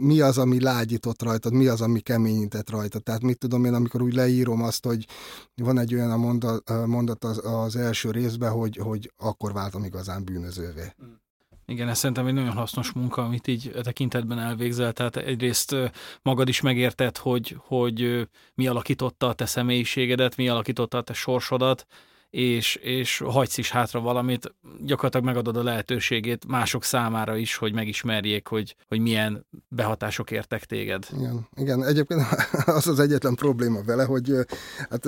[0.00, 3.02] mi az, ami lágyított rajtad, mi az, ami keményített rajtad.
[3.02, 5.06] Tehát mit tudom én, amikor úgy leírom azt, hogy
[5.54, 10.24] van egy olyan a mondat, mondat az, az első részben, hogy, hogy akkor váltam igazán
[10.24, 10.92] bűnözővé.
[11.66, 14.92] Igen, ez szerintem egy nagyon hasznos munka, amit így tekintetben elvégzel.
[14.92, 15.76] Tehát egyrészt
[16.22, 21.86] magad is megérted, hogy, hogy mi alakította a te személyiségedet, mi alakította a te sorsodat,
[22.32, 28.46] és, és hagysz is hátra valamit, gyakorlatilag megadod a lehetőségét mások számára is, hogy megismerjék,
[28.46, 31.06] hogy, hogy milyen behatások értek téged.
[31.16, 32.20] Igen, igen, egyébként
[32.64, 34.32] az az egyetlen probléma vele, hogy
[34.90, 35.04] hát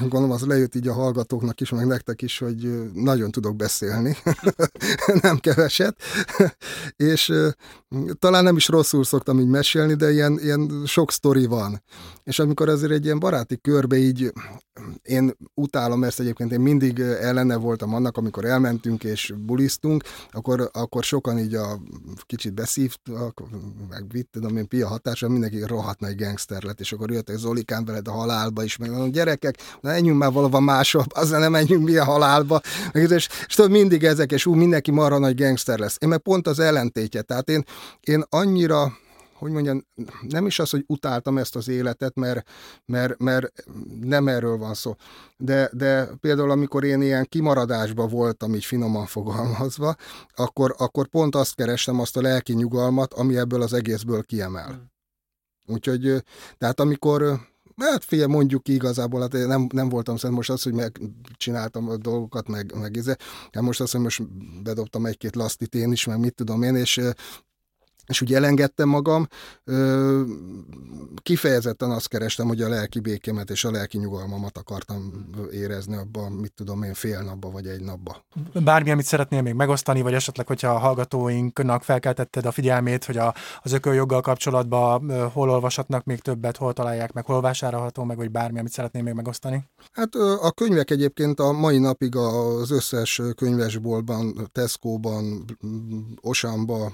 [0.00, 4.16] gondolom az lejött így a hallgatóknak is, meg nektek is, hogy nagyon tudok beszélni,
[5.22, 5.96] nem keveset,
[7.12, 7.32] és
[8.18, 11.82] talán nem is rosszul szoktam így mesélni, de ilyen, ilyen sok sztori van.
[12.24, 14.32] És amikor azért egy ilyen baráti körbe így
[15.02, 21.04] én utálom ezt egyébként, én mindig ellene voltam annak, amikor elmentünk és bulisztunk, akkor, akkor
[21.04, 21.80] sokan így a
[22.26, 23.42] kicsit beszívtak,
[23.90, 27.36] meg vitt, tudom én, pia hatása, mindenki rohadt nagy gangster lett, és akkor jött egy
[27.36, 31.50] Zolikán veled a halálba is, meg mondom, gyerekek, na menjünk már valahova máshol, azért nem
[31.50, 32.60] menjünk mi a halálba,
[32.92, 35.96] meg, és, és tudod, mindig ezek, és ú, mindenki marha nagy gangster lesz.
[36.00, 37.64] Én meg pont az ellentétje, tehát én,
[38.00, 38.92] én annyira
[39.44, 39.86] hogy mondjam,
[40.28, 42.48] nem is az, hogy utáltam ezt az életet, mert,
[42.84, 43.52] mert, mert
[44.00, 44.94] nem erről van szó.
[45.36, 49.94] De, de például, amikor én ilyen kimaradásban voltam, így finoman fogalmazva,
[50.34, 54.66] akkor, akkor pont azt kerestem, azt a lelki nyugalmat, ami ebből az egészből kiemel.
[54.66, 54.92] Hmm.
[55.66, 56.24] Úgyhogy,
[56.58, 57.40] tehát amikor
[57.76, 61.88] Hát figyelj, mondjuk ki igazából, hát én nem, nem voltam szent most az, hogy megcsináltam
[61.88, 63.14] a dolgokat, meg, meg izé.
[63.52, 64.22] Hát most azt, hogy most
[64.62, 67.00] bedobtam egy-két lasztit én is, meg mit tudom én, és
[68.06, 69.26] és úgy elengedtem magam,
[71.22, 76.52] kifejezetten azt kerestem, hogy a lelki békémet és a lelki nyugalmamat akartam érezni abban, mit
[76.52, 78.24] tudom én, fél napba vagy egy napba.
[78.64, 83.34] Bármi, amit szeretnél még megosztani, vagy esetleg, hogyha a hallgatóinknak felkeltetted a figyelmét, hogy a,
[83.62, 88.58] az ököljoggal kapcsolatban hol olvashatnak még többet, hol találják meg, hol vásárolható meg, vagy bármi,
[88.58, 89.64] amit szeretnél még megosztani?
[89.92, 95.44] Hát a könyvek egyébként a mai napig az összes könyvesboltban, Tesco-ban,
[96.20, 96.92] Osamban,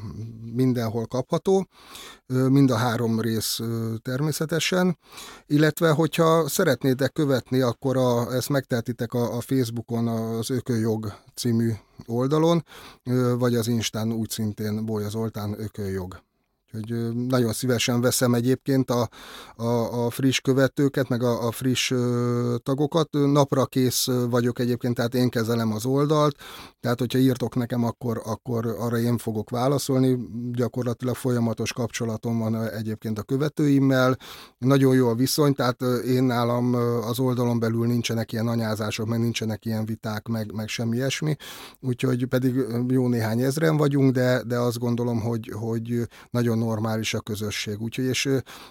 [0.54, 1.68] mindenhol mindenhol kapható,
[2.26, 3.60] mind a három rész
[4.02, 4.98] természetesen,
[5.46, 11.72] illetve hogyha szeretnétek követni, akkor a, ezt megtehetitek a, a Facebookon az Ököjog című
[12.06, 12.64] oldalon,
[13.38, 16.22] vagy az Instán úgy szintén Bolya Zoltán Ököjog.
[16.74, 19.08] Úgyhogy nagyon szívesen veszem egyébként a,
[19.56, 21.92] a, a friss követőket, meg a, a friss
[22.62, 23.08] tagokat.
[23.10, 26.36] Napra kész vagyok egyébként, tehát én kezelem az oldalt,
[26.80, 30.18] tehát hogyha írtok nekem, akkor, akkor arra én fogok válaszolni.
[30.52, 34.16] Gyakorlatilag folyamatos kapcsolatom van egyébként a követőimmel.
[34.58, 36.74] Nagyon jó a viszony, tehát én nálam
[37.08, 41.36] az oldalon belül nincsenek ilyen anyázások, meg nincsenek ilyen viták, meg, meg semmi ilyesmi.
[41.80, 42.54] Úgyhogy pedig
[42.88, 47.80] jó néhány ezren vagyunk, de, de azt gondolom, hogy, hogy nagyon normális a közösség.
[47.80, 48.28] Úgyhogy és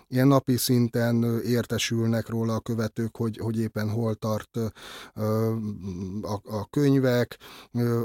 [0.07, 4.57] ilyen napi szinten értesülnek róla a követők, hogy, hogy éppen hol tart
[6.22, 7.38] a, a könyvek,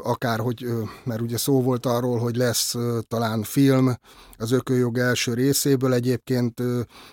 [0.03, 0.67] akár hogy,
[1.05, 2.75] mert ugye szó volt arról, hogy lesz
[3.09, 3.95] talán film
[4.39, 6.63] az ököjog első részéből, egyébként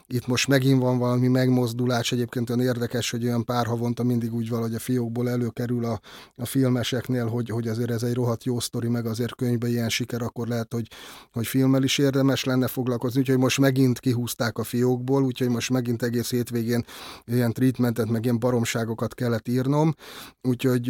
[0.08, 4.50] itt most megint van valami megmozdulás, egyébként olyan érdekes, hogy olyan pár havonta mindig úgy
[4.50, 6.00] valahogy a fiókból előkerül a,
[6.36, 10.22] a filmeseknél, hogy, hogy azért ez egy rohadt jó sztori, meg azért könyvbe ilyen siker,
[10.22, 10.88] akkor lehet, hogy,
[11.32, 16.04] hogy filmmel is érdemes lenne foglalkozni, úgyhogy most megint kihúzták a fiókból, úgyhogy most megint
[16.04, 16.86] egész hétvégén
[17.26, 19.94] ilyen treatmentet, meg ilyen baromságokat kellett írnom,
[20.42, 20.86] úgyhogy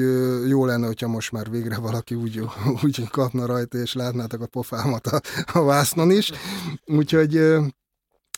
[0.47, 2.39] jó lenne, hogyha most már végre valaki úgy,
[2.83, 5.21] úgy kapna rajta, és látnátok a pofámat a,
[5.53, 6.31] a vásznon is.
[6.85, 7.39] Úgyhogy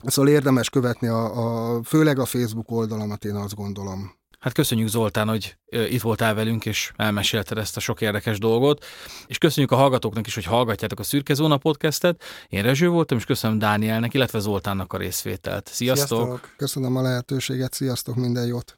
[0.05, 4.11] Szóval érdemes követni a, a, főleg a Facebook oldalamat, én azt gondolom.
[4.43, 8.85] Hát köszönjük Zoltán, hogy itt voltál velünk, és elmesélted ezt a sok érdekes dolgot,
[9.27, 12.23] és köszönjük a hallgatóknak is, hogy hallgatjátok a Szürke Zóna podcastet.
[12.49, 15.69] Én Rezső voltam, és köszönöm Dánielnek, illetve Zoltánnak a részvételt.
[15.73, 16.07] Sziasztok!
[16.07, 16.53] Sziasztok.
[16.57, 18.77] Köszönöm a lehetőséget, sziasztok, minden jót!